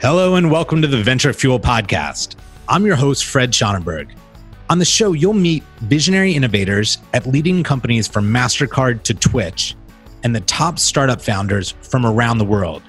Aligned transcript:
Hello, 0.00 0.36
and 0.36 0.48
welcome 0.48 0.80
to 0.80 0.86
the 0.86 1.02
Venture 1.02 1.32
Fuel 1.32 1.58
Podcast. 1.58 2.36
I'm 2.68 2.86
your 2.86 2.94
host, 2.94 3.24
Fred 3.24 3.50
Schonenberger. 3.50 4.14
On 4.70 4.78
the 4.78 4.84
show, 4.84 5.12
you'll 5.12 5.34
meet 5.34 5.64
visionary 5.80 6.34
innovators 6.34 6.98
at 7.14 7.26
leading 7.26 7.64
companies 7.64 8.06
from 8.06 8.32
MasterCard 8.32 9.02
to 9.02 9.12
Twitch 9.12 9.74
and 10.22 10.36
the 10.36 10.40
top 10.42 10.78
startup 10.78 11.20
founders 11.20 11.72
from 11.82 12.06
around 12.06 12.38
the 12.38 12.44
world. 12.44 12.84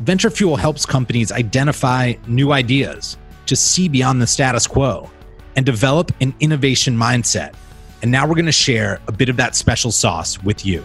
Venture 0.00 0.28
Fuel 0.28 0.56
helps 0.56 0.84
companies 0.84 1.30
identify 1.30 2.14
new 2.26 2.50
ideas, 2.50 3.18
to 3.46 3.54
see 3.54 3.88
beyond 3.88 4.20
the 4.20 4.26
status 4.26 4.66
quo, 4.66 5.08
and 5.54 5.64
develop 5.64 6.10
an 6.20 6.34
innovation 6.40 6.96
mindset. 6.96 7.54
And 8.02 8.10
now 8.10 8.26
we're 8.26 8.34
going 8.34 8.46
to 8.46 8.52
share 8.52 9.00
a 9.06 9.12
bit 9.12 9.28
of 9.28 9.36
that 9.36 9.54
special 9.54 9.92
sauce 9.92 10.42
with 10.42 10.66
you. 10.66 10.84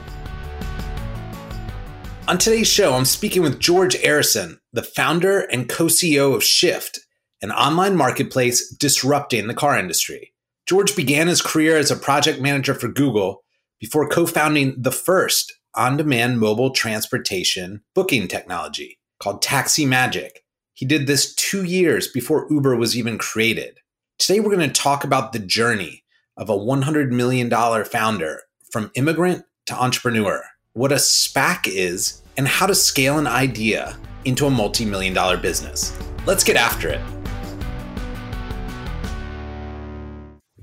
On 2.27 2.37
today's 2.37 2.67
show, 2.67 2.93
I'm 2.93 3.05
speaking 3.05 3.41
with 3.41 3.59
George 3.59 3.95
Arison, 3.95 4.59
the 4.73 4.83
founder 4.83 5.39
and 5.39 5.69
co 5.69 5.85
CEO 5.85 6.35
of 6.35 6.43
Shift, 6.43 6.99
an 7.41 7.51
online 7.51 7.95
marketplace 7.95 8.69
disrupting 8.69 9.47
the 9.47 9.53
car 9.53 9.77
industry. 9.77 10.33
George 10.67 10.95
began 10.95 11.27
his 11.27 11.41
career 11.41 11.77
as 11.77 11.91
a 11.91 11.95
project 11.95 12.39
manager 12.39 12.73
for 12.73 12.87
Google 12.87 13.43
before 13.79 14.07
co 14.07 14.25
founding 14.25 14.75
the 14.77 14.91
first 14.91 15.53
on 15.75 15.97
demand 15.97 16.39
mobile 16.39 16.71
transportation 16.71 17.81
booking 17.93 18.27
technology 18.27 18.99
called 19.19 19.41
Taxi 19.41 19.85
Magic. 19.85 20.43
He 20.73 20.85
did 20.85 21.07
this 21.07 21.35
two 21.35 21.63
years 21.63 22.07
before 22.07 22.47
Uber 22.49 22.75
was 22.75 22.97
even 22.97 23.17
created. 23.17 23.79
Today, 24.17 24.39
we're 24.39 24.55
going 24.55 24.69
to 24.69 24.81
talk 24.81 25.03
about 25.03 25.33
the 25.33 25.39
journey 25.39 26.03
of 26.37 26.49
a 26.49 26.57
$100 26.57 27.09
million 27.09 27.49
founder 27.85 28.41
from 28.71 28.91
immigrant 28.95 29.43
to 29.65 29.73
entrepreneur, 29.73 30.43
what 30.73 30.91
a 30.91 30.95
SPAC 30.95 31.67
is, 31.67 32.21
and 32.37 32.47
how 32.47 32.65
to 32.65 32.75
scale 32.75 33.19
an 33.19 33.27
idea 33.27 33.97
into 34.25 34.45
a 34.45 34.49
multi 34.49 34.85
million 34.85 35.13
dollar 35.13 35.37
business. 35.37 35.97
Let's 36.25 36.43
get 36.43 36.55
after 36.55 36.89
it. 36.89 37.01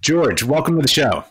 George, 0.00 0.42
welcome 0.42 0.76
to 0.76 0.82
the 0.82 0.88
show. 0.88 1.24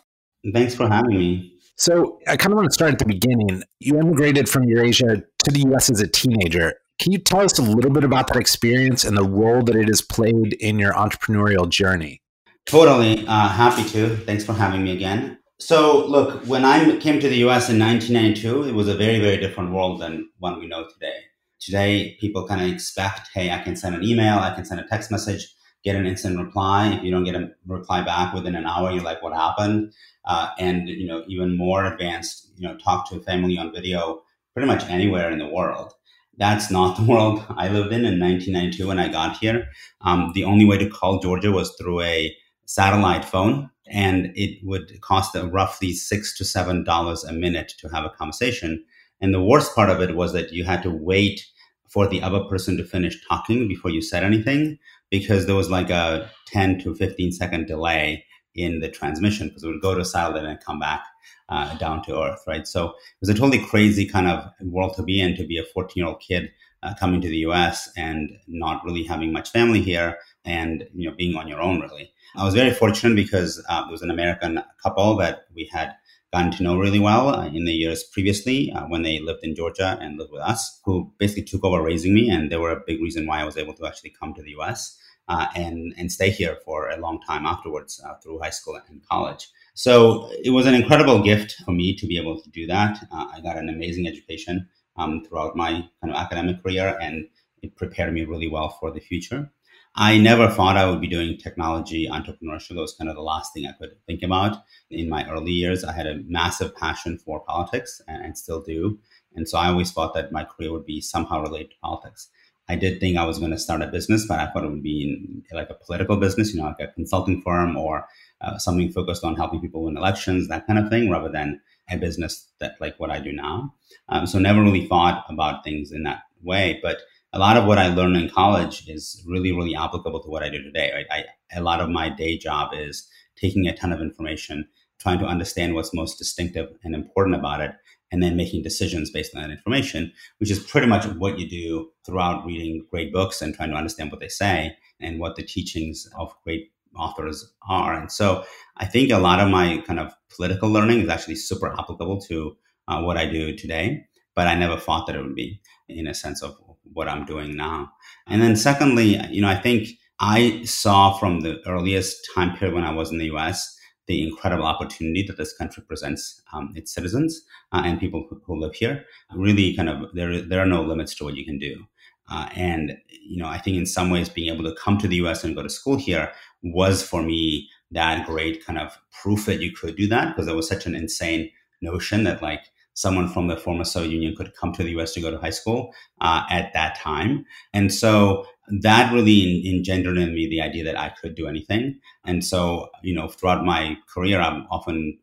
Thanks 0.53 0.75
for 0.75 0.88
having 0.88 1.17
me. 1.17 1.53
So, 1.78 2.19
I 2.28 2.38
kind 2.38 2.53
of 2.53 2.58
want 2.58 2.69
to 2.69 2.73
start 2.73 2.94
at 2.94 3.00
the 3.00 3.06
beginning. 3.06 3.64
You 3.80 4.00
immigrated 4.00 4.50
from 4.50 4.64
Eurasia 4.64 5.23
to 5.44 5.52
the 5.52 5.59
US 5.73 5.89
as 5.89 6.02
a 6.02 6.08
teenager. 6.08 6.73
Can 7.00 7.11
you 7.11 7.19
tell 7.19 7.42
us 7.42 7.59
a 7.59 7.61
little 7.61 7.92
bit 7.92 8.03
about 8.03 8.28
that 8.28 8.38
experience 8.38 9.03
and 9.03 9.16
the 9.16 9.23
role 9.23 9.62
that 9.64 9.75
it 9.75 9.88
has 9.88 10.02
played 10.02 10.53
in 10.53 10.80
your 10.80 10.94
entrepreneurial 10.94 11.69
journey? 11.69 12.22
Totally. 12.66 13.25
Uh, 13.28 13.47
happy 13.47 13.88
to. 13.89 14.17
Thanks 14.17 14.44
for 14.44 14.53
having 14.53 14.84
me 14.84 14.91
again. 14.94 15.38
So, 15.59 16.06
look, 16.06 16.44
when 16.45 16.66
I 16.66 16.97
came 16.97 17.19
to 17.19 17.30
the 17.30 17.38
US 17.47 17.69
in 17.69 17.80
1992, 17.80 18.69
it 18.69 18.73
was 18.73 18.88
a 18.88 18.95
very, 18.95 19.19
very 19.19 19.38
different 19.38 19.72
world 19.72 20.02
than 20.02 20.30
one 20.39 20.59
we 20.59 20.67
know 20.67 20.88
today. 20.88 21.16
Today, 21.59 22.17
people 22.19 22.47
kind 22.47 22.61
of 22.61 22.67
expect, 22.67 23.30
hey, 23.33 23.52
I 23.52 23.61
can 23.61 23.75
send 23.75 23.95
an 23.95 24.03
email, 24.03 24.39
I 24.39 24.53
can 24.53 24.66
send 24.66 24.80
a 24.80 24.88
text 24.88 25.11
message, 25.11 25.53
get 25.83 25.95
an 25.95 26.05
instant 26.05 26.38
reply. 26.38 26.94
If 26.94 27.03
you 27.03 27.11
don't 27.11 27.23
get 27.23 27.36
a 27.36 27.50
reply 27.66 28.03
back 28.03 28.33
within 28.33 28.55
an 28.55 28.66
hour, 28.66 28.91
you're 28.91 29.03
like, 29.03 29.23
what 29.23 29.33
happened? 29.33 29.94
Uh, 30.25 30.50
and, 30.59 30.88
you 30.88 31.08
know, 31.08 31.23
even 31.28 31.58
more 31.58 31.85
advanced, 31.85 32.52
you 32.58 32.67
know, 32.67 32.78
talk 32.78 33.09
to 33.09 33.17
a 33.17 33.22
family 33.22 33.58
on 33.58 33.73
video 33.73 34.22
pretty 34.53 34.67
much 34.67 34.83
anywhere 34.89 35.31
in 35.31 35.39
the 35.39 35.47
world. 35.47 35.94
That's 36.38 36.69
not 36.69 36.95
the 36.97 37.03
world 37.03 37.44
I 37.50 37.69
lived 37.69 37.94
in 37.94 38.05
in 38.05 38.19
1992 38.19 38.88
when 38.88 39.00
I 39.00 39.08
got 39.08 39.38
here. 39.38 39.67
Um, 40.02 40.31
the 40.33 40.44
only 40.44 40.66
way 40.66 40.78
to 40.78 40.89
call 40.89 41.19
Georgia 41.19 41.52
was 41.52 41.73
through 41.75 42.02
a 42.02 42.35
satellite 42.66 43.23
phone 43.23 43.69
and 43.89 44.31
it 44.35 44.59
would 44.63 45.00
cost 45.02 45.35
roughly 45.35 45.94
six 45.94 46.38
to 46.38 46.45
seven 46.45 46.83
dollars 46.83 47.23
a 47.23 47.31
minute 47.31 47.73
to 47.80 47.88
have 47.89 48.03
a 48.03 48.09
conversation. 48.09 48.83
And 49.21 49.33
the 49.33 49.43
worst 49.43 49.75
part 49.75 49.89
of 49.89 50.01
it 50.01 50.15
was 50.15 50.33
that 50.33 50.51
you 50.51 50.63
had 50.63 50.83
to 50.83 50.91
wait 50.91 51.45
for 51.89 52.07
the 52.07 52.21
other 52.21 52.43
person 52.45 52.77
to 52.77 52.83
finish 52.83 53.15
talking 53.27 53.67
before 53.67 53.91
you 53.91 54.01
said 54.01 54.23
anything 54.23 54.77
because 55.09 55.45
there 55.45 55.55
was 55.55 55.69
like 55.69 55.89
a 55.89 56.29
10 56.47 56.79
to 56.79 56.93
15 56.95 57.31
second 57.31 57.67
delay 57.67 58.25
in 58.56 58.79
the 58.79 58.89
transmission 58.89 59.47
because 59.47 59.63
it 59.63 59.67
would 59.67 59.81
go 59.81 59.95
to 59.95 60.03
satellite 60.03 60.44
and 60.44 60.59
come 60.63 60.79
back 60.79 61.03
uh, 61.50 61.77
down 61.77 62.03
to 62.03 62.22
earth, 62.22 62.44
right? 62.47 62.67
So 62.67 62.89
it 62.89 63.22
was 63.22 63.29
a 63.29 63.33
totally 63.33 63.59
crazy 63.59 64.06
kind 64.06 64.27
of 64.27 64.51
world 64.61 64.95
to 64.95 65.03
be 65.03 65.22
in 65.22 65.35
to 65.38 65.45
be 65.45 65.57
a 65.57 65.63
14 65.63 65.94
year 65.95 66.07
old 66.07 66.19
kid 66.19 66.51
uh, 66.83 66.94
coming 67.00 67.22
to 67.22 67.29
the 67.29 67.38
US 67.38 67.89
and 67.95 68.31
not 68.47 68.83
really 68.83 69.03
having 69.03 69.31
much 69.31 69.51
family 69.51 69.81
here 69.81 70.17
and 70.45 70.85
you 70.94 71.09
know 71.09 71.16
being 71.16 71.35
on 71.35 71.47
your 71.47 71.61
own 71.61 71.81
really. 71.81 72.11
I 72.35 72.44
was 72.44 72.53
very 72.53 72.72
fortunate 72.72 73.16
because 73.16 73.63
uh, 73.69 73.81
there 73.83 73.91
was 73.91 74.01
an 74.01 74.11
American 74.11 74.61
couple 74.83 75.16
that 75.17 75.45
we 75.56 75.69
had 75.72 75.95
gotten 76.33 76.51
to 76.51 76.63
know 76.63 76.77
really 76.77 76.99
well 76.99 77.29
uh, 77.29 77.47
in 77.47 77.65
the 77.65 77.71
years 77.71 78.03
previously 78.03 78.71
uh, 78.71 78.85
when 78.88 79.01
they 79.01 79.19
lived 79.19 79.43
in 79.43 79.55
Georgia 79.55 79.97
and 80.01 80.17
lived 80.17 80.31
with 80.31 80.41
us, 80.41 80.79
who 80.83 81.11
basically 81.17 81.43
took 81.43 81.63
over 81.63 81.81
raising 81.81 82.13
me, 82.13 82.29
and 82.29 82.51
they 82.51 82.57
were 82.57 82.71
a 82.71 82.83
big 82.85 83.01
reason 83.01 83.25
why 83.25 83.39
I 83.39 83.45
was 83.45 83.57
able 83.57 83.73
to 83.75 83.85
actually 83.85 84.13
come 84.19 84.33
to 84.33 84.41
the 84.41 84.51
U.S. 84.51 84.97
Uh, 85.29 85.47
and 85.55 85.93
and 85.97 86.11
stay 86.11 86.29
here 86.29 86.57
for 86.63 86.89
a 86.89 86.97
long 86.97 87.19
time 87.27 87.45
afterwards 87.45 88.01
uh, 88.05 88.15
through 88.23 88.39
high 88.39 88.49
school 88.49 88.79
and 88.89 89.01
college. 89.09 89.49
So 89.73 90.29
it 90.43 90.51
was 90.51 90.65
an 90.65 90.73
incredible 90.73 91.21
gift 91.21 91.55
for 91.63 91.71
me 91.71 91.95
to 91.95 92.07
be 92.07 92.17
able 92.17 92.41
to 92.41 92.49
do 92.49 92.65
that. 92.67 92.97
Uh, 93.11 93.27
I 93.33 93.41
got 93.41 93.57
an 93.57 93.69
amazing 93.69 94.07
education 94.07 94.67
um, 94.95 95.23
throughout 95.23 95.55
my 95.55 95.71
kind 96.01 96.13
of 96.13 96.15
academic 96.15 96.63
career, 96.63 96.97
and 97.01 97.27
it 97.61 97.75
prepared 97.75 98.13
me 98.13 98.25
really 98.25 98.49
well 98.49 98.69
for 98.79 98.91
the 98.91 98.99
future. 98.99 99.51
I 100.00 100.19
never 100.19 100.47
thought 100.47 100.78
I 100.78 100.88
would 100.88 101.02
be 101.02 101.08
doing 101.08 101.38
technology 101.38 102.08
entrepreneurship. 102.08 102.69
That 102.69 102.81
was 102.81 102.94
kind 102.94 103.09
of 103.09 103.16
the 103.16 103.24
last 103.24 103.52
thing 103.52 103.66
I 103.66 103.72
could 103.72 103.96
think 104.06 104.22
about. 104.22 104.63
In 104.91 105.09
my 105.09 105.28
early 105.28 105.52
years, 105.52 105.84
I 105.84 105.91
had 105.91 106.06
a 106.06 106.19
massive 106.28 106.75
passion 106.75 107.18
for 107.18 107.40
politics 107.40 108.00
and, 108.07 108.24
and 108.24 108.38
still 108.38 108.62
do. 108.62 109.00
And 109.36 109.50
so 109.50 109.57
I 109.57 109.69
always 109.69 109.91
thought 109.91 110.13
that 110.13 110.31
my 110.31 110.44
career 110.44 110.72
would 110.72 110.86
be 110.86 111.02
somehow 111.02 111.41
related 111.41 111.72
to 111.72 111.78
politics. 111.81 112.30
I 112.69 112.75
did 112.75 113.00
think 113.00 113.18
I 113.18 113.25
was 113.25 113.40
going 113.40 113.52
to 113.52 113.57
start 113.57 113.81
a 113.81 113.88
business, 113.88 114.28
but 114.28 114.40
I 114.40 114.46
thought 114.52 114.66
it 114.66 114.69
would 114.69 114.84
be 114.84 115.03
in 115.52 115.57
like 115.57 115.72
a 115.72 115.74
political 115.74 116.18
business, 116.18 116.53
you 116.53 116.62
know, 116.62 116.68
like 116.68 116.90
a 116.90 116.94
consulting 116.94 117.41
firm 117.41 117.75
or 117.75 118.06
uh, 118.41 118.59
something 118.59 118.91
focused 118.91 119.24
on 119.24 119.36
helping 119.36 119.62
people 119.62 119.86
win 119.86 119.97
elections, 119.97 120.47
that 120.47 120.68
kind 120.68 120.78
of 120.78 120.90
thing, 120.90 121.09
rather 121.09 121.31
than 121.31 121.59
a 121.90 121.97
business 121.97 122.50
that 122.59 122.75
like 122.80 123.00
what 123.00 123.09
I 123.09 123.19
do 123.19 123.31
now. 123.31 123.74
Um, 124.09 124.28
so 124.28 124.38
never 124.38 124.62
really 124.62 124.86
thought 124.86 125.25
about 125.28 125.63
things 125.63 125.91
in 125.91 126.03
that 126.03 126.24
way. 126.44 126.80
But 126.84 127.00
a 127.33 127.39
lot 127.39 127.57
of 127.57 127.65
what 127.65 127.77
I 127.77 127.93
learned 127.93 128.17
in 128.17 128.29
college 128.29 128.88
is 128.88 129.23
really, 129.27 129.51
really 129.51 129.75
applicable 129.75 130.21
to 130.23 130.29
what 130.29 130.43
I 130.43 130.49
do 130.49 130.61
today. 130.61 130.91
Right? 130.93 131.05
I, 131.11 131.57
a 131.57 131.61
lot 131.61 131.81
of 131.81 131.89
my 131.89 132.09
day 132.09 132.38
job 132.38 132.71
is 132.73 133.07
taking 133.35 133.67
a 133.67 133.75
ton 133.75 133.91
of 133.91 134.01
information, 134.01 134.67
trying 134.99 135.19
to 135.19 135.25
understand 135.25 135.75
what's 135.75 135.93
most 135.93 136.17
distinctive 136.17 136.69
and 136.83 136.95
important 136.95 137.35
about 137.35 137.61
it, 137.61 137.71
and 138.11 138.23
then 138.23 138.38
making 138.38 138.63
decisions 138.63 139.11
based 139.11 139.35
on 139.35 139.41
that 139.41 139.51
information, 139.51 140.11
which 140.39 140.49
is 140.49 140.59
pretty 140.59 140.88
much 140.88 141.05
what 141.17 141.38
you 141.38 141.47
do 141.47 141.89
throughout 142.05 142.45
reading 142.45 142.85
great 142.89 143.11
books 143.11 143.41
and 143.41 143.53
trying 143.53 143.69
to 143.69 143.75
understand 143.75 144.11
what 144.11 144.21
they 144.21 144.29
say 144.29 144.75
and 144.99 145.19
what 145.19 145.35
the 145.35 145.44
teachings 145.44 146.07
of 146.17 146.33
great 146.44 146.71
authors 146.95 147.53
are. 147.67 147.94
And 147.94 148.11
so 148.11 148.44
I 148.77 148.85
think 148.85 149.11
a 149.11 149.19
lot 149.19 149.39
of 149.39 149.49
my 149.49 149.83
kind 149.85 149.99
of 149.99 150.13
political 150.35 150.69
learning 150.69 151.01
is 151.01 151.09
actually 151.09 151.35
super 151.35 151.71
applicable 151.77 152.21
to 152.21 152.55
uh, 152.88 153.01
what 153.01 153.17
I 153.17 153.29
do 153.29 153.55
today, 153.55 154.05
but 154.35 154.47
I 154.47 154.55
never 154.55 154.77
thought 154.77 155.05
that 155.07 155.15
it 155.15 155.21
would 155.21 155.35
be 155.35 155.61
in 155.89 156.07
a 156.07 156.13
sense 156.13 156.41
of 156.41 156.55
what 156.94 157.08
I'm 157.08 157.25
doing 157.25 157.56
now. 157.56 157.92
And 158.28 158.42
then 158.42 158.56
secondly, 158.56 159.20
you 159.30 159.42
know, 159.42 159.50
I 159.50 159.56
think 159.56 159.90
I 160.20 160.64
saw 160.64 161.18
from 161.18 161.42
the 161.42 161.62
earliest 161.68 162.28
time 162.34 162.58
period 162.58 162.74
when 162.75 162.84
I 162.84 162.94
was 162.94 163.12
in 163.12 163.18
the 163.18 163.31
US 163.36 163.78
the 164.08 164.25
incredible 164.25 164.66
opportunity 164.66 165.22
that 165.24 165.38
this 165.38 165.53
country 165.53 165.84
presents 165.86 166.42
um, 166.53 166.72
its 166.75 166.94
citizens 166.94 167.42
uh, 167.74 167.81
and 167.86 168.00
people 168.00 168.25
who, 168.30 168.42
who, 168.46 168.59
live 168.59 168.74
here. 168.74 169.06
Really, 169.36 169.75
kind 169.75 169.90
of, 169.90 170.09
there 170.14 170.42
there 170.42 170.62
are 170.62 170.66
no 170.66 170.81
limits 170.81 171.14
to 171.16 171.25
what 171.25 171.36
you 171.36 171.46
can 171.46 171.59
do. 171.59 171.86
Uh, 172.30 172.50
and 172.56 172.98
you 173.09 173.38
know, 173.38 173.48
I 173.48 173.58
think 173.58 173.78
in 173.78 173.86
some 173.86 174.09
ways, 174.09 174.30
being 174.30 174.54
able 174.54 174.64
to 174.64 174.75
come 174.81 174.98
to 174.98 175.08
the 175.08 175.18
U.S. 175.18 175.44
and 175.44 175.56
go 175.56 175.64
to 175.64 175.69
school 175.69 175.98
here 175.98 176.31
was 176.64 177.04
for 177.04 177.22
me 177.22 177.69
that 177.92 178.25
great 178.25 178.66
kind 178.66 178.80
of 178.80 178.98
proof 179.22 179.46
that 179.46 179.62
you 179.62 179.72
could 179.72 179.96
do 179.96 180.08
that 180.08 180.30
because 180.30 180.46
there 180.46 180.56
was 180.56 180.68
such 180.68 180.86
an 180.86 180.96
insane 180.96 181.50
notion 181.81 182.24
that 182.24 182.42
like 182.42 182.64
someone 182.97 183.28
from 183.28 183.47
the 183.47 183.56
former 183.56 183.84
Soviet 183.84 184.12
Union 184.12 184.35
could 184.35 184.56
come 184.56 184.74
to 184.74 184.81
the 184.81 184.90
US 184.97 185.13
to 185.13 185.22
go 185.22 185.30
to 185.30 185.38
high 185.38 185.52
school 185.52 185.94
uh, 186.19 186.42
at 186.50 186.74
that 186.74 186.95
time. 186.95 187.45
And 187.71 187.94
so 187.94 188.48
that 188.81 189.13
really 189.13 189.69
engendered 189.69 190.18
in 190.18 190.33
me 190.33 190.50
the 190.50 190.63
idea 190.63 190.83
that 190.83 191.00
I 191.00 191.10
could 191.10 191.36
do 191.36 191.48
anything. 191.48 192.00
And 192.25 192.44
so, 192.44 192.89
you 193.04 193.13
know, 193.13 193.27
throughout 193.27 193.63
my 193.63 193.98
career, 194.12 194.42
I've 194.42 194.63
often 194.71 195.19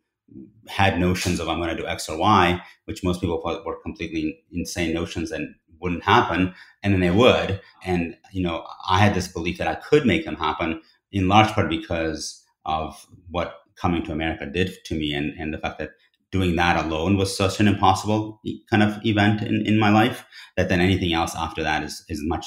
had 0.69 1.01
notions 1.01 1.41
of 1.41 1.49
I'm 1.49 1.59
going 1.59 1.77
to 1.77 1.83
do 1.83 1.89
X 1.89 2.09
or 2.09 2.17
Y, 2.17 2.63
which 2.85 3.03
most 3.03 3.21
people 3.21 3.41
thought 3.41 3.67
were 3.67 3.83
completely 3.83 4.39
insane 4.53 4.95
notions 4.95 5.33
and 5.33 5.53
wouldn't 5.81 6.05
happen. 6.05 6.55
And 6.85 6.93
then 6.93 7.01
they 7.01 7.11
would. 7.11 7.61
And, 7.85 8.17
you 8.33 8.45
know, 8.45 8.65
I 8.89 9.01
had 9.01 9.15
this 9.15 9.27
belief 9.27 9.59
that 9.59 9.67
I 9.67 9.75
could 9.75 10.07
make 10.07 10.25
them 10.25 10.37
happen 10.37 10.81
in 11.11 11.27
large 11.27 11.51
part 11.51 11.69
because 11.69 12.41
of 12.65 13.05
what 13.31 13.57
coming 13.75 14.05
to 14.05 14.13
America 14.13 14.47
did 14.47 14.73
to 14.85 14.95
me 14.95 15.13
and, 15.13 15.35
and 15.41 15.53
the 15.53 15.59
fact 15.59 15.81
that 15.81 15.91
doing 16.35 16.57
that 16.57 16.85
alone 16.85 17.17
was 17.17 17.37
such 17.37 17.61
an 17.61 17.69
impossible 17.69 18.41
kind 18.69 18.83
of 18.83 18.99
event 19.07 19.41
in, 19.41 19.65
in 19.65 19.79
my 19.79 19.89
life 19.89 20.27
that 20.57 20.69
then 20.69 20.81
anything 20.81 21.13
else 21.13 21.33
after 21.37 21.63
that 21.63 21.85
is, 21.85 22.05
is 22.09 22.21
much 22.25 22.47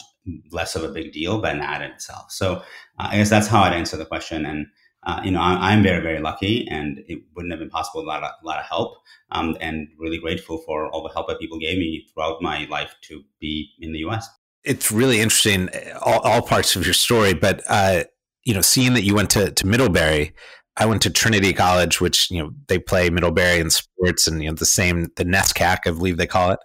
less 0.52 0.76
of 0.76 0.84
a 0.84 0.90
big 0.90 1.14
deal 1.14 1.40
than 1.40 1.60
that 1.60 1.82
in 1.82 1.92
itself. 1.92 2.30
So 2.30 2.56
uh, 3.00 3.08
I 3.12 3.16
guess 3.16 3.30
that's 3.30 3.48
how 3.48 3.62
I'd 3.62 3.72
answer 3.72 3.96
the 3.96 4.06
question. 4.06 4.46
And, 4.46 4.68
uh, 5.04 5.22
you 5.24 5.32
know, 5.32 5.40
I, 5.40 5.72
am 5.72 5.84
very, 5.84 6.04
very 6.04 6.20
lucky 6.20 6.68
and 6.70 7.00
it 7.08 7.20
wouldn't 7.34 7.54
have 7.54 7.62
been 7.62 7.70
possible 7.70 8.02
without 8.04 8.24
a, 8.24 8.46
lot 8.46 8.60
of 8.60 8.66
help 8.66 8.98
um, 9.32 9.56
and 9.62 9.88
really 9.98 10.20
grateful 10.20 10.58
for 10.66 10.92
all 10.92 11.02
the 11.02 11.14
help 11.14 11.30
that 11.30 11.40
people 11.40 11.58
gave 11.58 11.78
me 11.78 12.06
throughout 12.14 12.42
my 12.42 12.66
life 12.66 12.94
to 13.04 13.24
be 13.40 13.72
in 13.80 13.94
the 13.94 14.00
US. 14.00 14.28
it's 14.66 14.92
really 14.92 15.22
interesting, 15.22 15.70
all, 16.02 16.20
all 16.20 16.42
parts 16.42 16.76
of 16.76 16.84
your 16.84 16.94
story. 16.94 17.34
But 17.34 17.64
uh, 17.70 18.04
you 18.44 18.54
know, 18.54 18.62
seeing 18.62 18.96
that 18.96 19.04
you 19.04 19.16
went 19.16 19.30
to 19.32 19.52
to 19.52 19.68
Middlebury, 19.68 20.34
I 20.78 20.86
went 20.86 21.02
to 21.04 21.10
Trinity 21.10 21.54
College, 21.54 22.00
which 22.00 22.30
you 22.30 22.42
know 22.42 22.52
they 22.68 22.80
play 22.80 23.10
Middlebury 23.10 23.60
in 23.60 23.70
sports, 23.70 24.28
and 24.28 24.42
you 24.42 24.50
know 24.50 24.56
the 24.56 24.66
same 24.66 25.08
the 25.16 25.26
NESCAC, 25.26 25.80
I 25.86 25.92
believe 25.92 26.18
they 26.18 26.28
call 26.28 26.52
it. 26.52 26.60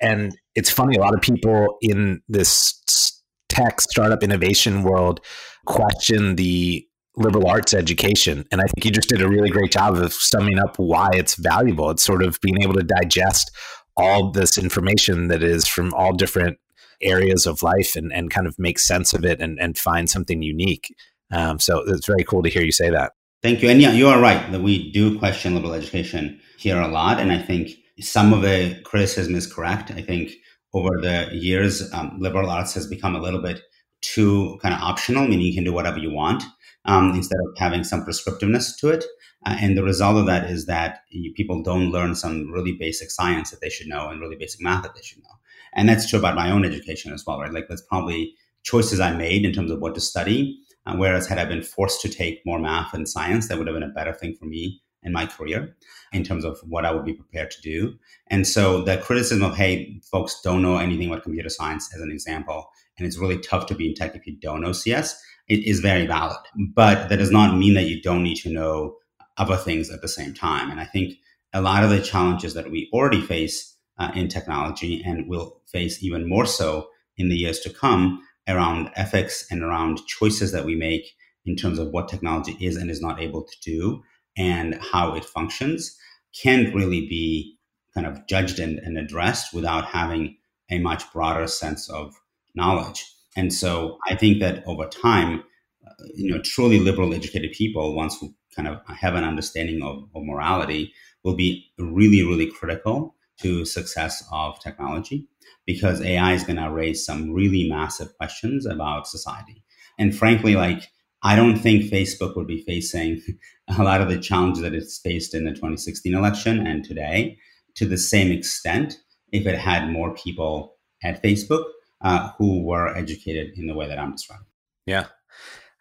And 0.00 0.36
it's 0.54 0.70
funny, 0.70 0.96
a 0.96 1.00
lot 1.00 1.14
of 1.14 1.20
people 1.20 1.76
in 1.80 2.20
this 2.28 3.22
tech 3.48 3.80
startup 3.80 4.22
innovation 4.22 4.82
world 4.82 5.20
question 5.66 6.36
the 6.36 6.86
liberal 7.16 7.46
arts 7.46 7.72
education. 7.72 8.44
And 8.50 8.60
I 8.60 8.64
think 8.64 8.84
you 8.84 8.90
just 8.90 9.08
did 9.08 9.22
a 9.22 9.28
really 9.28 9.50
great 9.50 9.70
job 9.70 9.94
of 9.94 10.12
summing 10.12 10.58
up 10.58 10.76
why 10.78 11.10
it's 11.12 11.36
valuable. 11.36 11.90
It's 11.90 12.02
sort 12.02 12.24
of 12.24 12.40
being 12.40 12.60
able 12.62 12.74
to 12.74 12.82
digest 12.82 13.52
all 13.96 14.32
this 14.32 14.58
information 14.58 15.28
that 15.28 15.42
is 15.42 15.68
from 15.68 15.94
all 15.94 16.12
different 16.12 16.58
areas 17.00 17.46
of 17.46 17.62
life 17.62 17.94
and, 17.94 18.12
and 18.12 18.30
kind 18.30 18.46
of 18.48 18.58
make 18.58 18.80
sense 18.80 19.14
of 19.14 19.24
it 19.24 19.40
and, 19.40 19.60
and 19.60 19.78
find 19.78 20.10
something 20.10 20.42
unique. 20.42 20.92
Um, 21.30 21.60
so 21.60 21.84
it's 21.86 22.06
very 22.06 22.24
cool 22.24 22.42
to 22.42 22.50
hear 22.50 22.62
you 22.62 22.72
say 22.72 22.90
that. 22.90 23.12
Thank 23.44 23.62
you. 23.62 23.68
And 23.68 23.80
yeah, 23.80 23.92
you 23.92 24.08
are 24.08 24.20
right 24.20 24.50
that 24.52 24.62
we 24.62 24.90
do 24.90 25.18
question 25.18 25.54
liberal 25.54 25.74
education 25.74 26.40
here 26.58 26.80
a 26.80 26.88
lot. 26.88 27.20
And 27.20 27.30
I 27.30 27.38
think 27.38 27.72
some 28.00 28.32
of 28.32 28.40
the 28.40 28.80
criticism 28.84 29.34
is 29.34 29.46
correct. 29.46 29.90
I 29.90 30.00
think 30.00 30.32
over 30.72 30.88
the 31.00 31.28
years, 31.30 31.92
um, 31.92 32.16
liberal 32.18 32.48
arts 32.48 32.72
has 32.72 32.86
become 32.86 33.14
a 33.14 33.20
little 33.20 33.42
bit 33.42 33.60
too 34.00 34.58
kind 34.62 34.74
of 34.74 34.80
optional, 34.80 35.28
meaning 35.28 35.46
you 35.46 35.54
can 35.54 35.62
do 35.62 35.74
whatever 35.74 35.98
you 35.98 36.10
want 36.10 36.42
um, 36.86 37.10
instead 37.14 37.38
of 37.46 37.58
having 37.58 37.84
some 37.84 38.04
prescriptiveness 38.04 38.78
to 38.78 38.88
it. 38.88 39.04
Uh, 39.46 39.56
and 39.60 39.76
the 39.76 39.84
result 39.84 40.16
of 40.16 40.26
that 40.26 40.50
is 40.50 40.64
that 40.64 41.00
you, 41.10 41.32
people 41.34 41.62
don't 41.62 41.90
learn 41.92 42.14
some 42.14 42.50
really 42.50 42.72
basic 42.72 43.10
science 43.10 43.50
that 43.50 43.60
they 43.60 43.68
should 43.68 43.88
know 43.88 44.08
and 44.08 44.22
really 44.22 44.36
basic 44.36 44.62
math 44.62 44.82
that 44.84 44.94
they 44.94 45.02
should 45.02 45.22
know. 45.22 45.36
And 45.74 45.86
that's 45.86 46.08
true 46.08 46.18
about 46.18 46.34
my 46.34 46.50
own 46.50 46.64
education 46.64 47.12
as 47.12 47.24
well, 47.26 47.40
right? 47.40 47.52
Like 47.52 47.68
that's 47.68 47.82
probably 47.82 48.34
choices 48.62 49.00
I 49.00 49.14
made 49.14 49.44
in 49.44 49.52
terms 49.52 49.70
of 49.70 49.80
what 49.80 49.94
to 49.96 50.00
study. 50.00 50.58
Uh, 50.86 50.96
whereas 50.96 51.26
had 51.26 51.38
I 51.38 51.44
been 51.44 51.62
forced 51.62 52.00
to 52.02 52.08
take 52.08 52.44
more 52.44 52.58
math 52.58 52.92
and 52.94 53.08
science, 53.08 53.48
that 53.48 53.58
would 53.58 53.66
have 53.66 53.74
been 53.74 53.82
a 53.82 53.88
better 53.88 54.12
thing 54.12 54.34
for 54.34 54.44
me 54.44 54.82
in 55.02 55.12
my 55.12 55.26
career 55.26 55.76
in 56.12 56.24
terms 56.24 56.44
of 56.44 56.58
what 56.66 56.84
I 56.84 56.92
would 56.92 57.04
be 57.04 57.12
prepared 57.12 57.50
to 57.52 57.60
do. 57.60 57.94
And 58.28 58.46
so 58.46 58.82
the 58.82 58.98
criticism 58.98 59.42
of, 59.42 59.56
hey, 59.56 60.00
folks 60.10 60.40
don't 60.42 60.62
know 60.62 60.78
anything 60.78 61.08
about 61.08 61.22
computer 61.22 61.48
science 61.48 61.94
as 61.94 62.00
an 62.00 62.10
example, 62.10 62.70
and 62.98 63.06
it's 63.06 63.18
really 63.18 63.38
tough 63.38 63.66
to 63.66 63.74
be 63.74 63.88
in 63.88 63.94
tech 63.94 64.14
if 64.14 64.26
you 64.26 64.36
don't 64.36 64.60
know 64.60 64.72
CS, 64.72 65.20
it 65.48 65.64
is 65.64 65.80
very 65.80 66.06
valid. 66.06 66.38
But 66.74 67.08
that 67.08 67.18
does 67.18 67.30
not 67.30 67.56
mean 67.56 67.74
that 67.74 67.84
you 67.86 68.00
don't 68.00 68.22
need 68.22 68.36
to 68.36 68.50
know 68.50 68.96
other 69.36 69.56
things 69.56 69.90
at 69.90 70.00
the 70.00 70.08
same 70.08 70.32
time. 70.32 70.70
And 70.70 70.80
I 70.80 70.84
think 70.84 71.14
a 71.52 71.60
lot 71.60 71.84
of 71.84 71.90
the 71.90 72.00
challenges 72.00 72.54
that 72.54 72.70
we 72.70 72.88
already 72.92 73.20
face 73.20 73.76
uh, 73.98 74.10
in 74.14 74.28
technology 74.28 75.02
and 75.04 75.28
will 75.28 75.60
face 75.66 76.02
even 76.02 76.28
more 76.28 76.46
so 76.46 76.88
in 77.16 77.28
the 77.28 77.36
years 77.36 77.60
to 77.60 77.70
come 77.70 78.22
around 78.48 78.90
ethics 78.96 79.46
and 79.50 79.62
around 79.62 80.04
choices 80.06 80.52
that 80.52 80.64
we 80.64 80.74
make 80.74 81.14
in 81.46 81.56
terms 81.56 81.78
of 81.78 81.90
what 81.90 82.08
technology 82.08 82.56
is 82.60 82.76
and 82.76 82.90
is 82.90 83.00
not 83.00 83.20
able 83.20 83.42
to 83.42 83.60
do 83.62 84.02
and 84.36 84.74
how 84.92 85.14
it 85.14 85.24
functions 85.24 85.96
can't 86.42 86.74
really 86.74 87.06
be 87.06 87.56
kind 87.94 88.06
of 88.06 88.26
judged 88.26 88.58
and, 88.58 88.78
and 88.80 88.98
addressed 88.98 89.54
without 89.54 89.84
having 89.84 90.36
a 90.70 90.78
much 90.78 91.10
broader 91.12 91.46
sense 91.46 91.88
of 91.88 92.14
knowledge. 92.54 93.04
And 93.36 93.52
so 93.52 93.98
I 94.08 94.16
think 94.16 94.40
that 94.40 94.66
over 94.66 94.86
time, 94.86 95.44
uh, 95.86 96.04
you 96.14 96.30
know, 96.30 96.40
truly 96.42 96.80
liberal 96.80 97.14
educated 97.14 97.52
people, 97.52 97.94
once 97.94 98.18
who 98.18 98.34
kind 98.54 98.68
of 98.68 98.80
have 98.86 99.14
an 99.14 99.24
understanding 99.24 99.82
of, 99.82 100.04
of 100.14 100.24
morality, 100.24 100.92
will 101.22 101.36
be 101.36 101.66
really, 101.78 102.22
really 102.22 102.50
critical 102.50 103.13
to 103.38 103.64
success 103.64 104.24
of 104.32 104.60
technology 104.60 105.26
because 105.66 106.00
AI 106.00 106.34
is 106.34 106.44
going 106.44 106.56
to 106.56 106.70
raise 106.70 107.04
some 107.04 107.32
really 107.32 107.68
massive 107.68 108.16
questions 108.16 108.66
about 108.66 109.06
society. 109.06 109.62
And 109.98 110.14
frankly, 110.14 110.56
like 110.56 110.88
I 111.22 111.36
don't 111.36 111.56
think 111.56 111.84
Facebook 111.84 112.36
would 112.36 112.46
be 112.46 112.62
facing 112.62 113.22
a 113.78 113.82
lot 113.82 114.00
of 114.00 114.08
the 114.08 114.18
challenges 114.18 114.62
that 114.62 114.74
it's 114.74 114.98
faced 114.98 115.34
in 115.34 115.44
the 115.44 115.52
2016 115.52 116.14
election 116.14 116.66
and 116.66 116.84
today 116.84 117.38
to 117.76 117.86
the 117.86 117.98
same 117.98 118.30
extent 118.30 118.98
if 119.32 119.46
it 119.46 119.58
had 119.58 119.90
more 119.90 120.14
people 120.14 120.76
at 121.02 121.22
Facebook 121.22 121.64
uh, 122.02 122.30
who 122.38 122.62
were 122.64 122.94
educated 122.94 123.52
in 123.56 123.66
the 123.66 123.74
way 123.74 123.88
that 123.88 123.98
I'm 123.98 124.12
describing. 124.12 124.46
Yeah. 124.86 125.06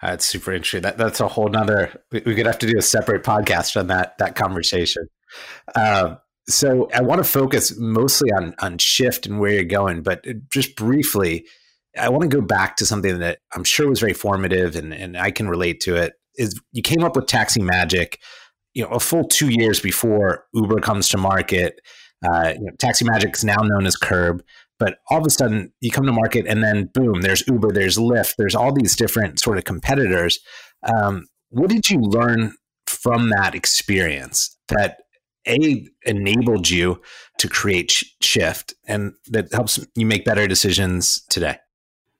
That's 0.01 0.25
super 0.25 0.51
interesting. 0.51 0.81
That, 0.81 0.97
that's 0.97 1.21
a 1.21 1.27
whole 1.29 1.47
nother. 1.47 2.01
We, 2.11 2.21
we 2.25 2.35
could 2.35 2.45
have 2.45 2.59
to 2.59 2.67
do 2.67 2.77
a 2.77 2.81
separate 2.81 3.23
podcast 3.23 3.79
on 3.79 3.87
that 3.87 4.17
that 4.17 4.35
conversation. 4.35 5.07
Um, 5.75 6.17
so 6.47 6.89
I 6.93 7.01
want 7.01 7.23
to 7.23 7.29
focus 7.29 7.77
mostly 7.77 8.31
on 8.31 8.53
on 8.59 8.77
shift 8.77 9.25
and 9.25 9.39
where 9.39 9.51
you're 9.51 9.63
going, 9.63 10.03
but 10.03 10.25
just 10.51 10.75
briefly, 10.75 11.45
I 11.97 12.09
want 12.09 12.23
to 12.23 12.27
go 12.27 12.41
back 12.41 12.75
to 12.77 12.85
something 12.85 13.19
that 13.19 13.39
I'm 13.53 13.63
sure 13.63 13.87
was 13.87 13.99
very 13.99 14.13
formative 14.13 14.75
and, 14.75 14.93
and 14.93 15.17
I 15.17 15.31
can 15.31 15.47
relate 15.47 15.79
to 15.81 15.95
it. 15.95 16.13
Is 16.35 16.59
you 16.71 16.81
came 16.81 17.03
up 17.03 17.15
with 17.15 17.27
Taxi 17.27 17.61
Magic, 17.61 18.19
you 18.73 18.83
know, 18.83 18.89
a 18.89 18.99
full 18.99 19.27
two 19.27 19.49
years 19.49 19.79
before 19.79 20.45
Uber 20.53 20.79
comes 20.79 21.07
to 21.09 21.17
market. 21.17 21.79
Uh, 22.25 22.53
you 22.55 22.65
know, 22.65 22.71
Taxi 22.79 23.05
Magic 23.05 23.35
is 23.35 23.43
now 23.43 23.61
known 23.61 23.85
as 23.85 23.95
Curb, 23.95 24.43
but 24.79 24.97
all 25.09 25.19
of 25.19 25.27
a 25.27 25.29
sudden 25.29 25.71
you 25.81 25.91
come 25.91 26.05
to 26.05 26.11
market 26.11 26.45
and 26.47 26.63
then 26.63 26.89
boom, 26.93 27.21
there's 27.21 27.47
Uber, 27.47 27.71
there's 27.71 27.97
Lyft, 27.97 28.35
there's 28.37 28.55
all 28.55 28.73
these 28.73 28.95
different 28.95 29.39
sort 29.39 29.57
of 29.57 29.65
competitors. 29.65 30.39
Um, 30.83 31.27
what 31.49 31.69
did 31.69 31.89
you 31.89 31.99
learn 31.99 32.55
from 32.87 33.29
that 33.29 33.53
experience 33.53 34.57
that 34.69 35.02
a 35.47 35.87
enabled 36.05 36.69
you 36.69 37.01
to 37.37 37.47
create 37.47 37.91
shift 38.21 38.73
and 38.87 39.13
that 39.27 39.51
helps 39.51 39.79
you 39.95 40.05
make 40.05 40.25
better 40.25 40.47
decisions 40.47 41.21
today 41.29 41.57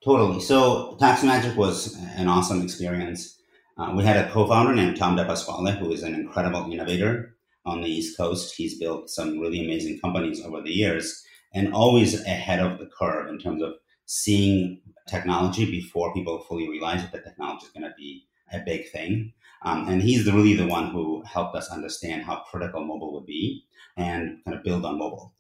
Totally. 0.04 0.42
So 0.42 0.98
Taxi 1.00 1.28
Magic 1.28 1.56
was 1.56 1.96
an 2.18 2.28
awesome 2.28 2.62
experience. 2.62 3.40
Uh, 3.78 3.94
we 3.96 4.04
had 4.04 4.18
a 4.18 4.30
co-founder 4.32 4.76
named 4.76 4.98
Tom 4.98 5.16
DePasquale, 5.16 5.78
who 5.78 5.92
is 5.94 6.04
an 6.04 6.14
incredible 6.14 6.70
innovator 6.72 7.38
on 7.66 7.82
the 7.82 7.88
East 7.88 8.18
Coast. 8.18 8.54
He's 8.56 8.78
built 8.78 9.10
some 9.10 9.40
really 9.40 9.64
amazing 9.64 10.00
companies 10.00 10.44
over 10.44 10.62
the 10.62 10.72
years 10.72 11.24
and 11.54 11.74
always 11.74 12.22
ahead 12.26 12.60
of 12.60 12.80
the 12.80 12.88
curve 12.88 13.30
in 13.30 13.40
terms 13.40 13.62
of 13.62 13.76
seeing 14.06 14.82
technology 15.08 15.66
before 15.72 16.14
people 16.14 16.44
fully 16.50 16.68
realize 16.68 17.02
that 17.02 17.14
the 17.14 17.22
technology 17.22 17.66
is 17.66 17.72
going 17.72 17.84
to 17.84 17.96
be 17.98 18.26
a 18.52 18.60
big 18.60 18.90
thing. 18.92 19.32
Um, 19.64 19.88
and 19.88 20.02
he's 20.02 20.26
the, 20.26 20.34
really 20.34 20.56
the 20.56 20.68
one 20.68 20.92
who 20.92 21.24
helped 21.24 21.56
us 21.56 21.70
understand 21.70 22.24
how 22.24 22.44
critical 22.50 22.84
mobile 22.84 23.14
would 23.14 23.26
be 23.26 23.64
and 23.98 24.40
kind 24.44 24.58
of 24.58 24.64
build 24.64 24.86
on 24.86 24.98
mobile. 24.98 25.34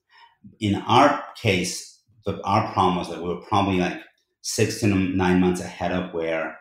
In 0.59 0.75
our 0.75 1.23
case, 1.35 1.99
the, 2.25 2.41
our 2.43 2.71
problem 2.73 2.97
was 2.97 3.09
that 3.09 3.21
we 3.21 3.29
were 3.29 3.41
probably 3.41 3.79
like 3.79 3.99
six 4.41 4.79
to 4.79 4.87
nine 4.87 5.39
months 5.39 5.61
ahead 5.61 5.91
of 5.91 6.13
where 6.13 6.57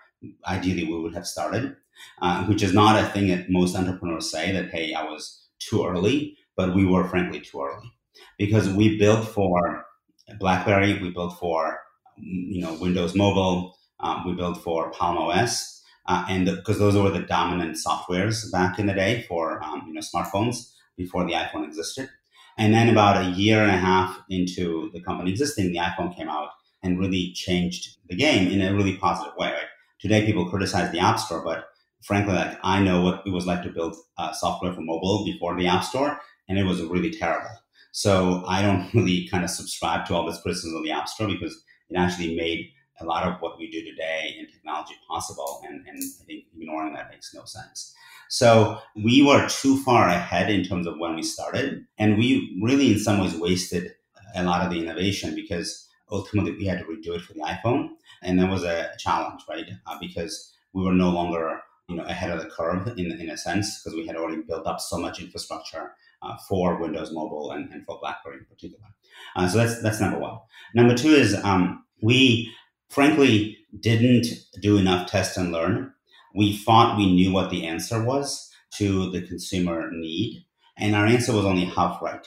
ideally 0.46 0.84
we 0.84 0.98
would 1.00 1.14
have 1.14 1.26
started, 1.26 1.76
uh, 2.20 2.44
which 2.46 2.62
is 2.62 2.72
not 2.72 3.02
a 3.02 3.08
thing 3.08 3.28
that 3.28 3.50
most 3.50 3.76
entrepreneurs 3.76 4.30
say 4.30 4.52
that, 4.52 4.70
hey, 4.70 4.94
I 4.94 5.04
was 5.04 5.46
too 5.58 5.84
early, 5.86 6.36
but 6.56 6.74
we 6.74 6.84
were 6.84 7.08
frankly 7.08 7.40
too 7.40 7.62
early 7.62 7.92
because 8.38 8.68
we 8.68 8.98
built 8.98 9.26
for 9.26 9.84
BlackBerry, 10.38 11.00
we 11.00 11.10
built 11.10 11.38
for 11.38 11.78
you 12.16 12.60
know 12.60 12.74
Windows 12.74 13.14
Mobile, 13.14 13.76
um, 14.00 14.26
we 14.26 14.34
built 14.34 14.62
for 14.62 14.90
Palm 14.90 15.18
OS, 15.18 15.81
uh, 16.06 16.24
and 16.28 16.46
because 16.46 16.78
those 16.78 16.96
were 16.96 17.10
the 17.10 17.20
dominant 17.20 17.76
softwares 17.76 18.50
back 18.50 18.78
in 18.78 18.86
the 18.86 18.92
day 18.92 19.24
for 19.28 19.62
um, 19.62 19.84
you 19.86 19.94
know 19.94 20.00
smartphones 20.00 20.72
before 20.96 21.24
the 21.24 21.32
iPhone 21.32 21.64
existed. 21.64 22.08
And 22.58 22.74
then 22.74 22.90
about 22.90 23.24
a 23.24 23.30
year 23.30 23.62
and 23.62 23.70
a 23.70 23.78
half 23.78 24.20
into 24.28 24.90
the 24.92 25.00
company 25.00 25.30
existing, 25.30 25.72
the 25.72 25.78
iPhone 25.78 26.14
came 26.14 26.28
out, 26.28 26.50
and 26.82 26.98
really 26.98 27.32
changed 27.32 27.96
the 28.08 28.16
game 28.16 28.50
in 28.50 28.60
a 28.60 28.74
really 28.74 28.96
positive 28.96 29.32
way. 29.38 29.52
Right? 29.52 29.66
Today, 30.00 30.26
people 30.26 30.50
criticize 30.50 30.90
the 30.92 30.98
App 30.98 31.18
Store, 31.18 31.42
but 31.44 31.68
frankly, 32.02 32.34
like 32.34 32.58
I 32.62 32.82
know 32.82 33.00
what 33.02 33.22
it 33.24 33.30
was 33.30 33.46
like 33.46 33.62
to 33.62 33.70
build 33.70 33.96
uh, 34.18 34.32
software 34.32 34.72
for 34.72 34.80
mobile 34.80 35.24
before 35.24 35.56
the 35.56 35.66
App 35.66 35.84
Store, 35.84 36.20
and 36.48 36.58
it 36.58 36.64
was 36.64 36.82
really 36.82 37.10
terrible. 37.10 37.50
So 37.92 38.42
I 38.46 38.62
don't 38.62 38.90
really 38.94 39.28
kind 39.28 39.44
of 39.44 39.50
subscribe 39.50 40.06
to 40.06 40.14
all 40.14 40.26
this 40.26 40.40
criticism 40.40 40.76
of 40.76 40.82
the 40.82 40.90
App 40.90 41.08
Store 41.08 41.28
because 41.28 41.62
it 41.88 41.96
actually 41.96 42.34
made 42.34 42.70
a 43.02 43.06
lot 43.06 43.26
of 43.26 43.40
what 43.40 43.58
we 43.58 43.70
do 43.70 43.84
today 43.84 44.36
in 44.38 44.46
technology 44.46 44.94
possible, 45.08 45.62
and, 45.66 45.86
and 45.86 45.98
I 45.98 46.24
think 46.24 46.44
ignoring 46.56 46.94
that 46.94 47.10
makes 47.10 47.34
no 47.34 47.44
sense. 47.44 47.94
So 48.28 48.78
we 48.96 49.22
were 49.22 49.46
too 49.48 49.82
far 49.82 50.08
ahead 50.08 50.50
in 50.50 50.64
terms 50.64 50.86
of 50.86 50.98
when 50.98 51.14
we 51.14 51.22
started, 51.22 51.84
and 51.98 52.16
we 52.16 52.58
really, 52.62 52.92
in 52.92 52.98
some 52.98 53.20
ways, 53.20 53.36
wasted 53.36 53.92
a 54.34 54.44
lot 54.44 54.64
of 54.64 54.72
the 54.72 54.80
innovation 54.80 55.34
because 55.34 55.88
ultimately 56.10 56.52
we 56.52 56.64
had 56.64 56.78
to 56.78 56.84
redo 56.84 57.16
it 57.16 57.22
for 57.22 57.34
the 57.34 57.40
iPhone, 57.40 57.90
and 58.22 58.38
that 58.38 58.50
was 58.50 58.64
a 58.64 58.90
challenge, 58.98 59.42
right? 59.48 59.68
Uh, 59.86 59.98
because 60.00 60.54
we 60.72 60.82
were 60.82 60.94
no 60.94 61.10
longer 61.10 61.60
you 61.88 61.96
know 61.96 62.04
ahead 62.04 62.30
of 62.30 62.40
the 62.42 62.48
curve 62.48 62.88
in 62.96 63.12
in 63.20 63.30
a 63.30 63.36
sense 63.36 63.82
because 63.82 63.96
we 63.96 64.06
had 64.06 64.16
already 64.16 64.42
built 64.42 64.66
up 64.66 64.80
so 64.80 64.98
much 64.98 65.20
infrastructure 65.20 65.92
uh, 66.22 66.36
for 66.48 66.80
Windows 66.80 67.12
Mobile 67.12 67.50
and, 67.52 67.72
and, 67.72 67.84
for 67.84 67.98
BlackBerry 68.00 68.38
in 68.38 68.44
particular. 68.44 68.86
Uh, 69.34 69.48
so 69.48 69.58
that's 69.58 69.82
that's 69.82 70.00
number 70.00 70.18
one. 70.18 70.38
Number 70.74 70.94
two 70.94 71.10
is 71.10 71.34
um, 71.44 71.84
we 72.02 72.52
frankly 72.92 73.56
didn't 73.80 74.26
do 74.60 74.76
enough 74.76 75.10
test 75.10 75.38
and 75.38 75.50
learn. 75.50 75.92
We 76.34 76.56
thought 76.56 76.98
we 76.98 77.10
knew 77.10 77.32
what 77.32 77.48
the 77.50 77.66
answer 77.66 78.02
was 78.04 78.50
to 78.74 79.10
the 79.10 79.22
consumer 79.22 79.90
need, 79.90 80.44
and 80.76 80.94
our 80.94 81.06
answer 81.06 81.32
was 81.32 81.46
only 81.46 81.64
half 81.64 82.02
right. 82.02 82.26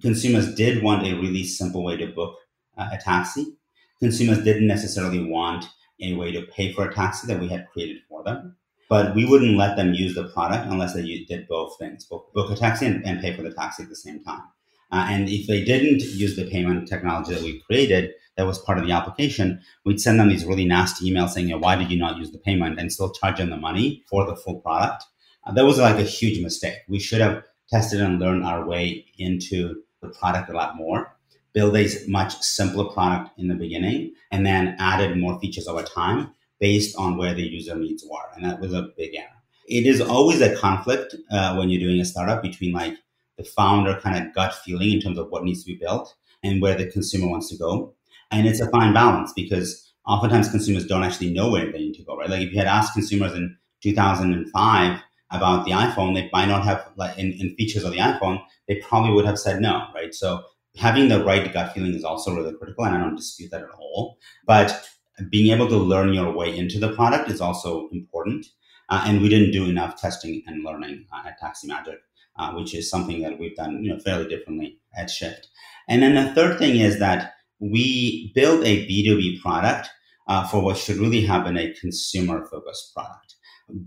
Consumers 0.00 0.54
did 0.54 0.82
want 0.82 1.06
a 1.06 1.14
really 1.14 1.44
simple 1.44 1.84
way 1.84 1.98
to 1.98 2.06
book 2.06 2.34
uh, 2.78 2.88
a 2.92 2.98
taxi. 2.98 3.56
consumers 3.98 4.42
didn't 4.42 4.66
necessarily 4.66 5.22
want 5.22 5.66
a 6.00 6.14
way 6.14 6.32
to 6.32 6.42
pay 6.42 6.72
for 6.72 6.88
a 6.88 6.94
taxi 6.94 7.26
that 7.26 7.40
we 7.40 7.48
had 7.48 7.68
created 7.70 8.00
for 8.08 8.24
them. 8.24 8.56
But 8.88 9.14
we 9.14 9.26
wouldn't 9.26 9.58
let 9.58 9.76
them 9.76 9.92
use 9.92 10.14
the 10.14 10.28
product 10.28 10.66
unless 10.66 10.94
they 10.94 11.24
did 11.28 11.46
both 11.46 11.78
things, 11.78 12.06
book, 12.06 12.32
book 12.32 12.50
a 12.50 12.56
taxi 12.56 12.86
and, 12.86 13.04
and, 13.04 13.20
pay 13.20 13.36
for 13.36 13.42
the 13.42 13.52
taxi 13.52 13.82
at 13.82 13.90
the 13.90 13.96
same 13.96 14.24
time. 14.24 14.42
Uh, 14.90 15.06
and 15.10 15.28
if 15.28 15.46
they 15.46 15.62
didn't 15.62 16.00
use 16.00 16.36
the 16.36 16.50
payment 16.50 16.88
technology 16.88 17.34
that 17.34 17.42
we 17.42 17.60
created, 17.60 18.12
that 18.40 18.46
was 18.46 18.58
part 18.58 18.78
of 18.78 18.86
the 18.86 18.92
application, 18.92 19.60
we'd 19.84 20.00
send 20.00 20.18
them 20.18 20.30
these 20.30 20.46
really 20.46 20.64
nasty 20.64 21.10
emails 21.10 21.30
saying, 21.30 21.50
why 21.60 21.76
did 21.76 21.90
you 21.90 21.98
not 21.98 22.16
use 22.16 22.32
the 22.32 22.38
payment 22.38 22.80
and 22.80 22.90
still 22.90 23.12
charge 23.12 23.36
them 23.36 23.50
the 23.50 23.56
money 23.58 24.02
for 24.08 24.24
the 24.24 24.34
full 24.34 24.60
product? 24.60 25.04
Uh, 25.44 25.52
that 25.52 25.66
was 25.66 25.76
like 25.76 25.98
a 25.98 26.02
huge 26.02 26.42
mistake. 26.42 26.78
We 26.88 26.98
should 26.98 27.20
have 27.20 27.44
tested 27.68 28.00
and 28.00 28.18
learned 28.18 28.44
our 28.44 28.66
way 28.66 29.04
into 29.18 29.82
the 30.00 30.08
product 30.08 30.48
a 30.48 30.54
lot 30.54 30.74
more, 30.74 31.14
build 31.52 31.76
a 31.76 31.86
much 32.08 32.40
simpler 32.40 32.84
product 32.84 33.38
in 33.38 33.48
the 33.48 33.54
beginning, 33.54 34.14
and 34.32 34.46
then 34.46 34.74
added 34.78 35.18
more 35.18 35.38
features 35.38 35.68
over 35.68 35.82
time 35.82 36.30
based 36.60 36.96
on 36.96 37.18
where 37.18 37.34
the 37.34 37.42
user 37.42 37.76
needs 37.76 38.06
were. 38.10 38.24
And 38.34 38.44
that 38.46 38.58
was 38.58 38.72
a 38.72 38.88
big 38.96 39.14
error. 39.14 39.28
It 39.68 39.86
is 39.86 40.00
always 40.00 40.40
a 40.40 40.56
conflict 40.56 41.14
uh, 41.30 41.56
when 41.56 41.68
you're 41.68 41.86
doing 41.86 42.00
a 42.00 42.06
startup 42.06 42.42
between 42.42 42.72
like 42.72 42.96
the 43.36 43.44
founder 43.44 44.00
kind 44.00 44.16
of 44.16 44.34
gut 44.34 44.54
feeling 44.54 44.92
in 44.92 45.00
terms 45.00 45.18
of 45.18 45.28
what 45.28 45.44
needs 45.44 45.62
to 45.62 45.72
be 45.72 45.76
built 45.76 46.14
and 46.42 46.60
where 46.60 46.76
the 46.76 46.90
consumer 46.90 47.28
wants 47.28 47.48
to 47.50 47.56
go. 47.56 47.94
And 48.30 48.46
it's 48.46 48.60
a 48.60 48.70
fine 48.70 48.92
balance 48.92 49.32
because 49.34 49.92
oftentimes 50.06 50.50
consumers 50.50 50.86
don't 50.86 51.04
actually 51.04 51.32
know 51.32 51.50
where 51.50 51.70
they 51.70 51.78
need 51.78 51.94
to 51.94 52.04
go, 52.04 52.16
right? 52.16 52.30
Like 52.30 52.42
if 52.42 52.52
you 52.52 52.58
had 52.58 52.66
asked 52.66 52.94
consumers 52.94 53.32
in 53.32 53.56
2005 53.82 55.00
about 55.32 55.64
the 55.64 55.72
iPhone, 55.72 56.14
they 56.14 56.28
might 56.32 56.48
not 56.48 56.64
have 56.64 56.90
like 56.96 57.16
in, 57.18 57.32
in 57.32 57.54
features 57.56 57.84
of 57.84 57.92
the 57.92 57.98
iPhone, 57.98 58.42
they 58.68 58.76
probably 58.76 59.12
would 59.12 59.24
have 59.24 59.38
said 59.38 59.60
no, 59.60 59.86
right? 59.94 60.14
So 60.14 60.42
having 60.76 61.08
the 61.08 61.24
right 61.24 61.52
gut 61.52 61.72
feeling 61.72 61.94
is 61.94 62.04
also 62.04 62.34
really 62.34 62.56
critical, 62.56 62.84
and 62.84 62.94
I 62.94 63.00
don't 63.00 63.16
dispute 63.16 63.50
that 63.50 63.62
at 63.62 63.70
all. 63.78 64.18
But 64.46 64.88
being 65.28 65.52
able 65.52 65.68
to 65.68 65.76
learn 65.76 66.14
your 66.14 66.32
way 66.32 66.56
into 66.56 66.78
the 66.78 66.92
product 66.92 67.30
is 67.30 67.40
also 67.40 67.88
important. 67.92 68.46
Uh, 68.88 69.04
and 69.06 69.20
we 69.20 69.28
didn't 69.28 69.52
do 69.52 69.68
enough 69.68 70.00
testing 70.00 70.42
and 70.46 70.64
learning 70.64 71.06
uh, 71.12 71.28
at 71.28 71.38
Taxi 71.38 71.68
Magic, 71.68 72.00
uh, 72.38 72.52
which 72.52 72.74
is 72.74 72.90
something 72.90 73.22
that 73.22 73.38
we've 73.38 73.54
done, 73.54 73.84
you 73.84 73.90
know, 73.90 73.98
fairly 74.00 74.28
differently 74.28 74.78
at 74.96 75.10
Shift. 75.10 75.48
And 75.88 76.02
then 76.02 76.14
the 76.14 76.34
third 76.34 76.58
thing 76.58 76.76
is 76.76 76.98
that 76.98 77.34
we 77.60 78.32
build 78.34 78.64
a 78.64 78.86
B2B 78.86 79.40
product 79.40 79.88
uh, 80.28 80.46
for 80.46 80.62
what 80.62 80.76
should 80.76 80.96
really 80.96 81.24
have 81.24 81.44
been 81.44 81.58
a 81.58 81.72
consumer 81.74 82.46
focused 82.46 82.94
product. 82.94 83.34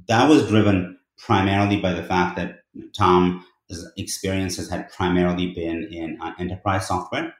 That 0.07 0.29
was 0.29 0.47
driven 0.47 0.99
primarily 1.17 1.79
by 1.79 1.93
the 1.93 2.03
fact 2.03 2.35
that 2.37 2.59
Tom's 2.95 3.43
experiences 3.97 4.69
had 4.69 4.91
primarily 4.91 5.53
been 5.53 5.87
in 5.91 6.17
uh, 6.21 6.33
enterprise 6.39 6.87
software. 6.87 7.33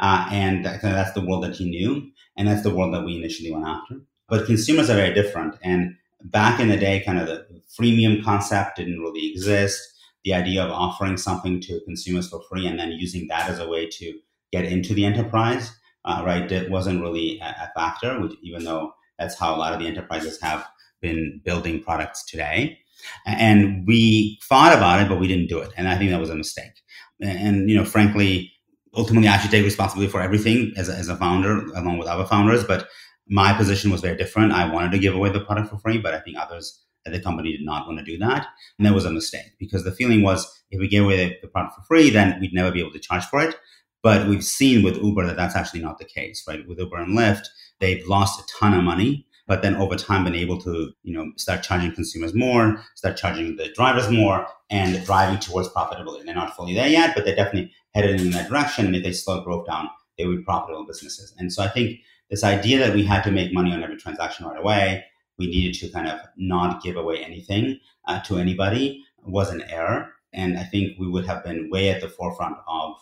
Uh, 0.00 0.28
and 0.30 0.64
that's 0.64 1.12
the 1.12 1.24
world 1.24 1.42
that 1.44 1.56
he 1.56 1.68
knew. 1.68 2.10
And 2.36 2.48
that's 2.48 2.62
the 2.62 2.74
world 2.74 2.94
that 2.94 3.04
we 3.04 3.16
initially 3.16 3.50
went 3.50 3.66
after. 3.66 4.00
But 4.28 4.46
consumers 4.46 4.90
are 4.90 4.96
very 4.96 5.14
different. 5.14 5.56
And 5.62 5.96
back 6.24 6.60
in 6.60 6.68
the 6.68 6.76
day, 6.76 7.02
kind 7.04 7.18
of 7.18 7.26
the 7.26 7.46
freemium 7.78 8.22
concept 8.22 8.76
didn't 8.76 9.00
really 9.00 9.30
exist. 9.30 9.80
The 10.24 10.34
idea 10.34 10.62
of 10.62 10.70
offering 10.70 11.16
something 11.16 11.60
to 11.62 11.80
consumers 11.84 12.28
for 12.28 12.42
free 12.48 12.66
and 12.66 12.78
then 12.78 12.92
using 12.92 13.26
that 13.28 13.50
as 13.50 13.58
a 13.58 13.68
way 13.68 13.88
to 13.88 14.18
get 14.52 14.64
into 14.64 14.94
the 14.94 15.04
enterprise, 15.04 15.72
uh, 16.04 16.22
right, 16.24 16.50
it 16.50 16.70
wasn't 16.70 17.00
really 17.00 17.38
a, 17.40 17.44
a 17.44 17.72
factor, 17.74 18.20
which, 18.20 18.32
even 18.42 18.64
though 18.64 18.92
that's 19.18 19.38
how 19.38 19.54
a 19.54 19.58
lot 19.58 19.72
of 19.72 19.78
the 19.78 19.86
enterprises 19.86 20.40
have 20.40 20.66
been 21.00 21.40
building 21.44 21.82
products 21.82 22.24
today. 22.24 22.78
And 23.26 23.86
we 23.86 24.38
thought 24.44 24.76
about 24.76 25.00
it, 25.00 25.08
but 25.08 25.18
we 25.18 25.28
didn't 25.28 25.48
do 25.48 25.58
it. 25.58 25.70
And 25.76 25.88
I 25.88 25.96
think 25.96 26.10
that 26.10 26.20
was 26.20 26.30
a 26.30 26.36
mistake. 26.36 26.82
And, 27.20 27.68
you 27.68 27.76
know, 27.76 27.84
frankly, 27.84 28.52
ultimately, 28.94 29.28
I 29.28 29.38
should 29.38 29.50
take 29.50 29.64
responsibility 29.64 30.10
for 30.10 30.20
everything 30.20 30.72
as 30.76 30.88
a, 30.88 30.94
as 30.94 31.08
a 31.08 31.16
founder, 31.16 31.66
along 31.74 31.98
with 31.98 32.08
other 32.08 32.26
founders. 32.26 32.64
But 32.64 32.88
my 33.28 33.52
position 33.52 33.90
was 33.90 34.00
very 34.00 34.16
different. 34.16 34.52
I 34.52 34.72
wanted 34.72 34.92
to 34.92 34.98
give 34.98 35.14
away 35.14 35.30
the 35.30 35.40
product 35.40 35.70
for 35.70 35.78
free, 35.78 35.98
but 35.98 36.14
I 36.14 36.20
think 36.20 36.36
others 36.38 36.80
at 37.06 37.12
the 37.12 37.20
company 37.20 37.52
did 37.52 37.64
not 37.64 37.86
want 37.86 37.98
to 37.98 38.04
do 38.04 38.18
that. 38.18 38.46
And 38.78 38.86
that 38.86 38.94
was 38.94 39.04
a 39.04 39.10
mistake 39.10 39.52
because 39.58 39.84
the 39.84 39.92
feeling 39.92 40.22
was 40.22 40.46
if 40.70 40.78
we 40.78 40.88
gave 40.88 41.02
away 41.02 41.38
the 41.42 41.48
product 41.48 41.74
for 41.76 41.82
free, 41.82 42.10
then 42.10 42.38
we'd 42.40 42.54
never 42.54 42.70
be 42.70 42.80
able 42.80 42.92
to 42.92 43.00
charge 43.00 43.24
for 43.24 43.40
it. 43.40 43.56
But 44.02 44.28
we've 44.28 44.44
seen 44.44 44.82
with 44.82 44.96
Uber 44.96 45.26
that 45.26 45.36
that's 45.36 45.56
actually 45.56 45.80
not 45.80 45.98
the 45.98 46.04
case, 46.04 46.44
right? 46.48 46.66
With 46.66 46.78
Uber 46.78 46.96
and 46.96 47.16
Lyft, 47.16 47.46
they've 47.78 48.06
lost 48.06 48.40
a 48.40 48.58
ton 48.58 48.74
of 48.74 48.82
money 48.82 49.26
but 49.46 49.62
then 49.62 49.76
over 49.76 49.96
time 49.96 50.24
been 50.24 50.34
able 50.34 50.58
to 50.58 50.92
you 51.02 51.12
know 51.12 51.30
start 51.36 51.62
charging 51.62 51.92
consumers 51.92 52.34
more 52.34 52.82
start 52.94 53.16
charging 53.16 53.56
the 53.56 53.68
drivers 53.74 54.10
more 54.10 54.46
and 54.70 55.04
driving 55.04 55.38
towards 55.38 55.68
profitability. 55.68 56.24
They're 56.24 56.34
not 56.34 56.56
fully 56.56 56.74
there 56.74 56.88
yet 56.88 57.14
but 57.14 57.24
they're 57.24 57.36
definitely 57.36 57.72
headed 57.94 58.20
in 58.20 58.30
that 58.30 58.48
direction 58.48 58.86
and 58.86 58.96
if 58.96 59.02
they 59.02 59.12
slow 59.12 59.42
growth 59.42 59.66
down 59.66 59.88
they 60.16 60.26
would 60.26 60.38
be 60.38 60.44
profitable 60.44 60.86
businesses. 60.86 61.34
And 61.38 61.52
so 61.52 61.62
i 61.62 61.68
think 61.68 62.00
this 62.30 62.44
idea 62.44 62.78
that 62.78 62.94
we 62.94 63.04
had 63.04 63.22
to 63.24 63.30
make 63.30 63.52
money 63.52 63.72
on 63.72 63.82
every 63.82 63.96
transaction 63.96 64.46
right 64.46 64.58
away 64.58 65.04
we 65.38 65.46
needed 65.48 65.78
to 65.80 65.88
kind 65.90 66.08
of 66.08 66.20
not 66.36 66.82
give 66.82 66.96
away 66.96 67.18
anything 67.24 67.78
uh, 68.06 68.20
to 68.20 68.36
anybody 68.36 69.02
was 69.24 69.50
an 69.50 69.62
error. 69.62 70.12
And 70.32 70.58
i 70.58 70.64
think 70.64 70.98
we 70.98 71.08
would 71.08 71.26
have 71.26 71.44
been 71.44 71.70
way 71.70 71.90
at 71.90 72.00
the 72.00 72.08
forefront 72.08 72.56
of 72.66 72.96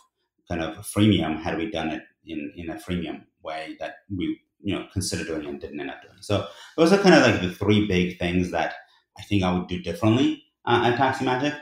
kind 0.51 0.61
of 0.61 0.85
freemium 0.85 1.41
had 1.41 1.57
we 1.57 1.71
done 1.71 1.89
it 1.89 2.03
in, 2.25 2.51
in 2.57 2.69
a 2.69 2.75
freemium 2.75 3.23
way 3.41 3.77
that 3.79 3.95
we 4.15 4.39
you 4.61 4.73
know 4.75 4.85
consider 4.91 5.23
doing 5.23 5.47
and 5.47 5.61
didn't 5.61 5.79
end 5.79 5.89
up 5.89 6.01
doing. 6.01 6.17
So 6.21 6.47
those 6.77 6.91
are 6.91 6.97
kind 6.97 7.15
of 7.15 7.21
like 7.21 7.41
the 7.41 7.51
three 7.51 7.87
big 7.87 8.19
things 8.19 8.51
that 8.51 8.73
I 9.17 9.23
think 9.23 9.43
I 9.43 9.53
would 9.53 9.67
do 9.67 9.81
differently 9.81 10.43
uh, 10.65 10.81
at 10.85 10.97
Taxi 10.97 11.25
Magic. 11.25 11.53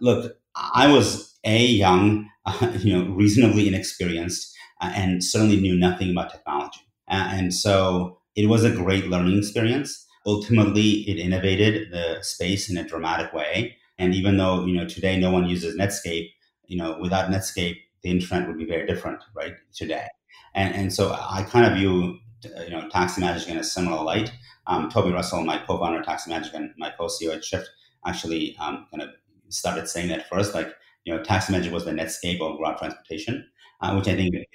Look, 0.00 0.32
I 0.56 0.90
was 0.90 1.38
a 1.44 1.64
young, 1.66 2.28
uh, 2.46 2.72
you 2.80 2.96
know, 2.96 3.12
reasonably 3.12 3.68
inexperienced, 3.68 4.56
uh, 4.80 4.92
and 4.94 5.22
certainly 5.22 5.60
knew 5.60 5.76
nothing 5.76 6.10
about 6.10 6.30
technology, 6.30 6.80
and 7.08 7.52
so 7.54 8.18
it 8.34 8.48
was 8.48 8.64
a 8.64 8.70
great 8.70 9.08
learning 9.08 9.38
experience. 9.38 10.06
Ultimately, 10.26 10.90
it 11.10 11.18
innovated 11.18 11.90
the 11.92 12.18
space 12.22 12.70
in 12.70 12.76
a 12.76 12.86
dramatic 12.86 13.32
way. 13.32 13.76
And 13.98 14.14
even 14.14 14.38
though 14.38 14.64
you 14.64 14.74
know 14.74 14.86
today 14.86 15.18
no 15.18 15.30
one 15.30 15.46
uses 15.46 15.76
Netscape, 15.76 16.28
you 16.66 16.76
know, 16.78 16.98
without 17.00 17.30
Netscape, 17.30 17.76
the 18.02 18.10
internet 18.10 18.48
would 18.48 18.58
be 18.58 18.64
very 18.64 18.86
different, 18.86 19.22
right? 19.34 19.54
Today, 19.74 20.06
and 20.54 20.74
and 20.74 20.92
so 20.92 21.12
I 21.12 21.42
kind 21.42 21.66
of 21.66 21.78
view 21.78 22.18
you 22.64 22.70
know 22.70 22.88
Taxi 22.88 23.20
Magic 23.20 23.48
in 23.48 23.58
a 23.58 23.64
similar 23.64 24.02
light. 24.02 24.32
Um, 24.66 24.90
Toby 24.90 25.10
Russell, 25.10 25.42
my 25.42 25.58
co-founder 25.58 26.00
of 26.00 26.06
Taxi 26.06 26.30
Magic 26.30 26.54
and 26.54 26.70
my 26.78 26.90
co-CEO 26.90 27.34
at 27.34 27.44
Shift, 27.44 27.68
actually 28.06 28.56
um, 28.60 28.86
kind 28.90 29.02
of 29.02 29.10
started 29.48 29.88
saying 29.88 30.08
that 30.08 30.28
first. 30.28 30.54
Like 30.54 30.74
you 31.04 31.14
know, 31.14 31.22
Taxi 31.22 31.52
Magic 31.52 31.72
was 31.72 31.84
the 31.84 31.92
Netscape 31.92 32.40
of 32.40 32.58
ground 32.58 32.78
transportation, 32.78 33.46
uh, 33.80 33.94
which 33.94 34.08
I 34.08 34.16
think 34.16 34.34
it 34.34 34.48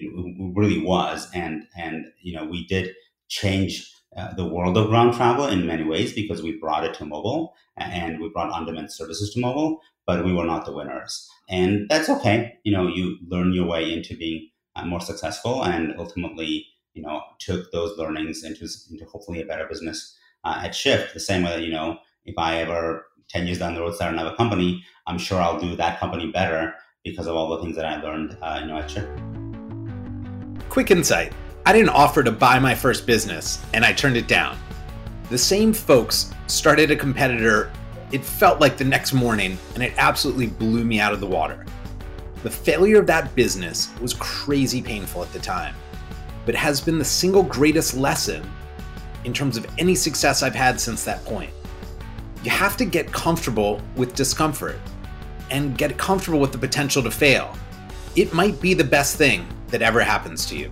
really 0.56 0.82
was. 0.82 1.28
And 1.34 1.64
and 1.76 2.06
you 2.22 2.36
know, 2.36 2.46
we 2.46 2.66
did 2.68 2.94
change 3.28 3.92
uh, 4.16 4.34
the 4.36 4.46
world 4.46 4.78
of 4.78 4.88
ground 4.88 5.14
travel 5.14 5.48
in 5.48 5.66
many 5.66 5.84
ways 5.84 6.14
because 6.14 6.42
we 6.42 6.58
brought 6.58 6.86
it 6.86 6.94
to 6.96 7.06
mobile 7.06 7.54
and 7.78 8.20
we 8.22 8.30
brought 8.30 8.50
on-demand 8.50 8.92
services 8.92 9.34
to 9.34 9.42
mobile, 9.42 9.82
but 10.06 10.24
we 10.24 10.32
were 10.32 10.46
not 10.46 10.66
the 10.66 10.72
winners. 10.72 11.30
And 11.50 11.88
that's 11.90 12.10
okay. 12.10 12.58
You 12.64 12.72
know, 12.72 12.88
you 12.88 13.18
learn 13.28 13.54
your 13.54 13.66
way 13.66 13.92
into 13.92 14.18
being 14.18 14.50
uh, 14.76 14.86
more 14.86 15.00
successful 15.00 15.64
and 15.64 15.94
ultimately 15.98 16.66
you 16.96 17.04
know, 17.04 17.22
took 17.40 17.72
those 17.72 17.98
learnings 17.98 18.44
into, 18.44 18.68
into 18.90 19.06
hopefully 19.06 19.42
a 19.42 19.46
better 19.46 19.68
business 19.68 20.18
uh, 20.44 20.62
at 20.64 20.74
Shift. 20.74 21.14
The 21.14 21.20
same 21.20 21.44
way 21.44 21.52
that, 21.52 21.62
you 21.62 21.72
know, 21.72 21.98
if 22.26 22.36
I 22.38 22.58
ever 22.62 23.06
10 23.30 23.46
years 23.46 23.60
down 23.60 23.76
the 23.76 23.82
road 23.82 23.96
start 23.96 24.14
another 24.14 24.36
company, 24.36 24.84
I'm 25.06 25.18
sure 25.18 25.40
I'll 25.40 25.60
do 25.60 25.76
that 25.76 26.00
company 26.00 26.32
better 26.32 26.74
because 27.04 27.28
of 27.28 27.36
all 27.36 27.50
the 27.50 27.62
things 27.62 27.76
that 27.76 27.86
I 27.86 28.02
learned, 28.02 28.38
uh, 28.42 28.60
you 28.62 28.68
know, 28.68 28.78
at 28.78 28.90
Shift. 28.90 29.10
Quick 30.70 30.90
insight. 30.90 31.34
I 31.66 31.74
didn't 31.74 31.90
offer 31.90 32.24
to 32.24 32.32
buy 32.32 32.60
my 32.60 32.74
first 32.74 33.06
business 33.06 33.64
and 33.74 33.84
I 33.84 33.92
turned 33.92 34.18
it 34.18 34.28
down. 34.28 34.58
The 35.30 35.38
same 35.38 35.74
folks 35.74 36.32
started 36.48 36.92
a 36.92 36.96
competitor. 36.96 37.72
It 38.12 38.24
felt 38.24 38.60
like 38.60 38.78
the 38.78 38.84
next 38.84 39.14
morning 39.14 39.58
and 39.74 39.84
it 39.84 39.94
absolutely 39.98 40.48
blew 40.48 40.84
me 40.84 41.00
out 41.00 41.14
of 41.14 41.20
the 41.20 41.28
water. 41.28 41.66
The 42.44 42.52
failure 42.52 43.00
of 43.00 43.08
that 43.08 43.34
business 43.36 43.90
was 44.00 44.14
crazy 44.14 44.82
painful 44.82 45.24
at 45.24 45.34
the 45.34 45.40
time 45.40 45.76
but 46.46 46.56
has 46.56 46.80
been 46.80 46.98
the 47.00 47.06
single 47.06 47.44
greatest 47.44 47.96
lesson 47.96 48.48
in 49.24 49.34
terms 49.34 49.58
of 49.58 49.66
any 49.78 49.96
success 49.96 50.44
I've 50.44 50.56
had 50.56 50.80
since 50.80 51.04
that 51.04 51.24
point. 51.26 51.50
You 52.44 52.52
have 52.52 52.78
to 52.78 52.86
get 52.86 53.12
comfortable 53.12 53.82
with 53.96 54.14
discomfort 54.14 54.80
and 55.50 55.78
get 55.78 55.98
comfortable 55.98 56.40
with 56.40 56.52
the 56.52 56.58
potential 56.58 57.02
to 57.04 57.12
fail. 57.12 57.58
It 58.16 58.34
might 58.34 58.62
be 58.62 58.74
the 58.74 58.84
best 58.84 59.18
thing 59.18 59.48
that 59.70 59.82
ever 59.82 60.02
happens 60.02 60.46
to 60.48 60.58
you. 60.58 60.72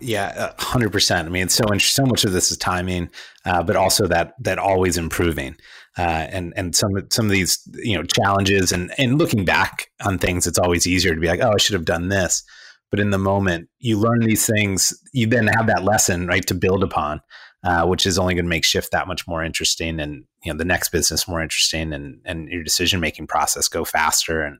Yeah, 0.00 0.52
hundred 0.58 0.92
percent. 0.92 1.26
I 1.26 1.30
mean, 1.30 1.48
so 1.48 1.64
so 1.78 2.04
much 2.04 2.24
of 2.24 2.32
this 2.32 2.50
is 2.50 2.58
timing, 2.58 3.08
uh, 3.44 3.62
but 3.62 3.76
also 3.76 4.06
that 4.08 4.34
that 4.40 4.58
always 4.58 4.98
improving, 4.98 5.56
uh, 5.96 6.02
and 6.30 6.52
and 6.56 6.76
some 6.76 6.90
some 7.10 7.26
of 7.26 7.32
these 7.32 7.58
you 7.82 7.96
know 7.96 8.02
challenges 8.02 8.72
and 8.72 8.92
and 8.98 9.18
looking 9.18 9.44
back 9.44 9.90
on 10.04 10.18
things, 10.18 10.46
it's 10.46 10.58
always 10.58 10.86
easier 10.86 11.14
to 11.14 11.20
be 11.20 11.28
like, 11.28 11.40
oh, 11.40 11.52
I 11.54 11.58
should 11.58 11.74
have 11.74 11.86
done 11.86 12.08
this 12.08 12.42
but 12.90 13.00
in 13.00 13.10
the 13.10 13.18
moment 13.18 13.68
you 13.78 13.98
learn 13.98 14.20
these 14.20 14.46
things 14.46 14.92
you 15.12 15.26
then 15.26 15.46
have 15.46 15.66
that 15.66 15.84
lesson 15.84 16.26
right 16.26 16.46
to 16.46 16.54
build 16.54 16.82
upon 16.82 17.20
uh, 17.64 17.84
which 17.84 18.06
is 18.06 18.18
only 18.18 18.34
going 18.34 18.44
to 18.44 18.48
make 18.48 18.64
shift 18.64 18.92
that 18.92 19.08
much 19.08 19.26
more 19.26 19.42
interesting 19.42 20.00
and 20.00 20.24
you 20.44 20.52
know 20.52 20.56
the 20.56 20.64
next 20.64 20.90
business 20.90 21.28
more 21.28 21.42
interesting 21.42 21.92
and 21.92 22.20
and 22.24 22.48
your 22.48 22.62
decision 22.62 23.00
making 23.00 23.26
process 23.26 23.68
go 23.68 23.84
faster 23.84 24.42
and 24.42 24.58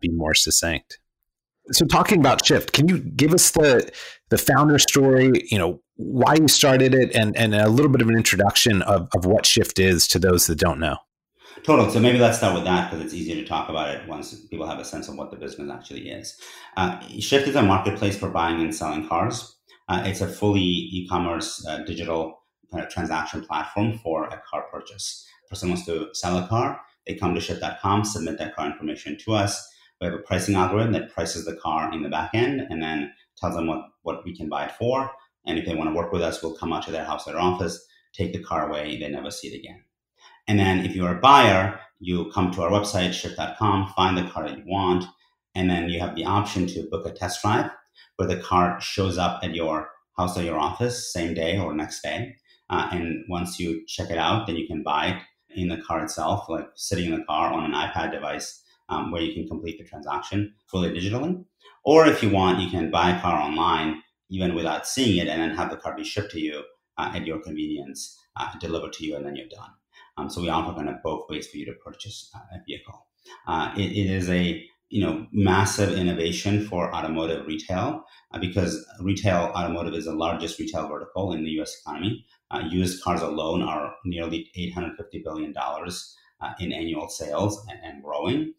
be 0.00 0.08
more 0.08 0.34
succinct 0.34 0.98
So 1.72 1.84
talking 1.86 2.20
about 2.20 2.44
Shift, 2.44 2.72
can 2.72 2.88
you 2.88 2.98
give 2.98 3.32
us 3.32 3.50
the 3.50 3.90
the 4.30 4.38
founder 4.38 4.78
story, 4.78 5.46
you 5.50 5.58
know, 5.58 5.80
why 5.96 6.34
you 6.34 6.48
started 6.48 6.94
it 6.94 7.14
and, 7.14 7.36
and 7.36 7.54
a 7.54 7.68
little 7.68 7.90
bit 7.90 8.02
of 8.02 8.08
an 8.08 8.16
introduction 8.16 8.82
of, 8.82 9.08
of 9.14 9.24
what 9.24 9.46
Shift 9.46 9.78
is 9.78 10.08
to 10.08 10.18
those 10.18 10.46
that 10.46 10.58
don't 10.58 10.80
know? 10.80 10.96
Total. 11.62 11.90
So 11.90 12.00
maybe 12.00 12.18
let's 12.18 12.38
start 12.38 12.54
with 12.54 12.64
that 12.64 12.90
because 12.90 13.04
it's 13.04 13.14
easier 13.14 13.36
to 13.36 13.44
talk 13.44 13.68
about 13.68 13.94
it 13.94 14.06
once 14.06 14.34
people 14.46 14.66
have 14.66 14.78
a 14.78 14.84
sense 14.84 15.08
of 15.08 15.16
what 15.16 15.30
the 15.30 15.36
business 15.36 15.70
actually 15.70 16.10
is. 16.10 16.38
Uh, 16.76 17.00
Shift 17.18 17.48
is 17.48 17.56
a 17.56 17.62
marketplace 17.62 18.18
for 18.18 18.30
buying 18.30 18.60
and 18.60 18.74
selling 18.74 19.08
cars. 19.08 19.56
Uh, 19.88 20.02
it's 20.04 20.20
a 20.20 20.28
fully 20.28 20.60
e-commerce 20.60 21.64
uh, 21.66 21.78
digital 21.84 22.42
kind 22.72 22.84
of 22.84 22.90
transaction 22.90 23.44
platform 23.44 23.98
for 23.98 24.26
a 24.26 24.42
car 24.50 24.66
purchase. 24.72 25.26
Person 25.48 25.68
wants 25.68 25.86
to 25.86 26.08
sell 26.12 26.38
a 26.38 26.48
car, 26.48 26.80
they 27.06 27.14
come 27.14 27.34
to 27.34 27.40
shift.com, 27.40 28.04
submit 28.04 28.38
that 28.38 28.54
car 28.54 28.66
information 28.66 29.16
to 29.18 29.34
us. 29.34 29.66
We 30.00 30.06
have 30.06 30.14
a 30.14 30.18
pricing 30.18 30.54
algorithm 30.54 30.92
that 30.92 31.12
prices 31.12 31.44
the 31.44 31.56
car 31.56 31.92
in 31.92 32.02
the 32.02 32.08
back 32.08 32.30
end 32.34 32.60
and 32.68 32.82
then 32.82 33.12
tells 33.38 33.54
them 33.54 33.66
what, 33.66 33.88
what 34.02 34.24
we 34.24 34.36
can 34.36 34.48
buy 34.48 34.66
it 34.66 34.72
for. 34.72 35.10
And 35.46 35.58
if 35.58 35.64
they 35.64 35.74
want 35.74 35.90
to 35.90 35.94
work 35.94 36.12
with 36.12 36.22
us, 36.22 36.42
we'll 36.42 36.56
come 36.56 36.72
out 36.72 36.84
to 36.84 36.90
their 36.90 37.04
house 37.04 37.26
or 37.26 37.38
office, 37.38 37.86
take 38.12 38.32
the 38.32 38.42
car 38.42 38.68
away, 38.68 38.98
they 38.98 39.08
never 39.08 39.30
see 39.30 39.48
it 39.48 39.58
again. 39.58 39.84
And 40.48 40.58
then 40.58 40.84
if 40.84 40.94
you're 40.94 41.16
a 41.16 41.20
buyer, 41.20 41.80
you 41.98 42.30
come 42.30 42.50
to 42.52 42.62
our 42.62 42.70
website, 42.70 43.12
shift.com, 43.12 43.92
find 43.94 44.16
the 44.16 44.30
car 44.30 44.48
that 44.48 44.58
you 44.58 44.64
want, 44.66 45.04
and 45.54 45.70
then 45.70 45.88
you 45.88 46.00
have 46.00 46.14
the 46.14 46.24
option 46.24 46.66
to 46.68 46.88
book 46.90 47.06
a 47.06 47.12
test 47.12 47.42
drive 47.42 47.70
where 48.16 48.28
the 48.28 48.36
car 48.36 48.80
shows 48.80 49.18
up 49.18 49.40
at 49.42 49.54
your 49.54 49.88
house 50.16 50.36
or 50.36 50.42
your 50.42 50.58
office 50.58 51.12
same 51.12 51.34
day 51.34 51.58
or 51.58 51.74
next 51.74 52.02
day. 52.02 52.36
Uh, 52.68 52.88
and 52.92 53.24
once 53.28 53.58
you 53.58 53.84
check 53.86 54.10
it 54.10 54.18
out, 54.18 54.46
then 54.46 54.56
you 54.56 54.66
can 54.66 54.82
buy 54.82 55.06
it 55.06 55.22
in 55.60 55.68
the 55.68 55.78
car 55.78 56.02
itself, 56.02 56.48
like 56.48 56.68
sitting 56.74 57.06
in 57.06 57.18
the 57.18 57.24
car 57.24 57.52
on 57.52 57.64
an 57.64 57.72
iPad 57.72 58.12
device 58.12 58.62
um, 58.88 59.10
where 59.10 59.22
you 59.22 59.34
can 59.34 59.48
complete 59.48 59.78
the 59.78 59.84
transaction 59.84 60.54
fully 60.66 60.90
digitally. 60.90 61.44
Or 61.84 62.06
if 62.06 62.22
you 62.22 62.30
want, 62.30 62.60
you 62.60 62.70
can 62.70 62.90
buy 62.90 63.16
a 63.16 63.20
car 63.20 63.40
online 63.40 64.02
even 64.28 64.54
without 64.54 64.86
seeing 64.86 65.18
it 65.18 65.28
and 65.28 65.40
then 65.40 65.56
have 65.56 65.70
the 65.70 65.76
car 65.76 65.96
be 65.96 66.04
shipped 66.04 66.32
to 66.32 66.40
you 66.40 66.62
uh, 66.98 67.12
at 67.14 67.26
your 67.26 67.40
convenience, 67.40 68.18
uh, 68.36 68.48
delivered 68.58 68.92
to 68.94 69.04
you, 69.06 69.16
and 69.16 69.24
then 69.24 69.36
you're 69.36 69.48
done. 69.48 69.70
Um, 70.16 70.30
so 70.30 70.40
we 70.40 70.48
offer 70.48 70.74
kind 70.74 70.88
of 70.88 71.02
both 71.02 71.28
ways 71.28 71.46
for 71.46 71.58
you 71.58 71.66
to 71.66 71.72
purchase 71.74 72.30
uh, 72.34 72.38
a 72.52 72.58
vehicle. 72.66 73.06
Uh, 73.46 73.72
it, 73.76 73.92
it 73.92 74.10
is 74.10 74.28
a 74.30 74.64
you 74.88 75.04
know 75.04 75.26
massive 75.32 75.98
innovation 75.98 76.64
for 76.64 76.94
automotive 76.94 77.46
retail 77.46 78.04
uh, 78.32 78.38
because 78.38 78.86
retail 79.00 79.52
automotive 79.54 79.94
is 79.94 80.04
the 80.04 80.14
largest 80.14 80.58
retail 80.58 80.88
vertical 80.88 81.32
in 81.32 81.44
the 81.44 81.50
U.S. 81.52 81.76
economy. 81.80 82.24
Uh, 82.50 82.62
used 82.68 83.02
cars 83.02 83.22
alone 83.22 83.62
are 83.62 83.94
nearly 84.04 84.50
850 84.54 85.22
billion 85.22 85.52
dollars 85.52 86.16
uh, 86.40 86.52
in 86.60 86.72
annual 86.72 87.08
sales 87.08 87.66
and, 87.68 87.78
and 87.82 88.02
growing, 88.02 88.54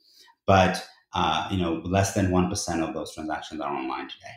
but 0.47 0.83
uh, 1.13 1.47
you 1.51 1.57
know 1.57 1.81
less 1.85 2.13
than 2.13 2.31
one 2.31 2.49
percent 2.49 2.81
of 2.81 2.93
those 2.93 3.13
transactions 3.13 3.61
are 3.61 3.73
online 3.73 4.09
today. 4.09 4.35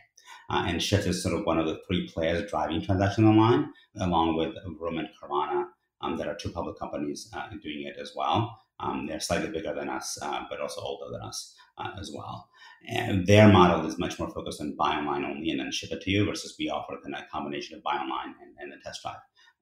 and 0.51 0.83
Shift 0.83 1.07
is 1.07 1.23
sort 1.23 1.35
of 1.35 1.47
one 1.47 1.59
of 1.59 1.67
the 1.67 1.81
three 1.87 2.09
players 2.09 2.51
driving 2.51 2.83
transactions 2.83 3.27
online, 3.27 3.73
along 3.99 4.37
with 4.37 4.55
Vroom 4.79 4.99
and 4.99 5.09
Carvana 5.17 5.67
um, 6.03 6.17
there 6.17 6.29
are 6.29 6.35
two 6.35 6.51
public 6.51 6.79
companies 6.79 7.31
uh, 7.35 7.49
doing 7.63 7.83
it 7.83 7.97
as 8.01 8.13
well. 8.17 8.59
Um, 8.79 9.07
they're 9.07 9.21
slightly 9.21 9.51
bigger 9.51 9.75
than 9.75 9.89
us, 9.89 10.19
uh, 10.23 10.45
but 10.49 10.61
also 10.61 10.81
older 10.81 11.13
than 11.13 11.21
us 11.21 11.55
uh, 11.77 11.91
as 12.01 12.11
well. 12.15 12.49
And 12.89 13.27
their 13.27 13.49
model 13.49 13.87
is 13.87 13.99
much 13.99 14.19
more 14.19 14.31
focused 14.31 14.61
on 14.61 14.75
buy 14.77 14.95
online 14.97 15.25
only 15.25 15.51
and 15.51 15.61
then 15.61 15.71
ship 15.71 15.93
it 15.93 16.01
to 16.03 16.11
you, 16.11 16.25
versus 16.25 16.57
we 16.59 16.71
offer 16.71 16.95
a 16.95 17.27
combination 17.31 17.77
of 17.77 17.83
buy 17.83 17.97
online 17.97 18.35
and, 18.41 18.55
and 18.59 18.73
the 18.73 18.77
test 18.83 19.03
drive 19.03 19.17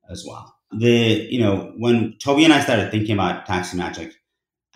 as 0.09 0.25
well. 0.26 0.55
The 0.71 1.26
you 1.28 1.40
know 1.40 1.73
when 1.76 2.17
Toby 2.23 2.45
and 2.45 2.52
I 2.52 2.61
started 2.61 2.93
thinking 2.93 3.14
about 3.14 3.47
Taxi 3.47 3.76
Magic, 3.76 4.12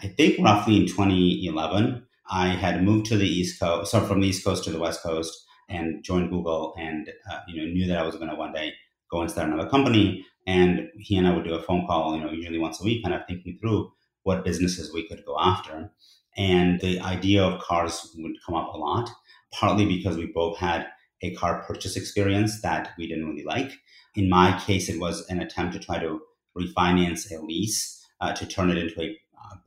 I 0.03 0.09
think 0.09 0.39
roughly 0.45 0.77
in 0.77 0.87
2011, 0.87 2.05
I 2.29 2.49
had 2.49 2.83
moved 2.83 3.07
to 3.07 3.17
the 3.17 3.29
East 3.29 3.61
Coast, 3.61 3.91
so 3.93 4.01
from 4.01 4.21
the 4.21 4.29
East 4.29 4.45
Coast 4.45 4.65
to 4.65 4.71
the 4.71 4.81
West 4.81 5.03
Coast, 5.03 5.45
and 5.69 6.03
joined 6.03 6.31
Google, 6.31 6.75
and 6.77 7.09
uh, 7.31 7.41
you 7.47 7.57
know 7.57 7.73
knew 7.73 7.87
that 7.87 7.99
I 7.99 8.03
was 8.03 8.17
going 8.17 8.29
to 8.29 8.35
one 8.35 8.53
day 8.53 8.73
go 9.11 9.21
and 9.21 9.31
start 9.31 9.49
another 9.49 9.69
company. 9.69 10.27
And 10.47 10.88
he 10.99 11.17
and 11.17 11.29
I 11.29 11.35
would 11.35 11.45
do 11.45 11.55
a 11.55 11.62
phone 11.62 11.87
call, 11.87 12.17
you 12.17 12.25
know, 12.25 12.33
usually 12.33 12.59
once 12.59 12.81
a 12.81 12.85
week, 12.85 13.05
kind 13.05 13.15
of 13.15 13.23
thinking 13.29 13.59
through 13.61 13.93
what 14.25 14.45
businesses 14.45 14.93
we 14.93 15.07
could 15.07 15.25
go 15.25 15.37
after. 15.38 15.93
And 16.37 16.81
the 16.81 16.99
idea 17.01 17.45
of 17.45 17.62
cars 17.62 18.11
would 18.17 18.37
come 18.45 18.57
up 18.57 18.75
a 18.75 18.79
lot, 18.79 19.09
partly 19.53 19.87
because 19.87 20.17
we 20.17 20.27
both 20.27 20.59
had 20.59 20.88
a 21.21 21.35
car 21.37 21.62
purchase 21.62 21.97
experience 21.97 22.61
that 22.62 22.91
we 22.99 23.07
didn't 23.07 23.29
really 23.29 23.45
like. 23.45 23.73
In 24.17 24.29
my 24.29 24.59
case, 24.59 24.88
it 24.88 24.99
was 24.99 25.25
an 25.29 25.41
attempt 25.41 25.75
to 25.75 25.79
try 25.79 25.99
to 26.01 26.21
refinance 26.59 27.31
a 27.31 27.41
lease 27.41 28.05
uh, 28.21 28.33
to 28.33 28.47
turn 28.47 28.71
it 28.71 28.79
into 28.79 29.01
a 29.01 29.17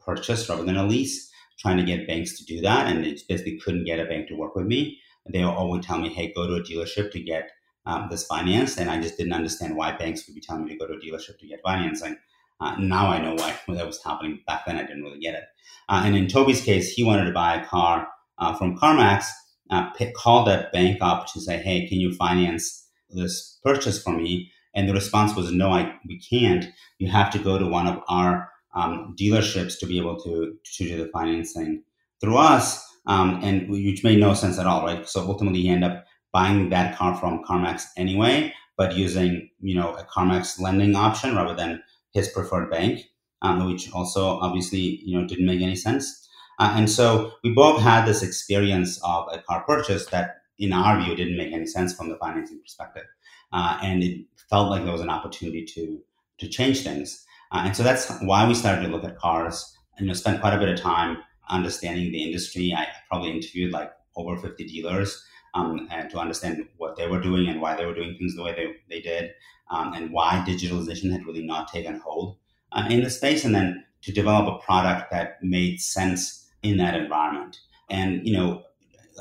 purchase 0.05 0.47
rather 0.49 0.63
than 0.63 0.77
a 0.77 0.85
lease, 0.85 1.31
trying 1.59 1.77
to 1.77 1.83
get 1.83 2.07
banks 2.07 2.38
to 2.38 2.45
do 2.45 2.61
that. 2.61 2.88
And 2.88 3.05
it 3.05 3.21
basically 3.27 3.59
couldn't 3.59 3.85
get 3.85 3.99
a 3.99 4.05
bank 4.05 4.27
to 4.27 4.35
work 4.35 4.55
with 4.55 4.65
me. 4.65 4.99
They 5.31 5.43
would 5.43 5.51
always 5.51 5.85
tell 5.85 5.97
me, 5.97 6.09
hey, 6.09 6.33
go 6.35 6.47
to 6.47 6.55
a 6.55 6.61
dealership 6.61 7.11
to 7.11 7.19
get 7.19 7.49
um, 7.85 8.07
this 8.09 8.25
finance, 8.25 8.77
and 8.77 8.89
I 8.89 8.99
just 8.99 9.17
didn't 9.17 9.33
understand 9.33 9.75
why 9.75 9.91
banks 9.91 10.27
would 10.27 10.35
be 10.35 10.41
telling 10.41 10.65
me 10.65 10.71
to 10.71 10.77
go 10.77 10.88
to 10.88 10.93
a 10.93 10.99
dealership 10.99 11.39
to 11.39 11.47
get 11.47 11.61
financing. 11.63 12.17
Uh, 12.59 12.75
now 12.79 13.07
I 13.07 13.19
know 13.19 13.35
why 13.35 13.55
that 13.75 13.85
was 13.85 14.03
happening. 14.03 14.41
Back 14.47 14.65
then, 14.65 14.77
I 14.77 14.83
didn't 14.83 15.03
really 15.03 15.19
get 15.19 15.35
it. 15.35 15.43
Uh, 15.89 16.03
and 16.05 16.15
in 16.15 16.27
Toby's 16.27 16.61
case, 16.61 16.93
he 16.93 17.03
wanted 17.03 17.25
to 17.25 17.31
buy 17.31 17.55
a 17.55 17.65
car 17.65 18.07
uh, 18.38 18.55
from 18.55 18.77
CarMax. 18.77 19.25
Uh, 19.71 19.89
called 20.15 20.47
that 20.47 20.71
bank 20.71 20.99
up 21.01 21.25
to 21.33 21.41
say, 21.41 21.57
"Hey, 21.57 21.88
can 21.88 21.99
you 21.99 22.13
finance 22.13 22.88
this 23.09 23.59
purchase 23.63 24.01
for 24.01 24.11
me?" 24.11 24.51
And 24.75 24.88
the 24.88 24.93
response 24.93 25.35
was, 25.35 25.51
"No, 25.51 25.71
I 25.71 25.95
we 26.07 26.19
can't. 26.19 26.65
You 26.99 27.09
have 27.09 27.31
to 27.31 27.39
go 27.39 27.57
to 27.57 27.65
one 27.65 27.88
of 27.88 27.99
our 28.07 28.47
um, 28.75 29.15
dealerships 29.19 29.79
to 29.79 29.85
be 29.85 29.97
able 29.97 30.19
to 30.21 30.55
to 30.75 30.83
do 30.83 30.97
the 30.97 31.09
financing 31.09 31.83
through 32.21 32.38
us." 32.38 32.83
Um, 33.07 33.39
and 33.43 33.69
which 33.69 34.03
made 34.03 34.19
no 34.19 34.33
sense 34.33 34.57
at 34.57 34.65
all, 34.65 34.83
right? 34.83 35.07
So 35.07 35.21
ultimately, 35.21 35.61
he 35.61 35.69
ended 35.69 35.91
up 35.91 36.05
buying 36.33 36.69
that 36.69 36.97
car 36.97 37.15
from 37.15 37.43
CarMax 37.43 37.83
anyway, 37.97 38.53
but 38.77 38.95
using 38.95 39.49
you 39.61 39.75
know 39.75 39.93
a 39.95 40.03
CarMax 40.03 40.59
lending 40.59 40.95
option 40.95 41.35
rather 41.35 41.55
than 41.55 41.81
his 42.13 42.27
preferred 42.29 42.69
bank, 42.69 43.05
um, 43.41 43.65
which 43.65 43.91
also 43.93 44.39
obviously 44.39 45.01
you 45.05 45.17
know 45.17 45.27
didn't 45.27 45.45
make 45.45 45.61
any 45.61 45.75
sense. 45.75 46.27
Uh, 46.59 46.73
and 46.75 46.89
so 46.89 47.31
we 47.43 47.53
both 47.53 47.81
had 47.81 48.05
this 48.05 48.23
experience 48.23 48.99
of 49.03 49.27
a 49.31 49.39
car 49.39 49.63
purchase 49.65 50.05
that, 50.07 50.38
in 50.57 50.71
our 50.71 51.01
view, 51.01 51.15
didn't 51.15 51.38
make 51.38 51.53
any 51.53 51.65
sense 51.65 51.93
from 51.93 52.09
the 52.09 52.17
financing 52.17 52.59
perspective, 52.61 53.03
uh, 53.51 53.77
and 53.81 54.03
it 54.03 54.25
felt 54.49 54.69
like 54.69 54.83
there 54.83 54.93
was 54.93 55.01
an 55.01 55.09
opportunity 55.09 55.65
to 55.65 56.01
to 56.39 56.49
change 56.49 56.83
things. 56.83 57.25
Uh, 57.51 57.63
and 57.65 57.75
so 57.75 57.84
that's 57.84 58.12
why 58.21 58.47
we 58.47 58.53
started 58.53 58.81
to 58.81 58.88
look 58.88 59.03
at 59.03 59.17
cars. 59.17 59.73
And, 59.97 60.05
you 60.05 60.08
know, 60.08 60.13
spent 60.13 60.41
quite 60.41 60.53
a 60.53 60.60
bit 60.60 60.69
of 60.69 60.79
time 60.79 61.17
understanding 61.49 62.12
the 62.12 62.23
industry. 62.23 62.73
I 62.75 62.88
probably 63.10 63.31
interviewed 63.31 63.71
like 63.71 63.91
over 64.15 64.38
50 64.38 64.65
dealers 64.65 65.23
um, 65.55 65.88
and 65.89 66.10
to 66.10 66.19
understand 66.19 66.67
what 66.77 66.95
they 66.97 67.08
were 67.08 67.21
doing 67.21 67.47
and 67.47 67.62
why 67.62 67.75
they 67.75 67.86
were 67.86 67.95
doing 67.95 68.15
things 68.17 68.36
the 68.36 68.43
way 68.43 68.53
they, 68.53 68.75
they 68.93 69.01
did, 69.01 69.31
um, 69.71 69.93
and 69.93 70.12
why 70.12 70.43
digitalization 70.47 71.12
had 71.12 71.25
really 71.25 71.45
not 71.45 71.71
taken 71.71 71.99
hold 71.99 72.38
uh, 72.73 72.86
in 72.89 73.03
the 73.03 73.10
space, 73.10 73.45
and 73.45 73.55
then 73.55 73.84
to 74.01 74.12
develop 74.12 74.47
a 74.47 74.63
product 74.63 75.10
that 75.12 75.38
made 75.41 75.79
sense 75.79 76.51
in 76.62 76.77
that 76.77 76.93
environment. 76.93 77.58
And 77.89 78.27
you 78.27 78.36
know, 78.36 78.63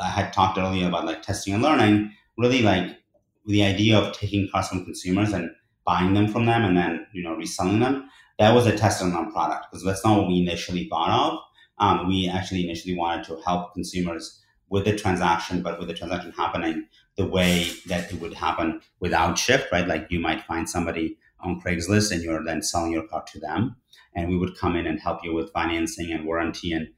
I 0.02 0.08
had 0.08 0.32
talked 0.32 0.58
earlier 0.58 0.88
about 0.88 1.06
like 1.06 1.22
testing 1.22 1.54
and 1.54 1.62
learning. 1.62 2.12
Really, 2.36 2.62
like 2.62 2.98
the 3.46 3.62
idea 3.62 3.96
of 3.96 4.12
taking 4.12 4.48
cars 4.50 4.68
from 4.68 4.84
consumers 4.84 5.32
and 5.32 5.50
buying 5.84 6.14
them 6.14 6.28
from 6.28 6.46
them 6.46 6.64
and 6.64 6.76
then 6.76 7.06
you 7.12 7.22
know 7.22 7.34
reselling 7.34 7.80
them. 7.80 8.08
That 8.38 8.54
was 8.54 8.66
a 8.66 8.76
test 8.76 9.00
and 9.02 9.14
learn 9.14 9.30
product 9.30 9.66
because 9.70 9.84
that's 9.84 10.04
not 10.04 10.18
what 10.18 10.28
we 10.28 10.40
initially 10.40 10.88
thought 10.88 11.10
of. 11.10 11.38
Um, 11.78 12.08
we 12.08 12.28
actually 12.28 12.64
initially 12.64 12.96
wanted 12.96 13.24
to 13.26 13.40
help 13.44 13.74
consumers 13.74 14.40
with 14.68 14.84
the 14.84 14.96
transaction, 14.96 15.62
but 15.62 15.78
with 15.78 15.88
the 15.88 15.94
transaction 15.94 16.32
happening 16.32 16.86
the 17.16 17.26
way 17.26 17.70
that 17.86 18.12
it 18.12 18.20
would 18.20 18.34
happen 18.34 18.80
without 19.00 19.38
Shift, 19.38 19.70
right? 19.70 19.86
Like 19.86 20.06
you 20.10 20.18
might 20.18 20.42
find 20.42 20.68
somebody 20.68 21.16
on 21.40 21.60
Craigslist 21.60 22.10
and 22.10 22.22
you're 22.22 22.44
then 22.44 22.62
selling 22.62 22.92
your 22.92 23.06
car 23.06 23.24
to 23.32 23.38
them. 23.38 23.76
And 24.16 24.28
we 24.28 24.36
would 24.36 24.56
come 24.56 24.76
in 24.76 24.86
and 24.86 25.00
help 25.00 25.24
you 25.24 25.34
with 25.34 25.52
financing 25.52 26.12
and 26.12 26.24
warranty 26.24 26.72
and 26.72 26.88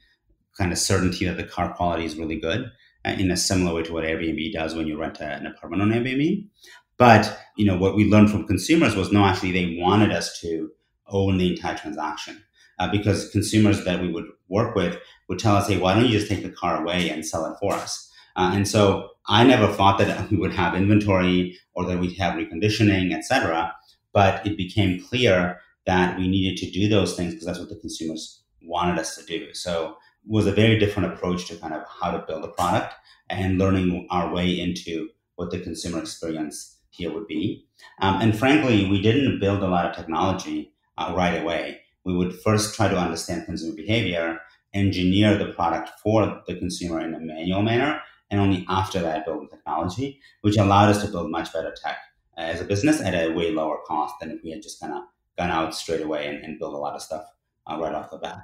kind 0.56 0.72
of 0.72 0.78
certainty 0.78 1.26
that 1.26 1.36
the 1.36 1.44
car 1.44 1.74
quality 1.74 2.04
is 2.04 2.16
really 2.16 2.38
good 2.38 2.70
uh, 3.04 3.10
in 3.10 3.30
a 3.30 3.36
similar 3.36 3.74
way 3.74 3.82
to 3.82 3.92
what 3.92 4.04
Airbnb 4.04 4.52
does 4.52 4.74
when 4.74 4.86
you 4.86 4.98
rent 4.98 5.20
an 5.20 5.46
apartment 5.46 5.82
on 5.82 5.90
Airbnb. 5.90 6.48
But, 6.98 7.38
you 7.56 7.66
know, 7.66 7.76
what 7.76 7.94
we 7.94 8.08
learned 8.08 8.30
from 8.30 8.46
consumers 8.46 8.96
was 8.96 9.12
no, 9.12 9.24
actually 9.24 9.52
they 9.52 9.76
wanted 9.78 10.12
us 10.12 10.38
to 10.40 10.70
own 11.08 11.38
the 11.38 11.50
entire 11.50 11.76
transaction 11.76 12.42
uh, 12.78 12.90
because 12.90 13.30
consumers 13.30 13.84
that 13.84 14.00
we 14.00 14.10
would 14.10 14.26
work 14.48 14.74
with 14.74 14.98
would 15.28 15.38
tell 15.38 15.56
us, 15.56 15.68
hey, 15.68 15.78
why 15.78 15.94
don't 15.94 16.04
you 16.04 16.18
just 16.18 16.28
take 16.28 16.42
the 16.42 16.50
car 16.50 16.82
away 16.82 17.10
and 17.10 17.26
sell 17.26 17.46
it 17.46 17.56
for 17.60 17.74
us? 17.74 18.10
Uh, 18.36 18.52
and 18.54 18.68
so 18.68 19.10
I 19.26 19.44
never 19.44 19.66
thought 19.72 19.98
that 19.98 20.30
we 20.30 20.36
would 20.36 20.52
have 20.52 20.74
inventory 20.74 21.58
or 21.74 21.84
that 21.86 21.98
we'd 21.98 22.18
have 22.18 22.34
reconditioning, 22.34 23.14
etc. 23.14 23.74
But 24.12 24.46
it 24.46 24.56
became 24.56 25.02
clear 25.04 25.60
that 25.86 26.18
we 26.18 26.28
needed 26.28 26.56
to 26.58 26.70
do 26.70 26.88
those 26.88 27.14
things 27.14 27.32
because 27.32 27.46
that's 27.46 27.58
what 27.58 27.68
the 27.68 27.76
consumers 27.76 28.42
wanted 28.62 28.98
us 28.98 29.16
to 29.16 29.24
do. 29.24 29.54
So 29.54 29.96
it 30.24 30.30
was 30.30 30.46
a 30.46 30.52
very 30.52 30.78
different 30.78 31.12
approach 31.12 31.46
to 31.46 31.56
kind 31.56 31.74
of 31.74 31.84
how 32.00 32.10
to 32.10 32.24
build 32.26 32.44
a 32.44 32.48
product 32.48 32.94
and 33.28 33.58
learning 33.58 34.06
our 34.10 34.32
way 34.32 34.58
into 34.58 35.08
what 35.36 35.50
the 35.50 35.60
consumer 35.60 36.00
experience 36.00 36.75
here 36.96 37.12
would 37.12 37.26
be. 37.26 37.66
Um, 38.00 38.20
and 38.20 38.38
frankly, 38.38 38.88
we 38.88 39.00
didn't 39.00 39.40
build 39.40 39.62
a 39.62 39.68
lot 39.68 39.86
of 39.86 39.96
technology 39.96 40.72
uh, 40.98 41.12
right 41.16 41.40
away 41.40 41.80
we 42.06 42.16
would 42.16 42.40
first 42.40 42.74
try 42.76 42.88
to 42.88 42.96
understand 42.96 43.44
consumer 43.46 43.74
behavior, 43.74 44.38
engineer 44.72 45.36
the 45.36 45.52
product 45.52 45.90
for 46.00 46.40
the 46.46 46.54
consumer 46.54 47.00
in 47.00 47.12
a 47.12 47.18
manual 47.18 47.62
manner, 47.62 48.00
and 48.30 48.40
only 48.40 48.64
after 48.68 49.00
that 49.00 49.26
build 49.26 49.42
the 49.42 49.56
technology, 49.56 50.20
which 50.42 50.56
allowed 50.56 50.88
us 50.88 51.02
to 51.02 51.10
build 51.10 51.32
much 51.32 51.52
better 51.52 51.74
tech 51.82 51.98
as 52.38 52.60
a 52.60 52.64
business 52.64 53.00
at 53.00 53.14
a 53.14 53.32
way 53.32 53.50
lower 53.50 53.78
cost 53.86 54.14
than 54.20 54.30
if 54.30 54.40
we 54.44 54.52
had 54.52 54.62
just 54.62 54.80
kind 54.80 54.94
of 54.94 55.02
gone 55.36 55.50
out 55.50 55.74
straight 55.74 56.00
away 56.00 56.28
and, 56.28 56.44
and 56.44 56.60
built 56.60 56.74
a 56.74 56.78
lot 56.78 56.94
of 56.94 57.02
stuff 57.02 57.24
uh, 57.66 57.76
right 57.76 57.94
off 57.94 58.10
the 58.10 58.18
bat. 58.18 58.38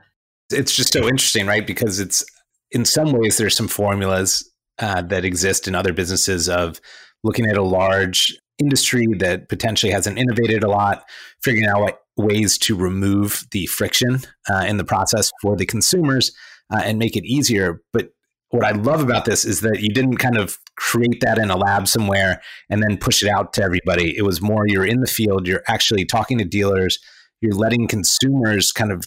It's 0.51 0.75
just 0.75 0.93
so 0.93 1.03
interesting, 1.03 1.47
right? 1.47 1.67
Because 1.67 2.01
it's 2.01 2.25
in 2.73 2.85
some 2.85 3.13
ways 3.13 3.37
there's 3.37 3.57
some 3.57 3.69
formulas 3.69 4.51
uh, 4.81 5.03
that 5.03 5.25
exist 5.25 5.69
in 5.69 5.77
other 5.77 5.93
businesses 5.93 6.49
of 6.49 6.81
looking 7.23 7.47
at 7.47 7.57
a 7.57 7.63
large 7.63 8.37
industry 8.63 9.07
that 9.19 9.49
potentially 9.49 9.93
hasn't 9.93 10.19
innovated 10.19 10.63
a 10.63 10.71
lot, 10.71 11.05
figuring 11.43 11.69
out 11.69 11.81
what 11.81 12.03
ways 12.17 12.59
to 12.59 12.77
remove 12.77 13.47
the 13.53 13.67
friction 13.67 14.21
uh, 14.51 14.65
in 14.69 14.77
the 14.77 14.85
process 14.85 15.31
for 15.41 15.57
the 15.57 15.67
consumers 15.67 16.33
uh, 16.73 16.81
and 16.85 16.99
make 16.99 17.17
it 17.17 17.25
easier. 17.25 17.83
But 17.93 18.11
what 18.51 18.65
I 18.65 18.73
love 18.73 19.03
about 19.03 19.25
this 19.25 19.45
is 19.45 19.61
that 19.63 19.81
you 19.81 19.89
didn't 19.89 20.19
kind 20.19 20.37
of 20.37 20.59
create 20.77 21.21
that 21.23 21.39
in 21.39 21.51
a 21.51 21.57
lab 21.57 21.89
somewhere 21.89 22.43
and 22.69 22.83
then 22.83 22.99
push 22.99 23.23
it 23.23 23.29
out 23.29 23.55
to 23.55 23.63
everybody. 23.63 24.17
It 24.17 24.23
was 24.23 24.43
more 24.43 24.67
you're 24.67 24.85
in 24.85 25.01
the 25.01 25.07
field, 25.07 25.47
you're 25.47 25.65
actually 25.69 26.05
talking 26.05 26.39
to 26.39 26.45
dealers, 26.45 26.99
you're 27.41 27.55
letting 27.55 27.89
consumers 27.89 28.71
kind 28.71 28.93
of 28.93 29.05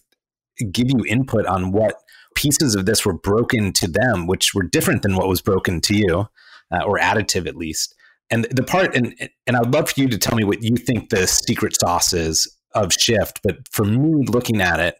give 0.71 0.87
you 0.89 1.05
input 1.05 1.45
on 1.45 1.71
what 1.71 2.01
pieces 2.35 2.75
of 2.75 2.85
this 2.85 3.05
were 3.05 3.13
broken 3.13 3.71
to 3.73 3.87
them, 3.87 4.25
which 4.25 4.53
were 4.53 4.63
different 4.63 5.03
than 5.03 5.15
what 5.15 5.27
was 5.27 5.41
broken 5.41 5.79
to 5.81 5.95
you, 5.95 6.27
uh, 6.71 6.83
or 6.83 6.97
additive 6.97 7.47
at 7.47 7.55
least. 7.55 7.95
And 8.31 8.45
the 8.51 8.63
part, 8.63 8.95
and 8.95 9.13
and 9.45 9.55
I'd 9.55 9.73
love 9.73 9.91
for 9.91 10.01
you 10.01 10.07
to 10.09 10.17
tell 10.17 10.35
me 10.35 10.43
what 10.43 10.63
you 10.63 10.75
think 10.75 11.09
the 11.09 11.27
secret 11.27 11.75
sauce 11.79 12.13
is 12.13 12.47
of 12.73 12.91
Shift. 12.93 13.41
But 13.43 13.57
for 13.71 13.85
me, 13.85 14.25
looking 14.27 14.61
at 14.61 14.79
it, 14.79 14.95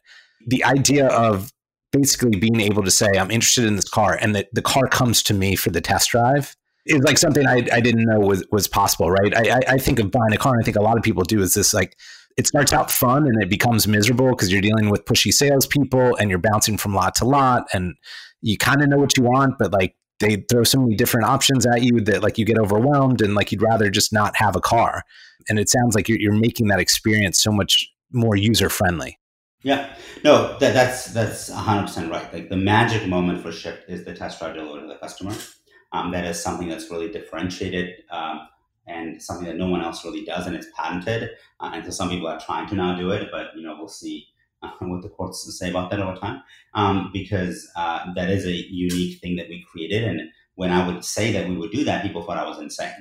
the 0.48 0.64
idea 0.64 1.08
of 1.08 1.52
basically 1.92 2.38
being 2.40 2.60
able 2.60 2.84
to 2.84 2.92
say, 2.92 3.08
I'm 3.18 3.32
interested 3.32 3.66
in 3.66 3.78
this 3.78 3.90
car, 3.90 4.18
and 4.22 4.36
that 4.36 4.48
the 4.54 4.62
car 4.62 4.88
comes 4.88 5.24
to 5.24 5.34
me 5.34 5.56
for 5.56 5.70
the 5.70 5.82
test 5.82 6.10
drive 6.10 6.56
is 6.86 7.02
like 7.04 7.18
something 7.18 7.48
I, 7.48 7.66
I 7.74 7.80
didn't 7.80 8.06
know 8.06 8.20
was, 8.20 8.46
was 8.52 8.68
possible, 8.68 9.10
right? 9.10 9.36
I, 9.36 9.60
I 9.68 9.78
think 9.78 10.00
of 10.00 10.12
buying 10.12 10.34
a 10.34 10.38
car, 10.38 10.54
and 10.54 10.62
I 10.62 10.66
think 10.66 10.78
a 10.78 10.82
lot 10.82 10.98
of 10.98 11.04
people 11.04 11.24
do 11.24 11.42
is 11.42 11.54
this 11.54 11.74
like, 11.74 11.98
it 12.38 12.46
starts 12.46 12.74
out 12.74 12.92
fun 12.92 13.26
and 13.26 13.42
it 13.42 13.50
becomes 13.50 13.88
miserable 13.88 14.30
because 14.30 14.52
you're 14.52 14.62
dealing 14.62 14.90
with 14.90 15.06
pushy 15.06 15.32
salespeople 15.32 16.16
and 16.18 16.30
you're 16.30 16.38
bouncing 16.38 16.78
from 16.78 16.94
lot 16.94 17.16
to 17.16 17.26
lot, 17.26 17.66
and 17.74 17.96
you 18.42 18.58
kind 18.58 18.84
of 18.84 18.90
know 18.90 18.98
what 18.98 19.18
you 19.18 19.24
want, 19.24 19.56
but 19.58 19.72
like 19.72 19.96
they 20.20 20.38
throw 20.50 20.64
so 20.64 20.80
many 20.80 20.96
different 20.96 21.28
options 21.28 21.66
at 21.66 21.84
you 21.84 22.00
that 22.02 22.24
like 22.24 22.38
you 22.38 22.46
get 22.46 22.58
overwhelmed 22.58 23.22
and 23.22 23.36
like 23.36 23.52
you'd 23.52 23.62
rather 23.62 23.90
just 23.90 24.14
not 24.14 24.36
have 24.38 24.56
a 24.56 24.62
car. 24.62 25.04
And 25.50 25.60
it 25.60 25.70
sounds 25.70 25.96
like 25.96 26.08
you're, 26.08 26.20
you're 26.20 26.34
making 26.34 26.68
that 26.68 26.80
experience 26.80 27.42
so 27.42 27.52
much 27.52 27.88
more 28.12 28.36
user 28.36 28.70
friendly. 28.70 29.20
Yeah, 29.62 29.96
no, 30.24 30.58
that, 30.60 30.74
that's 30.74 31.06
that's 31.08 31.50
hundred 31.50 31.88
percent 31.88 32.12
right. 32.12 32.32
Like 32.32 32.50
the 32.50 32.56
magic 32.56 33.08
moment 33.08 33.42
for 33.42 33.52
Shift 33.52 33.90
is 33.90 34.06
the 34.06 34.14
test 34.14 34.40
drive 34.40 34.54
delivered 34.54 34.82
to 34.82 34.88
the 34.88 35.00
customer. 35.00 35.34
Um, 35.92 36.12
that 36.12 36.24
is 36.26 36.42
something 36.42 36.68
that's 36.70 36.92
really 36.92 37.10
differentiated 37.10 38.04
um, 38.12 38.42
and 38.88 39.20
something 39.22 39.48
that 39.48 39.58
no 39.58 39.68
one 39.68 39.82
else 39.82 40.06
really 40.06 40.24
does, 40.24 40.46
and 40.46 40.56
it's 40.56 40.68
patented. 40.78 41.32
Uh, 41.60 41.72
and 41.74 41.84
so 41.84 41.90
some 41.90 42.10
people 42.10 42.28
are 42.28 42.40
trying 42.40 42.68
to 42.70 42.76
now 42.76 42.96
do 42.96 43.10
it, 43.10 43.30
but 43.32 43.48
you 43.56 43.64
know 43.64 43.76
we'll 43.76 43.88
see 43.88 44.28
uh, 44.66 44.86
what 44.86 45.02
the 45.02 45.10
courts 45.10 45.58
say 45.60 45.70
about 45.70 45.90
that 45.92 46.00
over 46.00 46.16
time, 46.16 46.42
um, 46.74 47.10
because 47.14 47.70
uh, 47.76 48.14
that 48.16 48.30
is 48.30 48.46
a 48.46 48.52
unique 48.52 49.20
thing 49.20 49.36
that 49.38 49.50
we 49.50 49.66
created. 49.72 50.04
And 50.04 50.22
when 50.56 50.72
I 50.72 50.86
would 50.88 51.04
say 51.04 51.32
that 51.32 51.48
we 51.50 51.58
would 51.58 51.72
do 51.72 51.84
that, 51.84 52.04
people 52.04 52.24
thought 52.24 52.38
I 52.38 52.48
was 52.48 52.60
insane 52.60 52.94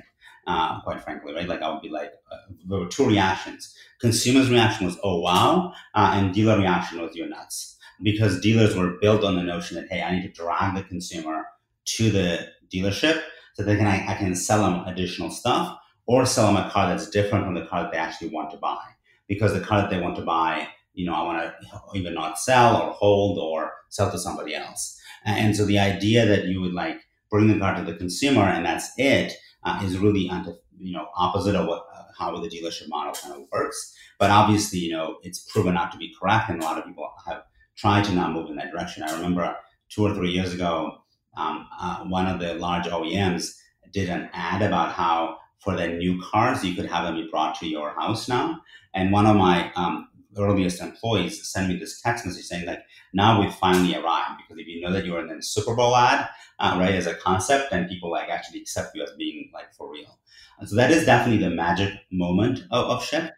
uh, 0.47 0.81
quite 0.81 1.03
frankly, 1.03 1.33
right? 1.33 1.47
Like 1.47 1.61
I 1.61 1.69
would 1.69 1.81
be 1.81 1.89
like, 1.89 2.13
uh, 2.31 2.37
there 2.67 2.79
were 2.79 2.87
two 2.87 3.05
reactions. 3.05 3.73
Consumers' 3.99 4.49
reaction 4.49 4.85
was, 4.85 4.97
oh, 5.03 5.19
wow. 5.19 5.73
Uh, 5.93 6.11
and 6.13 6.33
dealer 6.33 6.57
reaction 6.57 7.01
was, 7.01 7.15
you're 7.15 7.27
nuts. 7.27 7.77
Because 8.03 8.41
dealers 8.41 8.75
were 8.75 8.97
built 9.01 9.23
on 9.23 9.35
the 9.35 9.43
notion 9.43 9.77
that, 9.77 9.89
hey, 9.89 10.01
I 10.01 10.13
need 10.13 10.23
to 10.23 10.31
drag 10.31 10.75
the 10.75 10.83
consumer 10.83 11.45
to 11.85 12.09
the 12.09 12.47
dealership 12.73 13.21
so 13.53 13.63
they 13.63 13.77
can, 13.77 13.87
I, 13.87 14.05
I 14.11 14.15
can 14.15 14.35
sell 14.35 14.63
them 14.63 14.85
additional 14.85 15.31
stuff 15.31 15.77
or 16.05 16.25
sell 16.25 16.47
them 16.47 16.63
a 16.63 16.69
car 16.69 16.89
that's 16.89 17.09
different 17.09 17.45
from 17.45 17.55
the 17.55 17.65
car 17.65 17.83
that 17.83 17.91
they 17.91 17.97
actually 17.97 18.29
want 18.29 18.51
to 18.51 18.57
buy. 18.57 18.83
Because 19.27 19.53
the 19.53 19.61
car 19.61 19.81
that 19.81 19.89
they 19.89 19.99
want 19.99 20.17
to 20.17 20.21
buy, 20.21 20.67
you 20.95 21.05
know, 21.05 21.13
I 21.13 21.23
want 21.23 21.53
to 21.61 21.97
either 21.97 22.11
not 22.11 22.39
sell 22.39 22.81
or 22.81 22.91
hold 22.91 23.37
or 23.37 23.73
sell 23.89 24.11
to 24.11 24.17
somebody 24.17 24.55
else. 24.55 24.99
And 25.25 25.55
so 25.55 25.65
the 25.65 25.79
idea 25.79 26.25
that 26.25 26.45
you 26.45 26.61
would 26.61 26.73
like 26.73 27.01
bring 27.29 27.47
the 27.47 27.59
car 27.59 27.75
to 27.75 27.83
the 27.83 27.97
consumer 27.97 28.43
and 28.43 28.65
that's 28.65 28.91
it 28.97 29.33
uh, 29.63 29.81
is 29.83 29.97
really 29.97 30.29
under, 30.29 30.55
you 30.79 30.93
know 30.93 31.07
opposite 31.15 31.55
of 31.55 31.67
what 31.67 31.85
uh, 31.93 32.03
how 32.17 32.37
the 32.39 32.47
dealership 32.47 32.87
model 32.89 33.13
kind 33.13 33.33
of 33.33 33.47
works. 33.51 33.95
But 34.19 34.29
obviously, 34.29 34.79
you 34.79 34.91
know, 34.91 35.17
it's 35.23 35.39
proven 35.39 35.73
not 35.73 35.91
to 35.91 35.97
be 35.97 36.13
correct, 36.19 36.49
and 36.49 36.61
a 36.61 36.65
lot 36.65 36.77
of 36.77 36.85
people 36.85 37.09
have 37.27 37.43
tried 37.75 38.05
to 38.05 38.13
not 38.13 38.31
move 38.31 38.49
in 38.49 38.55
that 38.55 38.71
direction. 38.71 39.03
I 39.03 39.13
remember 39.13 39.55
two 39.89 40.03
or 40.03 40.13
three 40.13 40.31
years 40.31 40.53
ago, 40.53 41.01
um, 41.35 41.67
uh, 41.79 42.03
one 42.05 42.27
of 42.27 42.39
the 42.39 42.55
large 42.55 42.85
OEMs 42.85 43.57
did 43.91 44.09
an 44.09 44.29
ad 44.33 44.61
about 44.61 44.93
how 44.93 45.37
for 45.59 45.75
their 45.75 45.97
new 45.97 46.21
cars 46.21 46.63
you 46.63 46.75
could 46.75 46.85
have 46.85 47.05
them 47.05 47.15
be 47.15 47.27
brought 47.29 47.55
to 47.55 47.67
your 47.67 47.89
house 47.91 48.29
now. 48.29 48.61
And 48.93 49.11
one 49.11 49.25
of 49.25 49.35
my 49.35 49.71
um, 49.75 50.07
earliest 50.37 50.81
employees 50.81 51.47
sent 51.47 51.69
me 51.69 51.77
this 51.77 52.01
text 52.01 52.25
message 52.25 52.45
saying 52.45 52.65
that 52.65 52.83
now 53.13 53.39
we've 53.39 53.53
finally 53.55 53.95
arrived 53.95 54.41
because 54.41 54.61
if 54.61 54.67
you 54.67 54.81
know 54.81 54.91
that 54.91 55.05
you're 55.05 55.19
in 55.19 55.31
a 55.31 55.41
Super 55.41 55.75
Bowl 55.75 55.95
ad, 55.95 56.27
uh, 56.59 56.77
right, 56.79 56.95
as 56.95 57.07
a 57.07 57.15
concept, 57.15 57.71
then 57.71 57.87
people 57.87 58.11
like 58.11 58.29
actually 58.29 58.59
accept 58.61 58.95
you 58.95 59.03
as 59.03 59.11
being 59.17 59.49
like 59.53 59.73
for 59.73 59.91
real. 59.91 60.19
And 60.59 60.69
so 60.69 60.75
that 60.75 60.91
is 60.91 61.05
definitely 61.05 61.43
the 61.43 61.53
magic 61.53 61.93
moment 62.11 62.59
of, 62.71 62.85
of 62.89 63.03
Shift. 63.03 63.31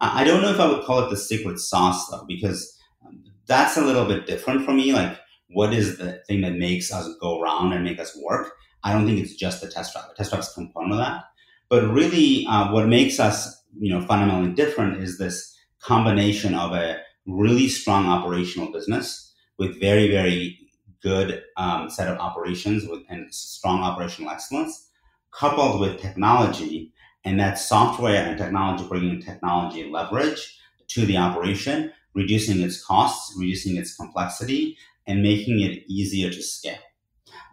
I 0.00 0.24
don't 0.24 0.40
know 0.40 0.50
if 0.50 0.60
I 0.60 0.66
would 0.66 0.84
call 0.84 1.04
it 1.04 1.10
the 1.10 1.16
secret 1.16 1.58
sauce 1.58 2.08
though, 2.08 2.24
because 2.26 2.78
um, 3.06 3.22
that's 3.46 3.76
a 3.76 3.84
little 3.84 4.06
bit 4.06 4.26
different 4.26 4.64
for 4.64 4.72
me. 4.72 4.92
Like, 4.92 5.18
what 5.48 5.74
is 5.74 5.98
the 5.98 6.22
thing 6.26 6.40
that 6.42 6.54
makes 6.54 6.92
us 6.92 7.08
go 7.20 7.40
around 7.40 7.72
and 7.72 7.84
make 7.84 8.00
us 8.00 8.16
work? 8.22 8.52
I 8.82 8.92
don't 8.92 9.06
think 9.06 9.18
it's 9.18 9.34
just 9.34 9.60
the 9.60 9.68
test 9.68 9.92
drive. 9.92 10.08
The 10.08 10.14
test 10.14 10.30
drive 10.30 10.40
is 10.40 10.50
a 10.50 10.54
component 10.54 10.92
of 10.92 10.98
that. 10.98 11.24
But 11.68 11.88
really, 11.88 12.46
uh, 12.48 12.72
what 12.72 12.88
makes 12.88 13.20
us, 13.20 13.62
you 13.78 13.92
know, 13.92 14.04
fundamentally 14.06 14.54
different 14.54 15.02
is 15.02 15.18
this 15.18 15.54
combination 15.82 16.54
of 16.54 16.72
a 16.72 17.00
really 17.26 17.68
strong 17.68 18.06
operational 18.06 18.72
business 18.72 19.32
with 19.58 19.80
very, 19.80 20.10
very 20.10 20.58
good 21.02 21.42
um, 21.56 21.88
set 21.90 22.08
of 22.08 22.18
operations 22.18 22.86
with, 22.86 23.02
and 23.08 23.32
strong 23.34 23.82
operational 23.82 24.30
excellence, 24.30 24.88
coupled 25.32 25.80
with 25.80 26.00
technology, 26.00 26.92
and 27.24 27.38
that 27.38 27.58
software 27.58 28.24
and 28.24 28.38
technology 28.38 28.86
bringing 28.88 29.20
technology 29.20 29.90
leverage 29.90 30.58
to 30.88 31.06
the 31.06 31.16
operation, 31.16 31.92
reducing 32.14 32.60
its 32.60 32.84
costs, 32.84 33.34
reducing 33.38 33.76
its 33.76 33.94
complexity, 33.96 34.76
and 35.06 35.22
making 35.22 35.60
it 35.60 35.84
easier 35.88 36.30
to 36.30 36.42
scale. 36.42 36.78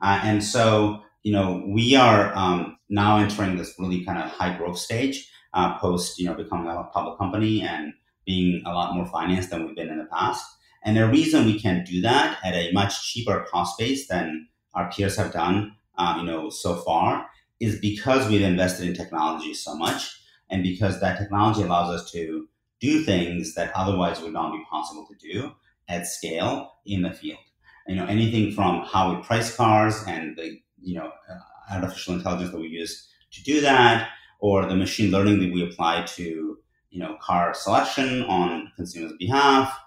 Uh, 0.01 0.19
and 0.23 0.43
so, 0.43 1.01
you 1.23 1.31
know, 1.31 1.63
we 1.67 1.95
are 1.95 2.35
um, 2.35 2.77
now 2.89 3.17
entering 3.17 3.57
this 3.57 3.73
really 3.79 4.03
kind 4.03 4.17
of 4.17 4.29
high 4.29 4.57
growth 4.57 4.77
stage 4.77 5.29
uh, 5.53 5.77
post, 5.77 6.19
you 6.19 6.25
know, 6.25 6.33
becoming 6.33 6.67
a 6.67 6.83
public 6.93 7.17
company 7.17 7.61
and 7.61 7.93
being 8.27 8.61
a 8.65 8.73
lot 8.73 8.93
more 8.93 9.07
financed 9.07 9.49
than 9.49 9.65
we've 9.65 9.75
been 9.75 9.89
in 9.89 9.97
the 9.97 10.05
past. 10.05 10.45
And 10.83 10.95
the 10.95 11.07
reason 11.07 11.45
we 11.45 11.59
can 11.59 11.83
do 11.83 12.01
that 12.01 12.37
at 12.43 12.53
a 12.53 12.71
much 12.71 13.11
cheaper 13.11 13.45
cost 13.49 13.79
base 13.79 14.07
than 14.07 14.47
our 14.75 14.91
peers 14.91 15.15
have 15.15 15.33
done, 15.33 15.75
uh, 15.97 16.17
you 16.19 16.25
know, 16.25 16.51
so 16.51 16.75
far, 16.75 17.27
is 17.59 17.79
because 17.79 18.29
we've 18.29 18.43
invested 18.43 18.87
in 18.87 18.93
technology 18.93 19.53
so 19.55 19.75
much, 19.75 20.21
and 20.51 20.61
because 20.61 20.99
that 21.01 21.17
technology 21.17 21.63
allows 21.63 21.89
us 21.89 22.11
to 22.11 22.47
do 22.79 23.03
things 23.03 23.55
that 23.55 23.71
otherwise 23.75 24.21
would 24.21 24.33
not 24.33 24.51
be 24.51 24.63
possible 24.69 25.07
to 25.07 25.15
do 25.33 25.51
at 25.89 26.05
scale 26.05 26.73
in 26.85 27.01
the 27.01 27.11
field. 27.11 27.39
You 27.87 27.95
know, 27.95 28.05
anything 28.05 28.51
from 28.51 28.83
how 28.83 29.15
we 29.15 29.23
price 29.23 29.55
cars 29.55 30.03
and 30.07 30.37
the 30.37 30.59
you 30.81 30.95
know 30.95 31.07
uh, 31.07 31.73
artificial 31.73 32.13
intelligence 32.15 32.51
that 32.51 32.59
we 32.59 32.67
use 32.67 33.07
to 33.31 33.43
do 33.43 33.61
that, 33.61 34.09
or 34.39 34.65
the 34.65 34.75
machine 34.75 35.09
learning 35.11 35.39
that 35.39 35.53
we 35.53 35.63
apply 35.63 36.03
to 36.03 36.59
you 36.89 36.99
know 36.99 37.17
car 37.21 37.53
selection 37.53 38.23
on 38.23 38.71
consumers' 38.75 39.13
behalf 39.19 39.77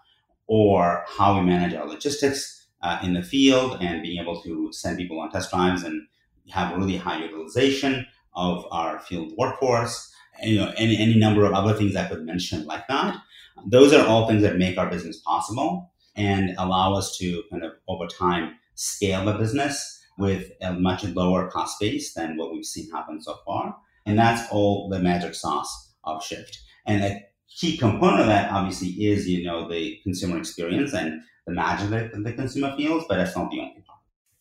or 0.46 1.04
how 1.06 1.38
we 1.38 1.46
manage 1.46 1.74
our 1.74 1.86
logistics 1.86 2.66
uh, 2.82 2.98
in 3.02 3.14
the 3.14 3.22
field 3.22 3.78
and 3.80 4.02
being 4.02 4.20
able 4.20 4.40
to 4.42 4.68
send 4.72 4.98
people 4.98 5.20
on 5.20 5.30
test 5.30 5.50
drives 5.50 5.84
and 5.84 6.02
have 6.48 6.76
really 6.76 6.96
high 6.96 7.22
utilization 7.22 8.06
of 8.34 8.66
our 8.70 8.98
field 8.98 9.32
workforce. 9.36 10.12
And, 10.40 10.50
you 10.50 10.58
know, 10.58 10.72
any, 10.76 10.96
any 10.96 11.16
number 11.16 11.44
of 11.44 11.52
other 11.52 11.74
things 11.74 11.94
I 11.94 12.08
could 12.08 12.24
mention 12.24 12.64
like 12.64 12.88
that. 12.88 13.16
Those 13.66 13.92
are 13.92 14.06
all 14.06 14.26
things 14.26 14.42
that 14.42 14.56
make 14.56 14.78
our 14.78 14.88
business 14.88 15.20
possible 15.20 15.92
and 16.16 16.54
allow 16.58 16.94
us 16.94 17.16
to 17.18 17.42
kind 17.50 17.62
of 17.62 17.72
over 17.88 18.06
time 18.06 18.54
scale 18.74 19.24
the 19.24 19.34
business 19.34 20.02
with 20.18 20.50
a 20.60 20.72
much 20.72 21.04
lower 21.04 21.50
cost 21.50 21.78
base 21.78 22.14
than 22.14 22.36
what 22.36 22.52
we've 22.52 22.64
seen 22.64 22.90
happen 22.90 23.20
so 23.22 23.38
far. 23.44 23.76
And 24.06 24.18
that's 24.18 24.50
all 24.50 24.88
the 24.88 24.98
magic 24.98 25.34
sauce 25.34 25.92
of 26.04 26.24
Shift. 26.24 26.58
And 26.86 27.02
a 27.04 27.20
key 27.58 27.76
component 27.76 28.22
of 28.22 28.26
that 28.26 28.50
obviously 28.50 28.88
is, 28.88 29.28
you 29.28 29.44
know, 29.44 29.68
the 29.68 29.98
consumer 30.02 30.38
experience 30.38 30.92
and 30.94 31.20
the 31.46 31.52
magic 31.52 31.90
that 31.90 32.12
the 32.12 32.32
consumer 32.32 32.74
feels, 32.76 33.04
but 33.08 33.16
that's 33.16 33.36
not 33.36 33.50
the 33.50 33.60
only 33.60 33.82
part. 33.86 33.98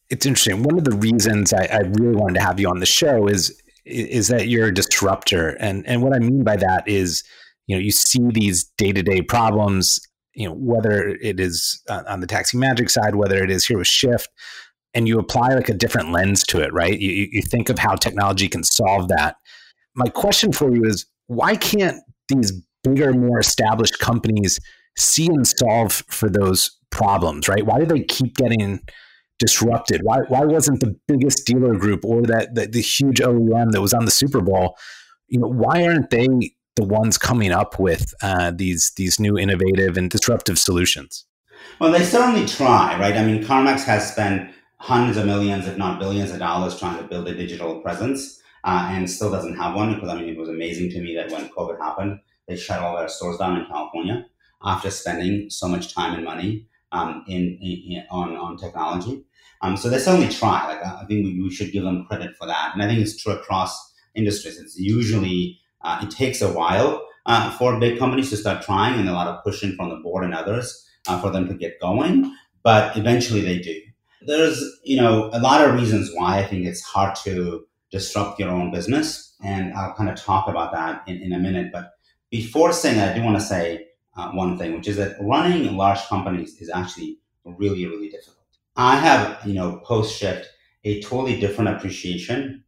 It's 0.09 0.25
interesting. 0.25 0.63
One 0.63 0.77
of 0.77 0.85
the 0.85 0.95
reasons 0.95 1.53
I, 1.53 1.65
I 1.65 1.79
really 1.99 2.15
wanted 2.15 2.35
to 2.35 2.45
have 2.45 2.59
you 2.59 2.69
on 2.69 2.79
the 2.79 2.85
show 2.85 3.27
is 3.27 3.61
is 3.85 4.27
that 4.27 4.47
you're 4.47 4.67
a 4.67 4.73
disruptor. 4.73 5.49
And 5.59 5.87
and 5.87 6.01
what 6.01 6.13
I 6.13 6.19
mean 6.19 6.43
by 6.43 6.57
that 6.57 6.87
is, 6.87 7.23
you 7.67 7.75
know, 7.75 7.81
you 7.81 7.91
see 7.91 8.19
these 8.31 8.65
day-to-day 8.77 9.23
problems, 9.23 9.99
you 10.33 10.47
know, 10.47 10.53
whether 10.53 11.09
it 11.21 11.39
is 11.39 11.81
on 11.89 12.19
the 12.19 12.27
taxi 12.27 12.57
magic 12.57 12.89
side, 12.89 13.15
whether 13.15 13.43
it 13.43 13.49
is 13.49 13.65
here 13.65 13.77
with 13.77 13.87
Shift, 13.87 14.29
and 14.93 15.07
you 15.07 15.19
apply 15.19 15.49
like 15.49 15.69
a 15.69 15.73
different 15.73 16.11
lens 16.11 16.43
to 16.45 16.61
it, 16.61 16.73
right? 16.73 16.99
You, 16.99 17.27
you 17.31 17.41
think 17.41 17.69
of 17.69 17.79
how 17.79 17.95
technology 17.95 18.47
can 18.47 18.63
solve 18.63 19.07
that. 19.09 19.35
My 19.95 20.09
question 20.09 20.51
for 20.51 20.73
you 20.73 20.83
is 20.85 21.05
why 21.27 21.55
can't 21.55 22.01
these 22.29 22.53
bigger, 22.83 23.13
more 23.13 23.39
established 23.39 23.99
companies 23.99 24.59
see 24.97 25.27
and 25.27 25.45
solve 25.45 26.03
for 26.07 26.29
those 26.29 26.77
problems, 26.91 27.47
right? 27.47 27.65
Why 27.65 27.79
do 27.79 27.85
they 27.85 28.03
keep 28.03 28.35
getting 28.35 28.81
disrupted? 29.37 30.01
Why, 30.03 30.19
why 30.27 30.45
wasn't 30.45 30.81
the 30.81 30.95
biggest 31.07 31.45
dealer 31.45 31.75
group 31.75 32.03
or 32.03 32.23
that 32.23 32.55
the, 32.55 32.67
the 32.67 32.81
huge 32.81 33.19
OEM 33.19 33.71
that 33.71 33.81
was 33.81 33.93
on 33.93 34.05
the 34.05 34.11
Super 34.11 34.41
Bowl, 34.41 34.77
you 35.27 35.39
know, 35.39 35.47
why 35.47 35.85
aren't 35.85 36.09
they 36.09 36.27
the 36.75 36.85
ones 36.85 37.17
coming 37.17 37.51
up 37.51 37.79
with 37.79 38.13
uh, 38.23 38.51
these 38.55 38.93
these 38.95 39.19
new 39.19 39.37
innovative 39.37 39.97
and 39.97 40.09
disruptive 40.09 40.57
solutions? 40.57 41.25
Well, 41.79 41.91
they 41.91 42.03
certainly 42.03 42.45
try, 42.45 42.97
right? 42.99 43.15
I 43.15 43.25
mean, 43.25 43.43
CarMax 43.43 43.83
has 43.83 44.11
spent 44.11 44.51
hundreds 44.77 45.17
of 45.17 45.25
millions, 45.25 45.67
if 45.67 45.77
not 45.77 45.99
billions 45.99 46.31
of 46.31 46.39
dollars 46.39 46.79
trying 46.79 46.97
to 46.97 47.03
build 47.03 47.27
a 47.27 47.35
digital 47.35 47.81
presence 47.81 48.38
uh, 48.63 48.89
and 48.91 49.09
still 49.09 49.31
doesn't 49.31 49.57
have 49.57 49.75
one 49.75 49.93
because 49.93 50.09
I 50.09 50.15
mean, 50.15 50.29
it 50.29 50.37
was 50.37 50.49
amazing 50.49 50.89
to 50.91 51.01
me 51.01 51.15
that 51.15 51.31
when 51.31 51.49
COVID 51.49 51.79
happened, 51.79 52.19
they 52.47 52.55
shut 52.55 52.81
all 52.81 52.97
their 52.97 53.07
stores 53.07 53.37
down 53.37 53.59
in 53.59 53.65
California 53.67 54.25
after 54.63 54.91
spending 54.91 55.49
so 55.49 55.67
much 55.67 55.93
time 55.93 56.15
and 56.15 56.25
money 56.25 56.67
um, 56.91 57.23
in, 57.27 57.57
in, 57.61 58.03
on, 58.09 58.35
on 58.35 58.57
technology. 58.57 59.23
Um, 59.61 59.77
so 59.77 59.89
they 59.89 59.99
certainly 59.99 60.29
try. 60.29 60.67
Like 60.67 60.83
I 60.83 61.05
think 61.05 61.25
we, 61.25 61.41
we, 61.41 61.51
should 61.51 61.71
give 61.71 61.83
them 61.83 62.05
credit 62.05 62.35
for 62.37 62.47
that, 62.47 62.71
and 62.73 62.81
I 62.81 62.87
think 62.87 62.99
it's 62.99 63.21
true 63.21 63.33
across 63.33 63.93
industries. 64.15 64.57
It's 64.57 64.77
usually 64.77 65.59
uh, 65.81 65.99
it 66.03 66.11
takes 66.11 66.41
a 66.41 66.51
while 66.51 67.05
uh, 67.25 67.51
for 67.51 67.79
big 67.79 67.99
companies 67.99 68.29
to 68.29 68.37
start 68.37 68.63
trying, 68.63 68.99
and 68.99 69.09
a 69.09 69.13
lot 69.13 69.27
of 69.27 69.43
pushing 69.43 69.75
from 69.75 69.89
the 69.89 69.97
board 69.97 70.23
and 70.23 70.33
others 70.33 70.87
uh, 71.07 71.19
for 71.19 71.29
them 71.29 71.47
to 71.47 71.53
get 71.53 71.79
going. 71.81 72.33
But 72.63 72.95
eventually 72.97 73.41
they 73.41 73.59
do. 73.59 73.81
There's 74.21 74.63
you 74.83 74.99
know 74.99 75.29
a 75.33 75.39
lot 75.39 75.67
of 75.67 75.75
reasons 75.75 76.09
why 76.13 76.39
I 76.39 76.45
think 76.45 76.65
it's 76.65 76.81
hard 76.81 77.15
to 77.25 77.65
disrupt 77.91 78.39
your 78.39 78.49
own 78.49 78.71
business, 78.71 79.35
and 79.43 79.73
I'll 79.73 79.93
kind 79.93 80.09
of 80.09 80.15
talk 80.15 80.47
about 80.47 80.71
that 80.73 81.03
in, 81.07 81.21
in 81.21 81.33
a 81.33 81.39
minute. 81.39 81.71
But 81.71 81.91
before 82.29 82.71
saying 82.71 82.97
that, 82.97 83.15
I 83.15 83.17
do 83.17 83.23
want 83.23 83.37
to 83.37 83.43
say 83.43 83.87
uh, 84.15 84.31
one 84.31 84.57
thing, 84.57 84.73
which 84.75 84.87
is 84.87 84.97
that 84.97 85.15
running 85.21 85.75
large 85.75 86.01
companies 86.07 86.55
is 86.61 86.69
actually 86.69 87.19
really, 87.45 87.85
really 87.85 88.09
difficult. 88.09 88.45
I 88.75 88.95
have, 88.97 89.45
you 89.45 89.53
know, 89.53 89.81
post 89.83 90.17
shift 90.17 90.47
a 90.83 91.01
totally 91.01 91.39
different 91.39 91.69
appreciation 91.75 92.63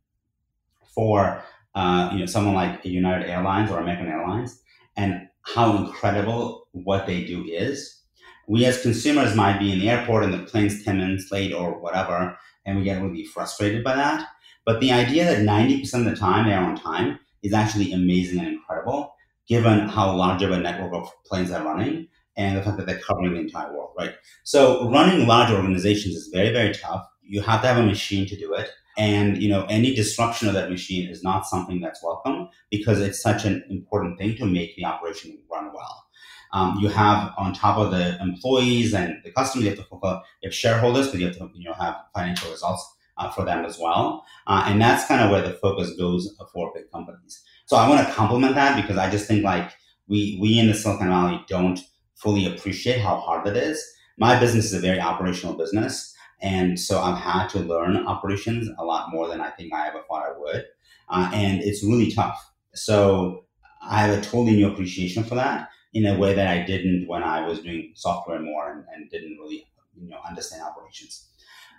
for, 0.94 1.44
uh, 1.76 2.10
you 2.12 2.20
know, 2.20 2.26
someone 2.26 2.56
like 2.56 2.84
United 2.86 3.30
Airlines 3.30 3.72
or 3.72 3.80
American 3.80 4.08
Airlines 4.08 4.62
and 4.98 5.28
how 5.44 5.78
incredible 5.78 6.68
what 6.72 7.06
they 7.06 7.24
do 7.24 7.44
is. 7.46 8.02
We 8.48 8.66
as 8.66 8.82
consumers 8.82 9.36
might 9.36 9.60
be 9.60 9.72
in 9.72 9.80
the 9.80 9.90
airport 9.90 10.24
and 10.24 10.34
the 10.34 10.40
plane's 10.40 10.84
10 10.84 10.98
minutes 10.98 11.32
late 11.32 11.54
or 11.54 11.80
whatever, 11.80 12.38
and 12.66 12.78
we 12.78 12.84
get 12.84 13.02
really 13.02 13.24
frustrated 13.24 13.84
by 13.84 13.96
that. 13.96 14.28
But 14.66 14.80
the 14.80 14.92
idea 14.92 15.26
that 15.26 15.40
90% 15.40 15.94
of 15.94 16.06
the 16.06 16.16
time 16.16 16.48
they're 16.48 16.60
on 16.60 16.76
time 16.76 17.20
is 17.44 17.54
actually 17.54 17.92
amazing 17.94 18.40
and 18.40 18.48
incredible 18.48 19.16
given 19.48 19.90
how 19.90 20.16
large 20.16 20.44
of 20.44 20.52
a 20.52 20.60
network 20.60 20.94
of 20.94 21.12
planes 21.26 21.52
are 21.52 21.64
running 21.64 22.08
and 22.38 22.58
the 22.58 22.64
fact 22.64 22.78
that 22.78 22.86
they're 22.86 23.00
covering 23.00 23.34
the 23.34 23.40
entire 23.40 23.74
world, 23.74 23.92
right? 23.98 24.14
So 24.44 24.90
running 24.90 25.28
large 25.28 25.52
organizations 25.52 26.16
is 26.16 26.30
very, 26.32 26.52
very 26.52 26.74
tough. 26.74 27.06
You 27.22 27.42
have 27.42 27.62
to 27.62 27.68
have 27.68 27.78
a 27.78 27.86
machine 27.86 28.26
to 28.28 28.38
do 28.38 28.54
it. 28.54 28.70
And, 28.98 29.42
you 29.42 29.50
know, 29.50 29.66
any 29.70 29.94
disruption 29.94 30.48
of 30.48 30.54
that 30.54 30.70
machine 30.70 31.10
is 31.10 31.24
not 31.24 31.46
something 31.46 31.82
that's 31.82 32.04
welcome 32.04 32.50
because 32.70 33.02
it's 33.02 33.22
such 33.22 33.46
an 33.46 33.64
important 33.70 34.18
thing 34.18 34.36
to 34.38 34.46
make 34.46 34.76
the 34.76 34.86
operation 34.86 35.38
run 35.52 35.72
well. 35.74 36.06
Um, 36.54 36.78
you 36.80 36.90
have 36.90 37.34
on 37.38 37.54
top 37.54 37.78
of 37.78 37.92
the 37.92 38.22
employees 38.22 38.94
and 38.94 39.16
the 39.24 39.32
customers, 39.32 39.64
you 39.64 39.70
have 39.72 39.80
to 39.80 39.86
fulfill, 39.86 40.22
you 40.42 40.48
have 40.48 40.56
shareholders, 40.56 41.10
but 41.10 41.20
you 41.20 41.28
have 41.28 41.38
to, 41.38 41.50
you 41.54 41.70
know, 41.70 41.74
have 41.74 41.96
financial 42.14 42.52
results 42.52 42.86
for 43.30 43.46
them 43.46 43.66
as 43.66 43.78
well. 43.80 44.26
Uh, 44.48 44.66
and 44.68 44.82
that's 44.82 45.06
kind 45.06 45.22
of 45.22 45.32
where 45.32 45.42
the 45.42 45.54
focus 45.54 45.92
goes 45.98 46.36
for 46.52 46.72
big 46.74 46.90
companies. 46.92 47.42
So 47.66 47.78
I 47.78 47.88
want 47.88 48.06
to 48.06 48.14
compliment 48.14 48.56
that 48.56 48.82
because 48.82 48.98
I 48.98 49.10
just 49.10 49.28
think 49.28 49.44
like 49.44 49.72
we 50.08 50.38
we 50.42 50.60
in 50.60 50.68
the 50.68 50.74
Silicon 50.74 51.08
Valley 51.08 51.44
don't 51.48 51.80
fully 52.16 52.46
appreciate 52.46 53.00
how 53.00 53.18
hard 53.18 53.48
it 53.48 53.58
is. 53.58 53.84
My 54.18 54.40
business 54.40 54.66
is 54.66 54.74
a 54.74 54.80
very 54.80 55.00
operational 55.00 55.56
business, 55.56 56.14
and 56.42 56.80
so 56.80 57.00
I've 57.02 57.18
had 57.18 57.48
to 57.50 57.60
learn 57.60 57.96
operations 57.96 58.68
a 58.78 58.84
lot 58.84 59.12
more 59.12 59.28
than 59.30 59.42
I 59.42 59.52
think 59.52 59.74
I 59.74 59.88
ever 59.88 60.02
thought 60.08 60.26
I 60.26 60.38
would, 60.38 60.66
uh, 61.10 61.32
and 61.34 61.62
it's 61.62 61.84
really 61.84 62.12
tough. 62.12 62.38
So 62.76 63.46
I 63.82 64.02
have 64.02 64.18
a 64.18 64.22
totally 64.22 64.58
new 64.58 64.68
appreciation 64.68 65.24
for 65.24 65.36
that 65.36 65.70
in 65.94 66.06
a 66.06 66.18
way 66.18 66.34
that 66.34 66.48
I 66.48 66.66
didn't 66.66 67.08
when 67.08 67.24
I 67.24 67.48
was 67.48 67.60
doing 67.60 67.94
software 67.96 68.40
more 68.40 68.72
and, 68.72 68.84
and 68.94 69.10
didn't 69.10 69.38
really 69.40 69.66
you 69.96 70.10
know 70.10 70.20
understand 70.28 70.64
operations. 70.64 71.30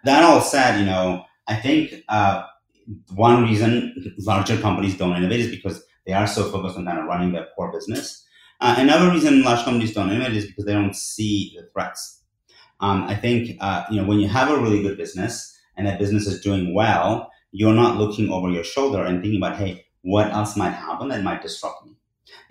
That 0.05 0.25
all 0.25 0.41
said, 0.41 0.81
you 0.81 0.87
know 0.87 1.27
I 1.49 1.57
think 1.57 1.95
uh, 2.09 2.45
one 3.15 3.45
reason 3.45 4.15
larger 4.19 4.57
companies 4.59 4.97
don't 4.97 5.17
innovate 5.17 5.41
is 5.41 5.51
because 5.51 5.85
they 6.07 6.13
are 6.13 6.27
so 6.27 6.51
focused 6.51 6.77
on 6.77 6.87
kind 6.87 6.99
of 6.99 7.07
running 7.07 7.33
their 7.33 7.49
core 7.57 7.73
business. 7.73 8.25
Uh, 8.61 8.77
another 8.79 9.11
reason 9.11 9.43
large 9.43 9.65
companies 9.65 9.93
don't 9.93 10.11
innovate 10.11 10.37
is 10.37 10.47
because 10.47 10.65
they 10.65 10.73
don't 10.73 10.97
see 10.97 11.55
the 11.57 11.69
threats. 11.73 12.23
Um, 12.81 13.05
I 13.05 13.15
think 13.15 13.57
uh, 13.61 13.85
you 13.91 14.01
know 14.01 14.07
when 14.07 14.21
you 14.21 14.29
have 14.29 14.51
a 14.51 14.59
really 14.59 14.83
good 14.83 14.97
business 14.97 15.57
and 15.77 15.87
that 15.87 15.99
business 15.99 16.27
is 16.27 16.41
doing 16.41 16.75
well, 16.75 17.31
you're 17.53 17.75
not 17.75 17.97
looking 17.97 18.31
over 18.31 18.51
your 18.51 18.65
shoulder 18.65 19.05
and 19.05 19.21
thinking 19.23 19.41
about, 19.41 19.57
hey, 19.57 19.85
what 20.03 20.31
else 20.33 20.57
might 20.57 20.71
happen 20.71 21.09
that 21.09 21.23
might 21.23 21.43
disrupt 21.43 21.87
me. 21.87 21.93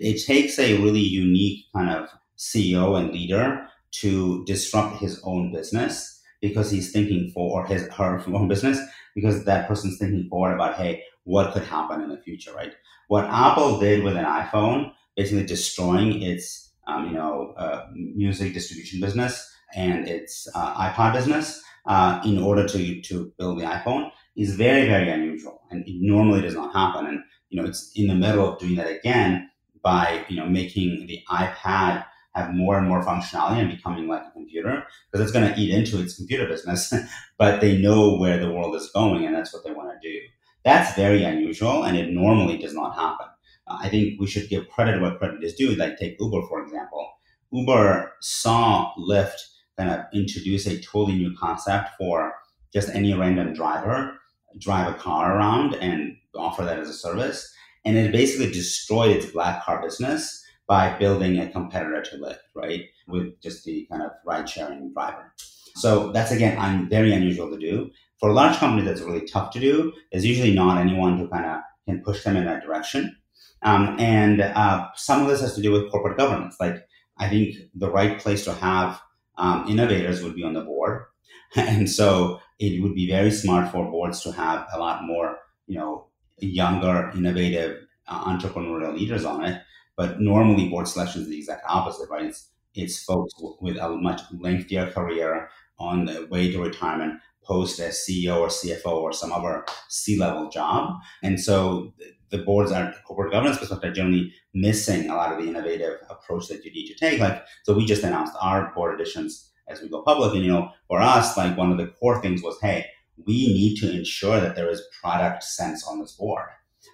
It 0.00 0.24
takes 0.24 0.58
a 0.58 0.78
really 0.78 1.00
unique 1.00 1.66
kind 1.74 1.90
of 1.90 2.08
CEO 2.38 2.98
and 2.98 3.12
leader 3.12 3.66
to 3.92 4.44
disrupt 4.44 5.00
his 5.00 5.20
own 5.22 5.52
business 5.52 6.11
because 6.42 6.70
he's 6.70 6.92
thinking 6.92 7.30
for 7.30 7.62
or 7.62 7.66
his 7.66 7.88
her 7.88 8.22
own 8.34 8.48
business 8.48 8.78
because 9.14 9.44
that 9.44 9.66
person's 9.68 9.98
thinking 9.98 10.28
forward 10.28 10.54
about, 10.54 10.74
hey, 10.76 11.02
what 11.24 11.52
could 11.52 11.62
happen 11.62 12.02
in 12.02 12.08
the 12.10 12.18
future, 12.18 12.52
right? 12.52 12.72
What 13.08 13.24
Apple 13.24 13.78
did 13.78 14.02
with 14.02 14.16
an 14.16 14.24
iPhone, 14.24 14.92
basically 15.16 15.46
destroying 15.46 16.22
its, 16.22 16.72
um, 16.86 17.06
you 17.06 17.12
know, 17.12 17.54
uh, 17.56 17.86
music 17.94 18.52
distribution 18.52 19.00
business 19.00 19.50
and 19.74 20.08
its 20.08 20.48
uh, 20.54 20.74
iPod 20.90 21.14
business 21.14 21.62
uh, 21.86 22.20
in 22.24 22.38
order 22.38 22.66
to 22.68 23.00
to 23.02 23.32
build 23.38 23.58
the 23.58 23.64
iPhone, 23.64 24.10
is 24.36 24.56
very 24.56 24.86
very 24.86 25.10
unusual, 25.10 25.62
and 25.70 25.86
it 25.86 25.96
normally 26.00 26.40
does 26.40 26.54
not 26.54 26.72
happen. 26.72 27.06
And 27.06 27.20
you 27.50 27.60
know, 27.60 27.68
it's 27.68 27.92
in 27.94 28.06
the 28.06 28.14
middle 28.14 28.48
of 28.48 28.58
doing 28.58 28.76
that 28.76 28.90
again 28.90 29.50
by 29.82 30.24
you 30.28 30.36
know 30.36 30.46
making 30.46 31.06
the 31.06 31.20
iPad 31.28 32.04
have 32.34 32.54
more 32.54 32.78
and 32.78 32.88
more 32.88 33.04
functionality 33.04 33.58
and 33.58 33.70
becoming 33.70 34.08
like 34.08 34.22
a 34.26 34.30
computer 34.30 34.84
because 35.10 35.22
it's 35.22 35.32
going 35.32 35.52
to 35.52 35.60
eat 35.60 35.74
into 35.74 36.00
its 36.00 36.16
computer 36.16 36.46
business, 36.46 36.92
but 37.38 37.60
they 37.60 37.78
know 37.78 38.16
where 38.16 38.38
the 38.38 38.50
world 38.50 38.74
is 38.74 38.90
going 38.94 39.26
and 39.26 39.34
that's 39.34 39.52
what 39.52 39.64
they 39.64 39.72
want 39.72 39.90
to 39.90 40.08
do. 40.08 40.18
That's 40.64 40.94
very 40.96 41.24
unusual 41.24 41.84
and 41.84 41.96
it 41.96 42.10
normally 42.10 42.58
does 42.58 42.74
not 42.74 42.94
happen. 42.94 43.26
I 43.68 43.88
think 43.88 44.20
we 44.20 44.26
should 44.26 44.48
give 44.48 44.68
credit 44.68 45.00
where 45.00 45.16
credit 45.16 45.42
is 45.42 45.54
due. 45.54 45.74
Like 45.74 45.98
take 45.98 46.16
Uber, 46.20 46.46
for 46.48 46.62
example. 46.62 47.12
Uber 47.52 48.12
saw 48.20 48.92
Lyft 48.98 49.38
kind 49.78 49.90
of 49.90 50.00
introduce 50.12 50.66
a 50.66 50.80
totally 50.80 51.16
new 51.16 51.36
concept 51.36 51.90
for 51.98 52.34
just 52.72 52.88
any 52.90 53.14
random 53.14 53.52
driver 53.52 54.18
drive 54.58 54.94
a 54.94 54.98
car 54.98 55.36
around 55.36 55.74
and 55.74 56.16
offer 56.34 56.64
that 56.64 56.78
as 56.78 56.88
a 56.88 56.94
service. 56.94 57.52
And 57.84 57.96
it 57.96 58.12
basically 58.12 58.50
destroyed 58.50 59.16
its 59.16 59.26
black 59.26 59.64
car 59.64 59.82
business 59.82 60.41
by 60.66 60.96
building 60.98 61.38
a 61.38 61.50
competitor 61.50 62.02
to 62.02 62.16
Lyft, 62.18 62.38
right? 62.54 62.84
With 63.08 63.40
just 63.40 63.64
the 63.64 63.86
kind 63.90 64.02
of 64.02 64.12
ride 64.24 64.48
sharing 64.48 64.92
driver. 64.92 65.34
So 65.76 66.12
that's 66.12 66.30
again, 66.30 66.58
I'm 66.58 66.88
very 66.88 67.12
unusual 67.12 67.50
to 67.50 67.58
do. 67.58 67.90
For 68.18 68.30
a 68.30 68.34
large 68.34 68.56
company, 68.56 68.86
that's 68.86 69.00
really 69.00 69.26
tough 69.26 69.50
to 69.52 69.60
do. 69.60 69.92
There's 70.10 70.24
usually 70.24 70.54
not 70.54 70.78
anyone 70.78 71.18
who 71.18 71.28
kind 71.28 71.46
of 71.46 71.60
can 71.86 72.02
push 72.02 72.22
them 72.22 72.36
in 72.36 72.44
that 72.44 72.62
direction. 72.62 73.16
Um, 73.62 73.96
and 73.98 74.40
uh, 74.40 74.88
some 74.94 75.22
of 75.22 75.28
this 75.28 75.40
has 75.40 75.54
to 75.54 75.62
do 75.62 75.72
with 75.72 75.90
corporate 75.90 76.18
governance. 76.18 76.56
Like 76.60 76.86
I 77.18 77.28
think 77.28 77.56
the 77.74 77.90
right 77.90 78.18
place 78.18 78.44
to 78.44 78.52
have 78.54 79.00
um, 79.38 79.66
innovators 79.68 80.22
would 80.22 80.34
be 80.34 80.44
on 80.44 80.54
the 80.54 80.60
board, 80.62 81.04
and 81.56 81.88
so 81.88 82.40
it 82.58 82.82
would 82.82 82.94
be 82.94 83.08
very 83.08 83.30
smart 83.30 83.70
for 83.72 83.90
boards 83.90 84.22
to 84.22 84.32
have 84.32 84.66
a 84.72 84.78
lot 84.78 85.04
more, 85.04 85.38
you 85.66 85.78
know, 85.78 86.06
younger, 86.38 87.10
innovative, 87.14 87.78
uh, 88.08 88.24
entrepreneurial 88.24 88.96
leaders 88.96 89.24
on 89.24 89.44
it 89.44 89.62
but 89.96 90.20
normally 90.20 90.68
board 90.68 90.88
selection 90.88 91.22
is 91.22 91.28
the 91.28 91.38
exact 91.38 91.62
opposite, 91.68 92.08
right? 92.08 92.26
It's, 92.26 92.48
it's 92.74 93.02
folks 93.02 93.32
with 93.60 93.76
a 93.76 93.90
much 93.90 94.22
lengthier 94.40 94.90
career 94.90 95.50
on 95.78 96.06
the 96.06 96.26
way 96.30 96.50
to 96.50 96.62
retirement 96.62 97.20
post 97.44 97.80
as 97.80 98.04
CEO 98.08 98.40
or 98.40 98.48
CFO 98.48 98.92
or 98.92 99.12
some 99.12 99.32
other 99.32 99.64
C-level 99.88 100.48
job. 100.48 100.94
And 101.22 101.40
so 101.40 101.92
the 102.30 102.38
boards 102.38 102.72
are 102.72 102.94
corporate 103.04 103.32
governance 103.32 103.58
perspective 103.58 103.90
are 103.90 103.94
generally 103.94 104.32
missing 104.54 105.10
a 105.10 105.14
lot 105.14 105.32
of 105.32 105.42
the 105.42 105.48
innovative 105.48 105.98
approach 106.08 106.48
that 106.48 106.64
you 106.64 106.72
need 106.72 106.86
to 106.86 106.94
take. 106.94 107.20
Like, 107.20 107.44
so 107.64 107.74
we 107.74 107.84
just 107.84 108.04
announced 108.04 108.34
our 108.40 108.72
board 108.74 108.94
additions 108.94 109.50
as 109.68 109.80
we 109.80 109.88
go 109.88 110.02
public. 110.02 110.34
And, 110.34 110.44
you 110.44 110.52
know, 110.52 110.70
for 110.88 111.00
us, 111.00 111.36
like 111.36 111.56
one 111.56 111.72
of 111.72 111.78
the 111.78 111.88
core 111.88 112.22
things 112.22 112.42
was, 112.42 112.56
hey, 112.62 112.86
we 113.26 113.34
need 113.34 113.76
to 113.80 113.90
ensure 113.90 114.40
that 114.40 114.56
there 114.56 114.70
is 114.70 114.82
product 115.00 115.42
sense 115.42 115.86
on 115.86 116.00
this 116.00 116.12
board 116.12 116.48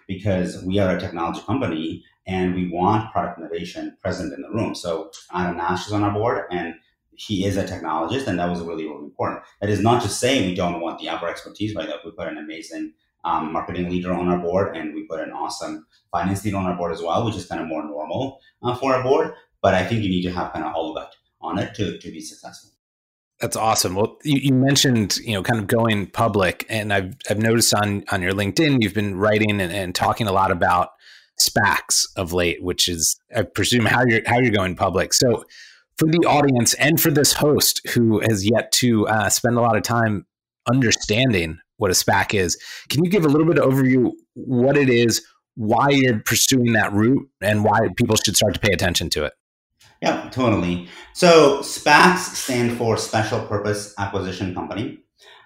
because 0.08 0.64
we 0.64 0.80
are 0.80 0.96
a 0.96 1.00
technology 1.00 1.40
company 1.46 2.02
and 2.26 2.54
we 2.54 2.68
want 2.68 3.12
product 3.12 3.38
innovation 3.38 3.96
present 4.02 4.32
in 4.32 4.42
the 4.42 4.50
room. 4.50 4.74
So 4.74 5.10
Adam 5.32 5.56
Nash 5.56 5.86
is 5.86 5.92
on 5.92 6.02
our 6.02 6.10
board, 6.10 6.44
and 6.50 6.74
he 7.12 7.46
is 7.46 7.56
a 7.56 7.64
technologist, 7.64 8.26
and 8.26 8.38
that 8.38 8.50
was 8.50 8.60
really, 8.60 8.84
really 8.84 9.04
important. 9.04 9.42
That 9.60 9.70
is 9.70 9.80
not 9.80 10.02
to 10.02 10.08
say 10.08 10.46
we 10.46 10.54
don't 10.54 10.80
want 10.80 10.98
the 10.98 11.08
upper 11.08 11.28
expertise, 11.28 11.74
right? 11.74 11.86
That 11.86 12.04
we 12.04 12.10
put 12.10 12.28
an 12.28 12.38
amazing 12.38 12.92
um, 13.24 13.52
marketing 13.52 13.90
leader 13.90 14.12
on 14.12 14.28
our 14.28 14.38
board, 14.38 14.76
and 14.76 14.94
we 14.94 15.04
put 15.04 15.20
an 15.20 15.30
awesome 15.30 15.86
finance 16.12 16.44
leader 16.44 16.58
on 16.58 16.66
our 16.66 16.76
board 16.76 16.92
as 16.92 17.02
well, 17.02 17.24
which 17.24 17.36
is 17.36 17.46
kind 17.46 17.60
of 17.60 17.66
more 17.66 17.84
normal 17.84 18.40
uh, 18.62 18.74
for 18.74 18.94
our 18.94 19.02
board. 19.02 19.32
But 19.62 19.74
I 19.74 19.86
think 19.86 20.02
you 20.02 20.10
need 20.10 20.22
to 20.22 20.32
have 20.32 20.52
kind 20.52 20.64
of 20.64 20.74
all 20.74 20.90
of 20.90 21.02
that 21.02 21.14
on 21.40 21.58
it 21.58 21.74
to, 21.76 21.98
to 21.98 22.10
be 22.10 22.20
successful. 22.20 22.77
That's 23.40 23.56
awesome. 23.56 23.94
Well, 23.94 24.18
you, 24.24 24.40
you, 24.42 24.54
mentioned 24.54 25.18
you 25.18 25.32
know 25.32 25.42
kind 25.42 25.60
of 25.60 25.68
going 25.68 26.08
public, 26.08 26.66
and 26.68 26.92
I've 26.92 27.14
I've 27.30 27.38
noticed 27.38 27.72
on 27.72 28.04
on 28.10 28.20
your 28.20 28.32
LinkedIn 28.32 28.78
you've 28.80 28.94
been 28.94 29.16
writing 29.16 29.60
and, 29.60 29.72
and 29.72 29.94
talking 29.94 30.26
a 30.26 30.32
lot 30.32 30.50
about 30.50 30.90
SPACs 31.40 32.06
of 32.16 32.32
late, 32.32 32.62
which 32.62 32.88
is 32.88 33.20
I 33.34 33.42
presume 33.42 33.86
how 33.86 34.04
you're 34.04 34.22
how 34.26 34.40
you're 34.40 34.52
going 34.52 34.74
public. 34.74 35.12
So 35.12 35.44
for 35.98 36.06
the 36.06 36.26
audience 36.26 36.74
and 36.74 37.00
for 37.00 37.10
this 37.10 37.32
host 37.32 37.80
who 37.94 38.20
has 38.20 38.48
yet 38.48 38.72
to 38.72 39.06
uh, 39.06 39.28
spend 39.28 39.56
a 39.56 39.60
lot 39.60 39.76
of 39.76 39.82
time 39.82 40.26
understanding 40.70 41.58
what 41.76 41.90
a 41.90 41.94
SPAC 41.94 42.34
is, 42.34 42.56
can 42.88 43.04
you 43.04 43.10
give 43.10 43.24
a 43.24 43.28
little 43.28 43.46
bit 43.46 43.58
of 43.58 43.72
overview 43.72 44.10
what 44.34 44.76
it 44.76 44.88
is, 44.88 45.24
why 45.54 45.88
you're 45.90 46.18
pursuing 46.20 46.72
that 46.72 46.92
route, 46.92 47.28
and 47.40 47.64
why 47.64 47.78
people 47.96 48.16
should 48.16 48.36
start 48.36 48.54
to 48.54 48.60
pay 48.60 48.72
attention 48.72 49.10
to 49.10 49.24
it? 49.24 49.34
Yeah, 50.00 50.28
totally. 50.30 50.88
So 51.12 51.60
SPACs 51.60 52.18
stand 52.18 52.76
for 52.78 52.96
Special 52.96 53.40
Purpose 53.46 53.94
Acquisition 53.98 54.54
Company. 54.54 55.00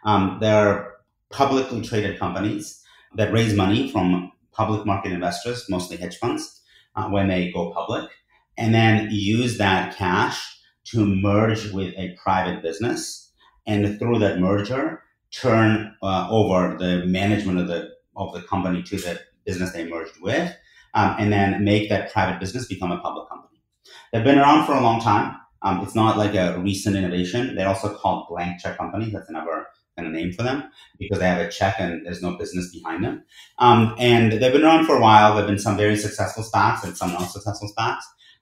Um, 0.04 0.38
they're 0.40 0.92
publicly 1.30 1.80
traded 1.80 2.18
companies 2.18 2.82
that 3.14 3.32
raise 3.32 3.54
money 3.54 3.90
from 3.90 4.30
public 4.52 4.84
market 4.84 5.12
investors, 5.12 5.64
mostly 5.70 5.96
hedge 5.96 6.16
funds, 6.18 6.60
uh, 6.96 7.08
when 7.08 7.28
they 7.28 7.50
go 7.50 7.72
public, 7.72 8.10
and 8.58 8.74
then 8.74 9.08
use 9.10 9.56
that 9.56 9.96
cash 9.96 10.58
to 10.84 11.06
merge 11.06 11.70
with 11.72 11.94
a 11.96 12.14
private 12.22 12.62
business, 12.62 13.32
and 13.66 13.98
through 13.98 14.18
that 14.18 14.38
merger, 14.38 15.02
turn 15.30 15.94
uh, 16.02 16.28
over 16.30 16.76
the 16.76 17.06
management 17.06 17.58
of 17.58 17.68
the 17.68 17.90
of 18.16 18.34
the 18.34 18.42
company 18.42 18.82
to 18.82 18.96
the 18.98 19.18
business 19.46 19.72
they 19.72 19.88
merged 19.88 20.20
with, 20.20 20.54
um, 20.92 21.16
and 21.18 21.32
then 21.32 21.64
make 21.64 21.88
that 21.88 22.12
private 22.12 22.38
business 22.38 22.66
become 22.66 22.92
a 22.92 22.98
public 22.98 23.26
company. 23.30 23.51
They've 24.12 24.24
been 24.24 24.38
around 24.38 24.66
for 24.66 24.74
a 24.74 24.80
long 24.80 25.00
time. 25.00 25.36
Um, 25.62 25.80
it's 25.80 25.94
not 25.94 26.18
like 26.18 26.34
a 26.34 26.58
recent 26.58 26.96
innovation. 26.96 27.54
They're 27.54 27.68
also 27.68 27.94
called 27.94 28.26
blank 28.28 28.60
check 28.60 28.76
companies. 28.78 29.12
That's 29.12 29.28
another 29.28 29.66
kind 29.96 30.08
of 30.08 30.14
name 30.14 30.32
for 30.32 30.42
them 30.42 30.64
because 30.98 31.18
they 31.18 31.28
have 31.28 31.40
a 31.40 31.50
check 31.50 31.76
and 31.78 32.04
there's 32.04 32.22
no 32.22 32.36
business 32.36 32.72
behind 32.72 33.04
them. 33.04 33.24
Um, 33.58 33.94
and 33.98 34.32
they've 34.32 34.52
been 34.52 34.64
around 34.64 34.86
for 34.86 34.96
a 34.96 35.00
while. 35.00 35.34
There've 35.34 35.46
been 35.46 35.58
some 35.58 35.76
very 35.76 35.96
successful 35.96 36.42
SPACs 36.44 36.84
and 36.84 36.96
some 36.96 37.12
not 37.12 37.30
successful. 37.30 37.72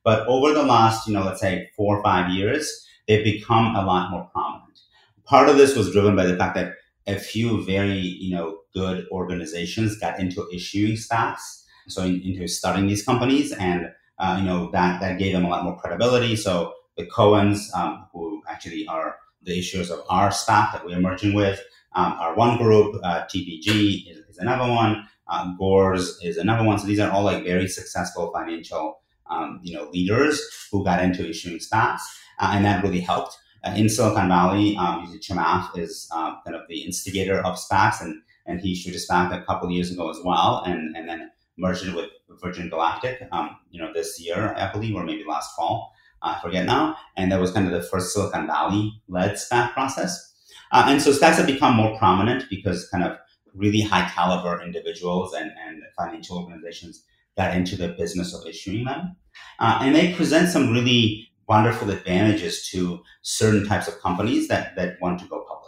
But 0.05 0.27
over 0.27 0.53
the 0.55 0.63
last, 0.63 1.07
you 1.07 1.13
know, 1.13 1.23
let's 1.23 1.41
say 1.41 1.71
four 1.77 1.99
or 1.99 2.03
five 2.03 2.31
years, 2.31 2.87
they've 3.07 3.25
become 3.25 3.75
a 3.77 3.85
lot 3.85 4.11
more 4.11 4.29
prominent. 4.33 4.81
Part 5.25 5.49
of 5.49 5.57
this 5.57 5.77
was 5.77 5.93
driven 5.93 6.17
by 6.17 6.27
the 6.27 6.37
fact 6.37 6.55
that 6.55 6.75
a 7.07 7.19
few 7.19 7.65
very, 7.65 7.99
you 7.99 8.35
know, 8.35 8.59
good 8.73 9.07
organizations 9.11 9.99
got 9.99 10.21
into 10.21 10.47
issuing 10.53 10.95
SPACs, 10.95 11.65
so 11.89 12.03
in, 12.03 12.21
into 12.23 12.47
starting 12.47 12.87
these 12.87 13.05
companies, 13.05 13.53
and 13.53 13.91
uh, 14.21 14.37
you 14.39 14.45
know, 14.45 14.71
that, 14.71 15.01
that 15.01 15.19
gave 15.19 15.33
them 15.33 15.45
a 15.45 15.49
lot 15.49 15.65
more 15.65 15.77
credibility. 15.79 16.37
So 16.37 16.75
the 16.97 17.07
Cohens, 17.07 17.75
um, 17.75 18.07
who 18.13 18.43
actually 18.47 18.87
are 18.87 19.17
the 19.43 19.59
issuers 19.59 19.91
of 19.91 20.05
our 20.11 20.29
SPAC 20.29 20.73
that 20.73 20.85
we're 20.85 21.01
merging 21.01 21.33
with, 21.33 21.61
um, 21.95 22.13
are 22.13 22.37
one 22.37 22.59
group. 22.59 23.01
Uh, 23.03 23.23
TPG 23.23 24.11
is, 24.11 24.19
is, 24.29 24.39
another 24.39 24.71
one. 24.71 25.09
Uh, 25.27 25.55
Gores 25.59 26.19
is 26.23 26.37
another 26.37 26.65
one. 26.65 26.79
So 26.79 26.87
these 26.87 27.01
are 27.01 27.11
all 27.11 27.25
like 27.25 27.45
very 27.45 27.67
successful 27.67 28.31
financial, 28.33 29.01
um, 29.31 29.61
you 29.63 29.75
know, 29.75 29.89
leaders 29.91 30.41
who 30.71 30.85
got 30.85 31.03
into 31.03 31.29
issuing 31.29 31.59
SPACs, 31.59 32.01
uh, 32.39 32.53
and 32.53 32.65
that 32.65 32.83
really 32.85 33.01
helped. 33.01 33.37
Uh, 33.65 33.73
in 33.77 33.89
Silicon 33.89 34.29
Valley, 34.29 34.77
um, 34.77 35.07
Chamath 35.21 35.77
is 35.79 36.09
uh, 36.15 36.35
kind 36.45 36.57
of 36.57 36.63
the 36.69 36.83
instigator 36.83 37.41
of 37.41 37.57
SPACs, 37.57 38.03
and 38.03 38.23
and 38.47 38.61
he 38.61 38.73
issued 38.73 38.95
a 38.95 38.99
SPAC 38.99 39.33
a 39.33 39.45
couple 39.45 39.71
years 39.71 39.91
ago 39.91 40.11
as 40.11 40.19
well, 40.25 40.63
and 40.67 40.97
and 40.97 41.09
then 41.09 41.31
merged 41.59 41.87
it 41.87 41.95
with 41.95 42.11
Virgin 42.43 42.69
Galactic, 42.69 43.27
um, 43.33 43.57
you 43.71 43.81
know, 43.81 43.93
this 43.93 44.21
year, 44.21 44.55
I 44.57 44.71
believe, 44.73 44.95
or 44.95 45.05
maybe 45.05 45.25
last 45.25 45.55
fall. 45.57 45.93
I 46.23 46.39
forget 46.41 46.67
now. 46.67 46.97
And 47.17 47.33
that 47.33 47.41
was 47.41 47.53
kind 47.53 47.67
of 47.67 47.73
the 47.73 47.89
first 47.89 48.13
Silicon 48.13 48.47
Valley 48.47 49.03
led 49.09 49.33
SPAC 49.33 49.73
process. 49.73 50.35
Uh, 50.73 50.85
and 50.87 51.01
so 51.01 51.13
SPACs 51.13 51.37
have 51.37 51.47
become 51.47 51.75
more 51.75 51.99
prominent 51.99 52.45
because 52.51 52.89
kind 52.91 53.05
of 53.05 53.17
really 53.55 53.81
high 53.81 54.09
caliber 54.09 54.63
individuals 54.63 55.35
and, 55.35 55.51
and 55.67 55.83
financial 55.99 56.39
organizations 56.39 57.05
got 57.37 57.57
into 57.57 57.77
the 57.77 57.89
business 57.89 58.35
of 58.35 58.47
issuing 58.47 58.85
them. 58.85 59.17
Uh, 59.59 59.79
and 59.83 59.95
they 59.95 60.13
present 60.15 60.49
some 60.49 60.73
really 60.73 61.29
wonderful 61.49 61.91
advantages 61.91 62.69
to 62.69 63.03
certain 63.23 63.67
types 63.67 63.89
of 63.89 63.99
companies 64.01 64.47
that, 64.49 64.77
that 64.77 65.01
want 65.01 65.19
to 65.19 65.27
go 65.27 65.45
public. 65.49 65.60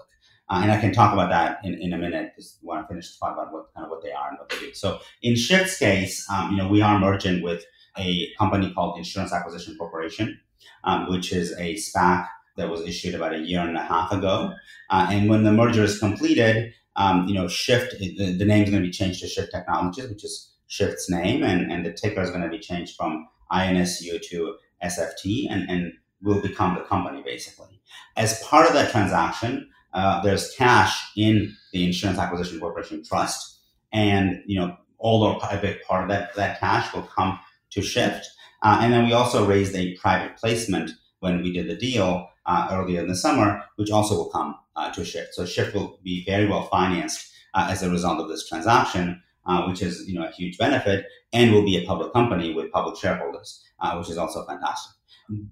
Uh, 0.52 0.60
and 0.60 0.70
I 0.70 0.78
can 0.78 0.92
talk 0.92 1.14
about 1.14 1.30
that 1.30 1.64
in, 1.64 1.80
in 1.80 1.94
a 1.94 1.98
minute 1.98 2.32
because 2.34 2.58
when 2.60 2.76
I 2.76 2.86
finish 2.86 3.14
to 3.14 3.18
talk 3.18 3.32
about 3.32 3.54
what 3.54 3.72
kind 3.74 3.86
of 3.86 3.90
what 3.90 4.02
they 4.02 4.12
are 4.12 4.28
and 4.28 4.38
what 4.38 4.50
they 4.50 4.58
do. 4.58 4.74
So 4.74 5.00
in 5.22 5.34
Shift's 5.34 5.78
case, 5.78 6.28
um, 6.30 6.50
you 6.50 6.58
know, 6.58 6.68
we 6.68 6.82
are 6.82 6.98
merging 6.98 7.40
with 7.40 7.64
a 7.96 8.30
company 8.38 8.70
called 8.74 8.98
Insurance 8.98 9.32
Acquisition 9.32 9.78
Corporation, 9.78 10.38
um, 10.84 11.08
which 11.08 11.32
is 11.32 11.52
a 11.52 11.76
SPAC 11.76 12.28
that 12.58 12.68
was 12.68 12.82
issued 12.82 13.14
about 13.14 13.34
a 13.34 13.38
year 13.38 13.60
and 13.60 13.78
a 13.78 13.82
half 13.82 14.12
ago. 14.12 14.52
Uh, 14.90 15.06
and 15.10 15.30
when 15.30 15.42
the 15.42 15.52
merger 15.52 15.84
is 15.84 15.98
completed, 15.98 16.74
um, 16.96 17.26
you 17.26 17.32
know, 17.32 17.48
Shift, 17.48 17.98
the, 17.98 18.36
the 18.36 18.44
name 18.44 18.64
is 18.64 18.70
going 18.70 18.82
to 18.82 18.86
be 18.86 18.92
changed 18.92 19.20
to 19.20 19.28
Shift 19.28 19.52
Technologies, 19.52 20.10
which 20.10 20.22
is 20.22 20.52
Shift's 20.66 21.08
name, 21.08 21.42
and, 21.42 21.72
and 21.72 21.86
the 21.86 21.94
ticker 21.94 22.20
is 22.20 22.28
going 22.28 22.42
to 22.42 22.50
be 22.50 22.58
changed 22.58 22.94
from 22.94 23.26
INSU 23.50 24.20
to 24.20 24.56
SFT 24.84 25.46
and, 25.48 25.70
and 25.70 25.94
will 26.20 26.42
become 26.42 26.74
the 26.74 26.82
company 26.82 27.22
basically. 27.24 27.80
As 28.18 28.42
part 28.42 28.66
of 28.66 28.74
that 28.74 28.90
transaction, 28.90 29.70
uh, 29.94 30.22
there's 30.22 30.54
cash 30.54 31.12
in 31.16 31.54
the 31.72 31.84
Insurance 31.84 32.18
Acquisition 32.18 32.60
Corporation 32.60 33.04
Trust, 33.04 33.58
and 33.92 34.42
you 34.46 34.58
know, 34.58 34.76
all 34.98 35.22
or 35.22 35.38
a 35.50 35.56
big 35.58 35.82
part 35.82 36.04
of 36.04 36.08
that 36.08 36.34
that 36.36 36.60
cash 36.60 36.92
will 36.94 37.02
come 37.02 37.38
to 37.70 37.82
Shift. 37.82 38.28
Uh, 38.62 38.78
and 38.80 38.92
then 38.92 39.04
we 39.06 39.12
also 39.12 39.46
raised 39.46 39.74
a 39.74 39.96
private 39.96 40.36
placement 40.36 40.92
when 41.20 41.42
we 41.42 41.52
did 41.52 41.68
the 41.68 41.76
deal 41.76 42.28
uh, 42.46 42.68
earlier 42.70 43.00
in 43.00 43.08
the 43.08 43.16
summer, 43.16 43.62
which 43.76 43.90
also 43.90 44.14
will 44.14 44.30
come 44.30 44.54
uh, 44.76 44.90
to 44.92 45.04
Shift. 45.04 45.34
So 45.34 45.44
Shift 45.44 45.74
will 45.74 45.98
be 46.02 46.24
very 46.24 46.46
well 46.46 46.64
financed 46.64 47.30
uh, 47.54 47.68
as 47.70 47.82
a 47.82 47.90
result 47.90 48.20
of 48.20 48.28
this 48.28 48.48
transaction, 48.48 49.20
uh, 49.46 49.64
which 49.64 49.82
is 49.82 50.08
you 50.08 50.14
know 50.14 50.26
a 50.26 50.32
huge 50.32 50.56
benefit, 50.58 51.06
and 51.32 51.52
will 51.52 51.64
be 51.64 51.76
a 51.76 51.86
public 51.86 52.12
company 52.12 52.54
with 52.54 52.72
public 52.72 52.96
shareholders, 52.96 53.62
which 53.96 54.10
is 54.10 54.18
also 54.18 54.44
fantastic. 54.46 54.92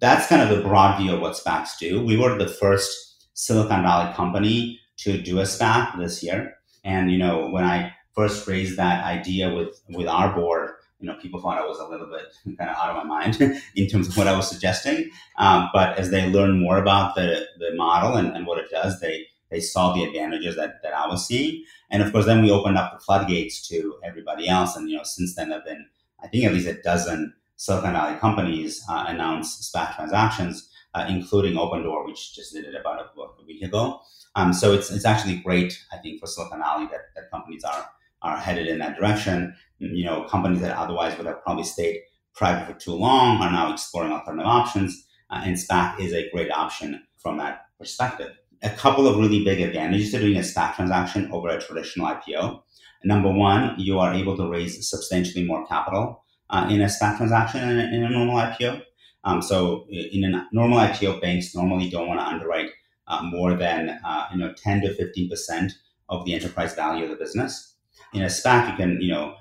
That's 0.00 0.26
kind 0.26 0.42
of 0.42 0.54
the 0.54 0.62
broad 0.62 0.98
view 0.98 1.14
of 1.14 1.20
what 1.20 1.36
SPACs 1.36 1.78
do. 1.78 2.04
We 2.04 2.16
were 2.16 2.36
the 2.36 2.48
first 2.48 3.09
Silicon 3.40 3.82
Valley 3.82 4.12
company 4.12 4.78
to 4.98 5.16
do 5.16 5.38
a 5.38 5.44
SPAC 5.44 5.98
this 5.98 6.22
year. 6.22 6.58
And, 6.84 7.10
you 7.10 7.16
know, 7.16 7.48
when 7.48 7.64
I 7.64 7.90
first 8.14 8.46
raised 8.46 8.76
that 8.76 9.02
idea 9.02 9.50
with, 9.54 9.80
with 9.88 10.06
our 10.06 10.34
board, 10.34 10.72
you 10.98 11.06
know, 11.06 11.16
people 11.22 11.40
thought 11.40 11.56
I 11.56 11.66
was 11.66 11.78
a 11.78 11.88
little 11.88 12.06
bit 12.06 12.26
kind 12.58 12.68
of 12.68 12.76
out 12.76 12.90
of 12.90 12.96
my 12.96 13.04
mind 13.04 13.40
in 13.76 13.86
terms 13.88 14.08
of 14.08 14.16
what 14.18 14.28
I 14.28 14.36
was 14.36 14.46
suggesting. 14.46 15.10
Um, 15.38 15.70
but 15.72 15.96
as 15.96 16.10
they 16.10 16.28
learned 16.28 16.60
more 16.60 16.76
about 16.76 17.14
the, 17.14 17.46
the 17.58 17.74
model 17.76 18.18
and, 18.18 18.36
and 18.36 18.46
what 18.46 18.58
it 18.58 18.70
does, 18.70 19.00
they, 19.00 19.24
they 19.50 19.60
saw 19.60 19.94
the 19.94 20.04
advantages 20.04 20.56
that, 20.56 20.82
that 20.82 20.92
I 20.92 21.06
was 21.06 21.26
seeing. 21.26 21.64
And 21.90 22.02
of 22.02 22.12
course, 22.12 22.26
then 22.26 22.42
we 22.42 22.50
opened 22.50 22.76
up 22.76 22.92
the 22.92 23.02
floodgates 23.02 23.66
to 23.68 23.98
everybody 24.04 24.48
else. 24.48 24.76
And, 24.76 24.90
you 24.90 24.98
know, 24.98 25.02
since 25.02 25.34
then, 25.34 25.48
there 25.48 25.60
have 25.60 25.66
been, 25.66 25.86
I 26.22 26.28
think, 26.28 26.44
at 26.44 26.52
least 26.52 26.68
a 26.68 26.74
dozen 26.82 27.32
Silicon 27.56 27.94
Valley 27.94 28.18
companies 28.18 28.84
uh, 28.86 29.06
announce 29.08 29.70
SPAC 29.70 29.96
transactions 29.96 30.69
uh, 30.94 31.06
including 31.08 31.54
Opendoor, 31.54 32.06
which 32.06 32.34
just 32.34 32.52
did 32.52 32.64
it 32.64 32.74
about 32.74 33.00
a, 33.00 33.20
a 33.20 33.44
week 33.46 33.62
ago. 33.62 34.00
Um, 34.36 34.52
so 34.52 34.72
it's, 34.72 34.90
it's 34.90 35.04
actually 35.04 35.36
great, 35.38 35.78
I 35.92 35.96
think, 35.98 36.20
for 36.20 36.26
Silicon 36.26 36.60
Valley 36.60 36.86
that, 36.86 37.14
that 37.16 37.30
companies 37.30 37.64
are, 37.64 37.86
are 38.22 38.36
headed 38.36 38.66
in 38.68 38.78
that 38.78 38.98
direction. 38.98 39.54
You 39.78 40.04
know, 40.04 40.24
companies 40.24 40.60
that 40.60 40.76
otherwise 40.76 41.16
would 41.16 41.26
have 41.26 41.42
probably 41.42 41.64
stayed 41.64 42.00
private 42.34 42.66
for 42.66 42.78
too 42.78 42.94
long 42.94 43.40
are 43.42 43.50
now 43.50 43.72
exploring 43.72 44.12
alternative 44.12 44.46
options. 44.46 45.06
Uh, 45.30 45.42
and 45.44 45.56
SPAC 45.56 46.00
is 46.00 46.12
a 46.12 46.28
great 46.30 46.50
option 46.50 47.02
from 47.18 47.38
that 47.38 47.66
perspective. 47.78 48.32
A 48.62 48.70
couple 48.70 49.06
of 49.06 49.16
really 49.16 49.44
big 49.44 49.60
advantages 49.60 50.10
to 50.10 50.18
doing 50.18 50.36
a 50.36 50.40
SPAC 50.40 50.76
transaction 50.76 51.30
over 51.32 51.48
a 51.48 51.60
traditional 51.60 52.08
IPO. 52.08 52.62
Number 53.04 53.32
one, 53.32 53.74
you 53.78 53.98
are 53.98 54.12
able 54.12 54.36
to 54.36 54.48
raise 54.48 54.88
substantially 54.88 55.44
more 55.44 55.66
capital 55.66 56.24
uh, 56.50 56.66
in 56.70 56.82
a 56.82 56.86
SPAC 56.86 57.16
transaction 57.16 57.60
than 57.60 57.94
in 57.94 58.04
a 58.04 58.10
normal 58.10 58.36
IPO. 58.36 58.82
Um, 59.24 59.42
so 59.42 59.86
in 59.90 60.24
a 60.24 60.48
normal 60.52 60.78
IPO, 60.78 61.20
banks 61.20 61.54
normally 61.54 61.90
don't 61.90 62.08
want 62.08 62.20
to 62.20 62.26
underwrite 62.26 62.70
uh, 63.06 63.22
more 63.22 63.54
than 63.54 64.00
uh, 64.04 64.26
you 64.32 64.38
know 64.38 64.52
10 64.54 64.82
to 64.82 64.94
15 64.94 65.28
percent 65.28 65.72
of 66.08 66.24
the 66.24 66.34
enterprise 66.34 66.74
value 66.74 67.04
of 67.04 67.10
the 67.10 67.16
business. 67.16 67.74
In 68.14 68.22
a 68.22 68.26
SPAC, 68.26 68.70
you 68.70 68.76
can 68.76 69.00
you 69.00 69.12
know 69.12 69.34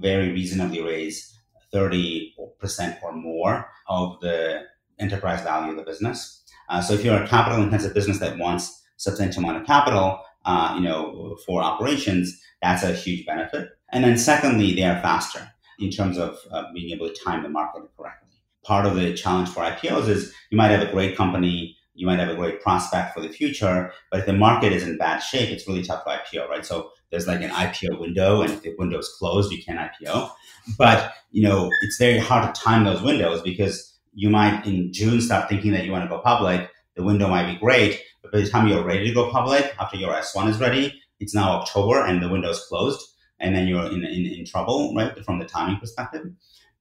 very 0.00 0.30
reasonably 0.32 0.82
raise 0.82 1.38
30 1.72 2.34
percent 2.58 2.98
or 3.02 3.12
more 3.12 3.68
of 3.88 4.18
the 4.20 4.62
enterprise 4.98 5.42
value 5.42 5.72
of 5.72 5.76
the 5.76 5.82
business. 5.82 6.42
Uh, 6.68 6.80
so 6.80 6.94
if 6.94 7.04
you're 7.04 7.22
a 7.22 7.28
capital 7.28 7.62
intensive 7.62 7.92
business 7.92 8.18
that 8.20 8.38
wants 8.38 8.82
substantial 8.96 9.42
amount 9.42 9.58
of 9.58 9.66
capital, 9.66 10.20
uh, 10.44 10.74
you 10.76 10.82
know, 10.82 11.36
for 11.44 11.60
operations, 11.60 12.40
that's 12.62 12.82
a 12.82 12.92
huge 12.92 13.26
benefit. 13.26 13.68
And 13.90 14.04
then 14.04 14.16
secondly, 14.16 14.74
they 14.74 14.84
are 14.84 15.00
faster 15.02 15.50
in 15.78 15.90
terms 15.90 16.18
of 16.18 16.38
uh, 16.50 16.72
being 16.72 16.90
able 16.92 17.08
to 17.08 17.24
time 17.24 17.42
the 17.42 17.48
market 17.48 17.82
correctly 17.96 18.31
part 18.64 18.86
of 18.86 18.96
the 18.96 19.14
challenge 19.14 19.48
for 19.48 19.60
IPOs 19.60 20.08
is 20.08 20.32
you 20.50 20.56
might 20.56 20.70
have 20.70 20.86
a 20.86 20.92
great 20.92 21.16
company 21.16 21.76
you 21.94 22.06
might 22.06 22.18
have 22.18 22.30
a 22.30 22.34
great 22.34 22.60
prospect 22.60 23.14
for 23.14 23.20
the 23.20 23.28
future, 23.28 23.92
but 24.10 24.20
if 24.20 24.26
the 24.26 24.32
market 24.32 24.72
is 24.72 24.82
in 24.82 24.96
bad 24.96 25.18
shape, 25.18 25.50
it's 25.50 25.68
really 25.68 25.82
tough 25.82 26.04
to 26.04 26.10
IPO, 26.10 26.48
right? 26.48 26.64
So 26.64 26.90
there's 27.10 27.26
like 27.26 27.42
an 27.42 27.50
IPO 27.50 28.00
window, 28.00 28.42
and 28.42 28.52
if 28.52 28.62
the 28.62 28.74
window 28.78 28.98
is 28.98 29.14
closed, 29.18 29.52
you 29.52 29.62
can't 29.62 29.78
IPO. 29.78 30.30
But 30.78 31.12
you 31.30 31.42
know, 31.42 31.70
it's 31.82 31.98
very 31.98 32.18
hard 32.18 32.54
to 32.54 32.60
time 32.60 32.84
those 32.84 33.02
windows 33.02 33.42
because 33.42 33.98
you 34.14 34.30
might 34.30 34.66
in 34.66 34.92
June 34.92 35.20
start 35.20 35.48
thinking 35.48 35.72
that 35.72 35.84
you 35.84 35.92
want 35.92 36.04
to 36.04 36.08
go 36.08 36.22
public. 36.22 36.70
The 36.96 37.02
window 37.02 37.28
might 37.28 37.52
be 37.52 37.58
great, 37.58 38.02
but 38.22 38.32
by 38.32 38.40
the 38.40 38.48
time 38.48 38.68
you're 38.68 38.84
ready 38.84 39.08
to 39.08 39.14
go 39.14 39.30
public, 39.30 39.74
after 39.78 39.96
your 39.96 40.12
S1 40.12 40.48
is 40.48 40.60
ready, 40.60 41.00
it's 41.20 41.34
now 41.34 41.60
October 41.60 42.04
and 42.04 42.22
the 42.22 42.28
window 42.28 42.50
is 42.50 42.64
closed, 42.68 43.06
and 43.38 43.54
then 43.54 43.66
you're 43.66 43.86
in, 43.86 44.04
in, 44.04 44.26
in 44.26 44.44
trouble, 44.46 44.94
right, 44.94 45.24
from 45.24 45.38
the 45.38 45.46
timing 45.46 45.78
perspective. 45.78 46.22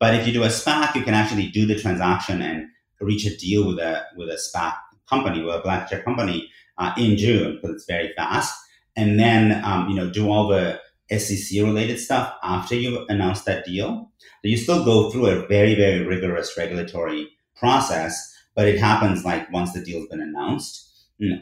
But 0.01 0.15
if 0.15 0.25
you 0.25 0.33
do 0.33 0.43
a 0.43 0.47
SPAC, 0.47 0.95
you 0.95 1.03
can 1.03 1.13
actually 1.13 1.49
do 1.49 1.67
the 1.67 1.79
transaction 1.79 2.41
and 2.41 2.67
reach 2.99 3.23
a 3.27 3.37
deal 3.37 3.67
with 3.67 3.77
a 3.77 4.03
with 4.17 4.29
a 4.29 4.39
SPAC 4.47 4.73
company, 5.07 5.43
with 5.43 5.53
a 5.53 5.61
blank 5.61 5.89
check 5.89 6.03
company 6.03 6.49
uh, 6.79 6.91
in 6.97 7.17
June 7.17 7.55
because 7.55 7.75
it's 7.75 7.85
very 7.85 8.11
fast, 8.17 8.59
and 8.95 9.19
then 9.19 9.63
um, 9.63 9.87
you 9.89 9.95
know 9.95 10.09
do 10.09 10.27
all 10.27 10.47
the 10.47 10.81
SEC 11.15 11.61
related 11.61 11.99
stuff 11.99 12.33
after 12.41 12.73
you 12.73 13.05
announce 13.09 13.43
that 13.43 13.63
deal. 13.63 14.09
So 14.19 14.47
you 14.47 14.57
still 14.57 14.83
go 14.83 15.11
through 15.11 15.27
a 15.27 15.45
very, 15.47 15.75
very 15.75 16.03
rigorous 16.03 16.57
regulatory 16.57 17.29
process, 17.55 18.33
but 18.55 18.67
it 18.67 18.79
happens 18.79 19.23
like 19.23 19.51
once 19.51 19.73
the 19.73 19.83
deal's 19.83 20.07
been 20.07 20.21
announced 20.21 20.87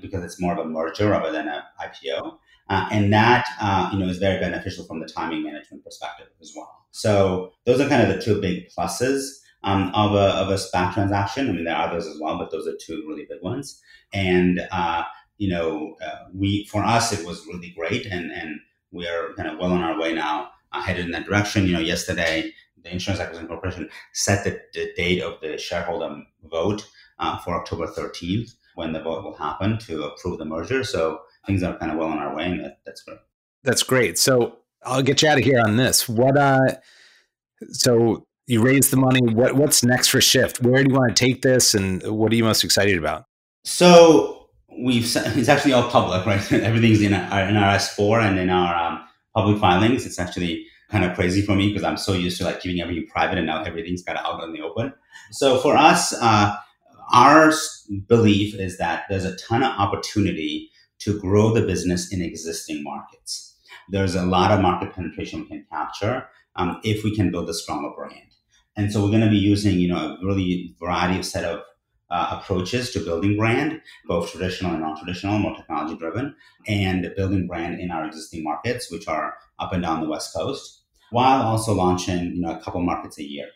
because 0.02 0.22
it's 0.26 0.42
more 0.42 0.52
of 0.52 0.60
a 0.60 0.66
merger 0.66 1.10
rather 1.12 1.32
than 1.32 1.48
an 1.48 1.62
IPO. 1.80 2.38
Uh, 2.70 2.90
and 2.92 3.14
that 3.14 3.46
uh, 3.62 3.90
you 3.94 4.00
know 4.00 4.10
is 4.10 4.18
very 4.18 4.38
beneficial 4.38 4.84
from 4.84 5.00
the 5.00 5.08
timing 5.08 5.44
management 5.44 5.86
perspective 5.86 6.28
as 6.42 6.52
well. 6.54 6.79
So 6.92 7.52
those 7.66 7.80
are 7.80 7.90
kind 7.90 8.02
of 8.02 8.16
the 8.16 8.22
two 8.22 8.42
big 8.42 8.70
pluses 8.70 9.30
um, 9.64 9.92
of 9.94 10.14
a 10.14 10.36
of 10.36 10.50
a 10.50 10.56
SPAC 10.56 10.94
transaction. 10.94 11.50
I 11.50 11.52
mean, 11.52 11.66
there 11.66 11.76
are 11.76 11.90
others 11.90 12.08
as 12.08 12.20
well, 12.20 12.38
but 12.38 12.52
those 12.52 12.68
are 12.68 12.76
two 12.80 13.06
really 13.08 13.26
big 13.30 13.42
ones. 13.42 13.82
And 14.14 14.62
uh, 14.72 15.04
you 15.38 15.50
know, 15.50 15.96
uh, 16.06 16.26
we 16.34 16.66
for 16.66 16.84
us 16.84 17.12
it 17.14 17.26
was 17.26 17.46
really 17.48 17.74
great, 17.78 18.06
and 18.06 18.32
and 18.32 18.60
we 18.92 19.08
are 19.08 19.34
kind 19.36 19.50
of 19.50 19.60
well 19.60 19.72
on 19.72 19.82
our 19.82 20.00
way 20.00 20.14
now, 20.14 20.50
uh, 20.72 20.82
headed 20.82 21.06
in 21.06 21.12
that 21.12 21.26
direction. 21.26 21.68
You 21.68 21.74
know, 21.74 21.80
yesterday 21.80 22.52
the 22.84 22.92
Insurance 22.92 23.20
Acquisition 23.20 23.48
Corporation 23.48 23.90
set 24.14 24.44
the, 24.44 24.60
the 24.74 24.92
date 24.96 25.22
of 25.22 25.40
the 25.42 25.58
shareholder 25.58 26.24
vote 26.44 26.88
uh, 27.20 27.38
for 27.40 27.56
October 27.56 27.88
13th 27.88 28.54
when 28.76 28.94
the 28.94 29.02
vote 29.02 29.24
will 29.24 29.36
happen 29.36 29.78
to 29.78 30.04
approve 30.04 30.38
the 30.38 30.46
merger. 30.46 30.84
So 30.86 31.20
things 31.46 31.64
are 31.64 31.78
kind 31.78 31.92
of 31.92 31.98
well 31.98 32.08
on 32.08 32.20
our 32.20 32.34
way, 32.36 32.46
and 32.46 32.64
that, 32.64 32.80
that's 32.86 33.04
great. 33.04 33.20
That's 33.64 33.84
great. 33.84 34.18
So 34.18 34.60
I'll 34.84 35.02
get 35.02 35.22
you 35.22 35.30
out 35.30 35.38
of 35.38 35.44
here 35.44 35.60
on 35.60 35.78
this. 35.78 36.08
What 36.08 36.38
uh, 36.38 36.76
so 37.72 38.26
you 38.48 38.62
raised 38.62 38.92
the 38.92 38.98
money. 38.98 39.22
What 39.22 39.56
what's 39.56 39.84
next 39.84 40.08
for 40.08 40.22
Shift? 40.22 40.62
Where 40.62 40.84
do 40.84 40.92
you 40.92 40.98
want 40.98 41.16
to 41.16 41.26
take 41.26 41.42
this, 41.42 41.74
and 41.74 42.02
what 42.04 42.32
are 42.32 42.36
you 42.36 42.44
most 42.44 42.64
excited 42.64 42.98
about? 42.98 43.26
So 43.64 44.48
we've 44.78 45.04
it's 45.16 45.50
actually 45.50 45.74
all 45.74 45.90
public, 45.90 46.26
right? 46.26 46.52
Everything's 46.52 47.02
in 47.02 47.14
our, 47.14 47.48
in 47.48 47.56
our 47.56 47.76
S4 47.76 48.24
and 48.24 48.40
in 48.40 48.50
our 48.50 48.76
um, 48.76 49.06
public 49.36 49.60
filings. 49.60 50.06
It's 50.06 50.20
actually 50.20 50.66
kind 50.90 51.06
of 51.06 51.16
crazy 51.16 51.44
for 51.44 51.56
me 51.56 51.68
because 51.68 51.84
I'm 51.84 51.98
so 51.98 52.14
used 52.14 52.38
to 52.40 52.44
like 52.44 52.60
keeping 52.62 52.82
everything 52.82 53.08
private, 53.08 53.38
and 53.38 53.48
now 53.48 53.64
everything's 53.64 54.04
kind 54.04 54.18
of 54.18 54.26
out 54.26 54.44
in 54.44 54.54
the 54.54 54.62
open. 54.62 54.94
So 55.32 55.60
for 55.60 55.78
us, 55.78 56.14
uh, 56.14 56.56
our 57.14 57.52
belief 58.08 58.56
is 58.56 58.78
that 58.78 59.04
there's 59.10 59.26
a 59.26 59.36
ton 59.38 59.64
of 59.64 59.72
opportunity 59.78 60.70
to 61.00 61.20
grow 61.20 61.54
the 61.54 61.62
business 61.62 62.12
in 62.12 62.22
existing 62.22 62.84
markets. 62.84 63.49
There's 63.90 64.16
a 64.16 64.26
lot 64.26 64.52
of 64.52 64.62
market 64.62 64.94
penetration 64.94 65.42
we 65.42 65.48
can 65.48 65.66
capture 65.72 66.28
um, 66.56 66.80
if 66.84 67.04
we 67.04 67.16
can 67.16 67.32
build 67.32 67.50
a 67.50 67.54
stronger 67.54 67.90
brand. 67.96 68.30
And 68.76 68.92
so 68.92 69.04
we're 69.04 69.10
going 69.10 69.22
to 69.22 69.30
be 69.30 69.38
using, 69.38 69.80
you 69.80 69.90
know, 69.90 70.18
a 70.22 70.26
really 70.26 70.76
variety 70.80 71.20
of 71.20 71.26
set 71.26 71.44
of 71.44 71.62
uh, 72.12 72.40
approaches 72.40 72.92
to 72.92 73.00
building 73.00 73.38
brand, 73.38 73.82
both 74.08 74.32
traditional 74.32 74.72
and 74.72 74.82
non-traditional, 74.82 75.40
more 75.40 75.56
technology 75.56 75.98
driven, 75.98 76.36
and 76.68 77.12
building 77.16 77.48
brand 77.48 77.80
in 77.80 77.92
our 77.92 78.06
existing 78.06 78.44
markets, 78.44 78.92
which 78.92 79.08
are 79.08 79.36
up 79.60 79.74
and 79.74 79.84
down 79.84 80.02
the 80.02 80.10
West 80.10 80.34
Coast, 80.34 80.84
while 81.12 81.42
also 81.42 81.74
launching 81.74 82.36
you 82.36 82.42
know 82.42 82.58
a 82.58 82.62
couple 82.62 82.82
markets 82.82 83.20
a 83.20 83.24
year 83.24 83.48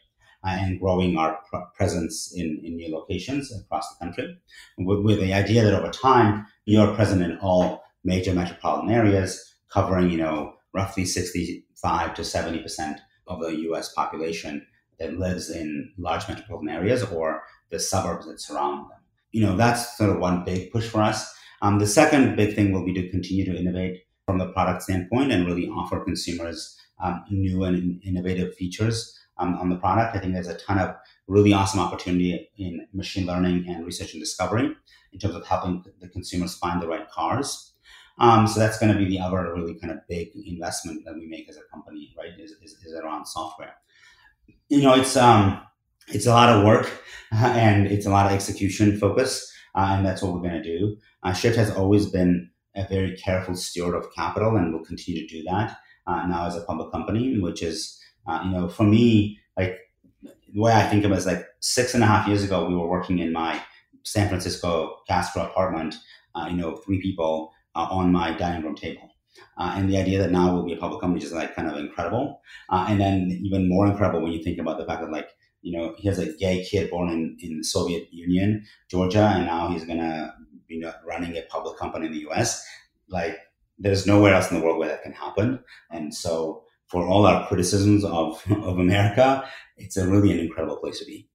uh, 0.44 0.58
and 0.60 0.80
growing 0.80 1.18
our 1.18 1.40
pr- 1.50 1.58
presence 1.76 2.34
in, 2.36 2.60
in 2.64 2.76
new 2.76 2.94
locations 2.94 3.52
across 3.52 3.88
the 3.90 4.06
country, 4.06 4.38
with, 4.78 5.00
with 5.00 5.20
the 5.20 5.34
idea 5.34 5.64
that 5.64 5.74
over 5.74 5.92
time 5.92 6.46
you're 6.66 6.94
present 6.96 7.24
in 7.24 7.38
all 7.40 7.84
major 8.04 8.34
metropolitan 8.34 8.92
areas, 8.92 9.53
covering 9.74 10.10
you 10.10 10.18
know 10.18 10.54
roughly 10.74 11.06
65 11.06 12.14
to 12.14 12.24
70 12.24 12.62
percent 12.62 13.00
of 13.28 13.42
the 13.42 13.56
U.S. 13.68 13.94
population 13.94 14.66
that 15.00 15.18
lives 15.18 15.50
in 15.50 15.92
large 15.98 16.28
metropolitan 16.28 16.70
areas 16.70 17.04
or 17.04 17.44
the 17.72 17.80
suburbs 17.80 18.28
that 18.28 18.40
surround 18.40 18.90
them. 18.92 19.00
You 19.32 19.46
know, 19.46 19.58
that's 19.58 19.98
sort 19.98 20.12
of 20.12 20.20
one 20.20 20.44
big 20.44 20.72
push 20.72 20.88
for 20.88 21.02
us. 21.02 21.34
Um, 21.62 21.80
the 21.80 21.88
second 21.88 22.36
big 22.36 22.56
thing 22.56 22.72
will 22.72 22.86
be 22.86 22.94
to 22.94 23.10
continue 23.10 23.46
to 23.46 23.58
innovate 23.58 24.04
from 24.26 24.38
the 24.38 24.52
product 24.52 24.84
standpoint 24.84 25.32
and 25.32 25.48
really 25.48 25.68
offer 25.68 26.04
consumers 26.04 26.78
um, 27.02 27.24
new 27.30 27.64
and 27.64 28.02
innovative 28.04 28.54
features 28.56 29.18
um, 29.38 29.56
on 29.56 29.70
the 29.70 29.76
product. 29.78 30.16
I 30.16 30.20
think 30.20 30.34
there's 30.34 30.48
a 30.48 30.58
ton 30.58 30.78
of 30.78 30.96
really 31.28 31.54
awesome 31.54 31.80
opportunity 31.80 32.50
in 32.58 32.88
machine 32.94 33.26
learning 33.26 33.66
and 33.68 33.86
research 33.86 34.14
and 34.14 34.22
discovery 34.22 34.76
in 35.12 35.20
terms 35.20 35.36
of 35.36 35.46
helping 35.46 35.84
the 36.00 36.08
consumers 36.10 36.56
find 36.56 36.82
the 36.82 36.88
right 36.88 37.10
cars. 37.10 37.73
Um, 38.20 38.48
so 38.48 38.60
that's 38.60 38.78
going 38.78 38.92
to 38.92 38.98
be 38.98 39.06
the 39.06 39.20
other 39.20 39.54
really 39.54 39.76
kind 39.76 39.92
of 39.92 40.00
big 40.08 40.30
investment 40.46 41.04
that 41.06 41.16
we 41.16 41.26
make 41.28 41.50
as 41.50 41.58
a 41.58 41.64
company, 41.74 42.14
right? 42.18 42.40
Is, 42.40 42.52
is, 42.62 42.74
is 42.86 42.94
around 42.94 43.26
software. 43.26 43.76
You 44.70 44.82
know, 44.82 44.94
it's 44.94 45.18
um, 45.18 45.62
it's 46.10 46.26
a 46.26 46.32
lot 46.32 46.50
of 46.50 46.64
work 46.64 46.92
and 47.32 47.88
it's 47.88 48.06
a 48.06 48.10
lot 48.10 48.26
of 48.26 48.32
execution 48.32 49.00
focus, 49.00 49.52
uh, 49.76 49.96
and 49.98 50.06
that's 50.06 50.22
what 50.22 50.34
we're 50.34 50.48
going 50.48 50.62
to 50.62 50.64
do. 50.64 50.98
Uh, 51.24 51.34
Shift 51.34 51.58
has 51.58 51.72
always 51.72 52.08
been 52.08 52.50
a 52.76 52.88
very 52.88 53.16
careful 53.18 53.56
steward 53.56 53.96
of 53.96 54.14
capital, 54.16 54.56
and 54.56 54.74
will 54.74 54.86
continue 54.86 55.28
to 55.28 55.36
do 55.36 55.44
that 55.44 55.78
uh, 56.08 56.26
now 56.28 56.46
as 56.46 56.56
a 56.56 56.62
public 56.62 56.92
company, 56.92 57.40
which 57.40 57.62
is, 57.62 58.00
uh, 58.28 58.42
you 58.46 58.52
know, 58.52 58.68
for 58.68 58.84
me, 58.84 59.40
like 59.58 59.78
the 60.22 60.62
way 60.62 60.74
I 60.74 60.88
think 60.88 61.06
of 61.06 61.12
it 61.12 61.18
is 61.18 61.26
like 61.26 61.46
six 61.60 61.94
and 61.94 62.04
a 62.04 62.08
half 62.08 62.28
years 62.28 62.44
ago, 62.44 62.68
we 62.68 62.76
were 62.76 62.88
working 62.88 63.20
in 63.20 63.32
my 63.32 63.62
San 64.04 64.28
Francisco 64.28 64.98
Castro 65.08 65.44
apartment, 65.44 65.96
uh, 66.36 66.48
you 66.50 66.58
know, 66.58 66.76
three 66.78 67.02
people 67.02 67.52
on 67.76 68.12
my 68.12 68.36
dining 68.38 68.64
room 68.64 68.76
table. 68.76 69.10
Uh, 69.58 69.74
and 69.76 69.90
the 69.90 69.98
idea 69.98 70.20
that 70.20 70.32
now 70.32 70.54
we'll 70.54 70.66
be 70.66 70.74
a 70.74 70.78
public 70.78 71.02
company 71.02 71.24
is 71.24 71.34
like 71.34 71.56
kind 71.56 71.68
of 71.68 71.78
incredible. 71.78 72.42
Uh, 72.70 72.86
and 72.88 73.00
then 73.02 73.40
even 73.44 73.68
more 73.70 73.88
incredible 73.88 74.22
when 74.22 74.32
you 74.32 74.44
think 74.44 74.60
about 74.60 74.78
the 74.78 74.86
fact 74.86 75.02
that 75.02 75.12
like 75.12 75.30
you 75.64 75.76
know, 75.76 75.96
he 75.98 76.08
has 76.08 76.20
a 76.20 76.34
gay 76.34 76.64
kid 76.64 76.92
born 76.92 77.10
in, 77.10 77.38
in 77.40 77.58
the 77.58 77.64
Soviet 77.64 78.14
Union, 78.14 78.66
Georgia, 78.92 79.32
and 79.34 79.48
now 79.48 79.70
he's 79.70 79.86
gonna 79.86 80.36
be 80.68 80.84
running 81.06 81.36
a 81.36 81.42
public 81.44 81.78
company 81.78 82.08
in 82.08 82.12
the 82.12 82.30
US. 82.30 82.64
Like, 83.08 83.38
there's 83.80 84.06
nowhere 84.06 84.34
else 84.34 84.52
in 84.52 84.60
the 84.60 84.64
world 84.64 84.78
where 84.78 84.90
that 84.90 85.04
can 85.04 85.14
happen. 85.14 85.60
And 85.90 86.14
so, 86.14 86.64
for 86.88 87.08
all 87.08 87.26
our 87.26 87.48
criticisms 87.48 88.04
of, 88.04 88.44
of 88.52 88.78
America, 88.78 89.50
it's 89.78 89.98
a 89.98 90.08
really 90.08 90.32
an 90.34 90.40
incredible 90.40 90.78
place 90.78 91.00
to 91.00 91.06
be. 91.06 91.28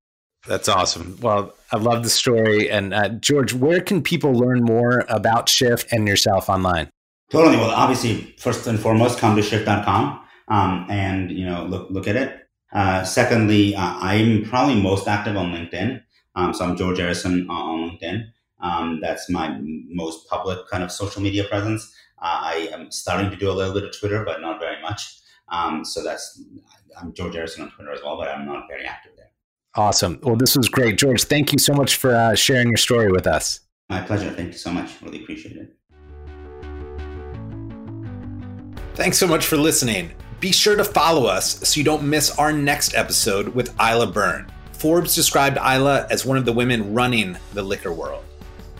That's 0.49 0.69
awesome. 0.69 1.19
Well, 1.21 1.55
I 1.71 1.77
love 1.77 2.03
the 2.03 2.11
story. 2.11 2.71
And 2.71 2.95
uh, 2.95 3.11
George, 3.11 3.53
where 3.53 3.83
can 3.83 4.03
people 4.03 4.33
learn 4.33 4.63
more 4.63 5.05
about 5.09 5.49
Shift 5.49 5.93
and 5.93 6.09
yourself 6.09 6.49
online? 6.49 6.89
Totally. 7.31 7.59
Well, 7.59 7.71
obviously, 7.71 8.35
first 8.39 8.67
and 8.67 8.81
foremost, 8.81 9.19
come 9.19 9.37
to 9.37 9.43
shift.com 9.43 10.21
um, 10.49 10.87
and 10.89 11.31
you 11.31 11.45
know 11.45 11.65
look 11.65 11.91
look 11.91 12.09
at 12.09 12.17
it. 12.17 12.49
Uh, 12.73 13.05
secondly, 13.05 13.77
uh, 13.77 13.99
I'm 14.01 14.45
probably 14.45 14.81
most 14.81 15.07
active 15.07 15.37
on 15.37 15.53
LinkedIn. 15.53 16.03
Um, 16.35 16.55
so 16.55 16.65
I'm 16.65 16.77
George 16.77 16.99
Arison 16.99 17.47
on 17.51 17.91
LinkedIn. 17.91 18.25
Um, 18.61 19.01
that's 19.03 19.29
my 19.29 19.61
most 19.89 20.27
public 20.29 20.67
kind 20.71 20.83
of 20.83 20.91
social 20.91 21.21
media 21.21 21.45
presence. 21.45 21.95
Uh, 22.21 22.41
I 22.43 22.71
am 22.73 22.91
starting 22.91 23.31
to 23.31 23.37
do 23.37 23.51
a 23.51 23.53
little 23.53 23.75
bit 23.75 23.85
of 23.85 23.99
Twitter, 23.99 24.25
but 24.25 24.41
not 24.41 24.59
very 24.59 24.81
much. 24.81 25.21
Um, 25.51 25.85
so 25.85 26.03
that's 26.03 26.43
I'm 26.99 27.13
George 27.13 27.35
Arison 27.35 27.61
on 27.61 27.71
Twitter 27.73 27.93
as 27.93 28.01
well, 28.03 28.17
but 28.17 28.29
I'm 28.29 28.47
not 28.47 28.65
very 28.71 28.87
active. 28.87 29.18
Awesome. 29.79 30.19
Well, 30.25 30.35
this 30.35 30.57
was 30.57 30.69
great, 30.69 30.99
George. 30.99 31.23
Thank 31.23 31.53
you 31.53 31.59
so 31.61 31.73
much 31.73 31.99
for 31.99 32.13
uh, 32.13 32.35
sharing 32.35 32.67
your 32.67 32.77
story 32.77 33.13
with 33.13 33.29
us. 33.29 33.61
My 33.89 34.01
pleasure. 34.01 34.29
Thank 34.33 34.49
you 34.49 34.59
so 34.59 34.73
much. 34.73 35.01
Really 35.01 35.23
appreciate 35.23 35.57
it. 35.57 35.77
Thanks 38.95 39.19
so 39.19 39.29
much 39.29 39.47
for 39.47 39.57
listening. 39.57 40.11
Be 40.41 40.51
sure 40.51 40.75
to 40.75 40.83
follow 40.83 41.27
us 41.27 41.61
so 41.61 41.79
you 41.79 41.85
don't 41.85 42.03
miss 42.03 42.37
our 42.41 42.53
next 42.53 42.97
episode 42.97 43.51
with 43.51 43.73
Isla 43.81 44.09
Byrne. 44.09 44.51
Forbes 44.73 45.15
described 45.15 45.59
Isla 45.59 46.09
as 46.11 46.27
one 46.27 46.37
of 46.37 46.45
the 46.45 46.53
women 46.53 46.93
running 46.93 47.39
the 47.55 47.63
liquor 47.63 47.93
world. 47.93 48.25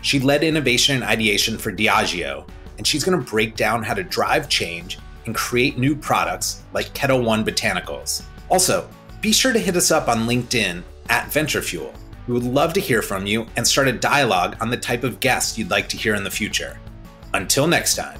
She 0.01 0.19
led 0.19 0.43
innovation 0.43 0.95
and 0.95 1.05
ideation 1.05 1.57
for 1.57 1.71
Diageo, 1.71 2.45
and 2.77 2.85
she's 2.85 3.05
going 3.05 3.17
to 3.17 3.25
break 3.25 3.55
down 3.55 3.83
how 3.83 3.93
to 3.93 4.03
drive 4.03 4.49
change 4.49 4.99
and 5.25 5.33
create 5.33 5.77
new 5.77 5.95
products 5.95 6.63
like 6.73 6.93
Ketel 6.93 7.21
One 7.21 7.45
Botanicals. 7.45 8.21
Also, 8.49 8.89
be 9.21 9.31
sure 9.31 9.51
to 9.51 9.59
hit 9.59 9.75
us 9.75 9.91
up 9.91 10.07
on 10.07 10.27
LinkedIn 10.27 10.83
at 11.09 11.25
VentureFuel. 11.25 11.93
We 12.27 12.33
would 12.33 12.43
love 12.43 12.73
to 12.73 12.79
hear 12.79 13.01
from 13.01 13.25
you 13.25 13.47
and 13.55 13.67
start 13.67 13.87
a 13.87 13.91
dialogue 13.91 14.55
on 14.61 14.69
the 14.69 14.77
type 14.77 15.03
of 15.03 15.19
guests 15.19 15.57
you'd 15.57 15.71
like 15.71 15.89
to 15.89 15.97
hear 15.97 16.15
in 16.15 16.23
the 16.23 16.31
future. 16.31 16.79
Until 17.33 17.67
next 17.67 17.95
time. 17.95 18.19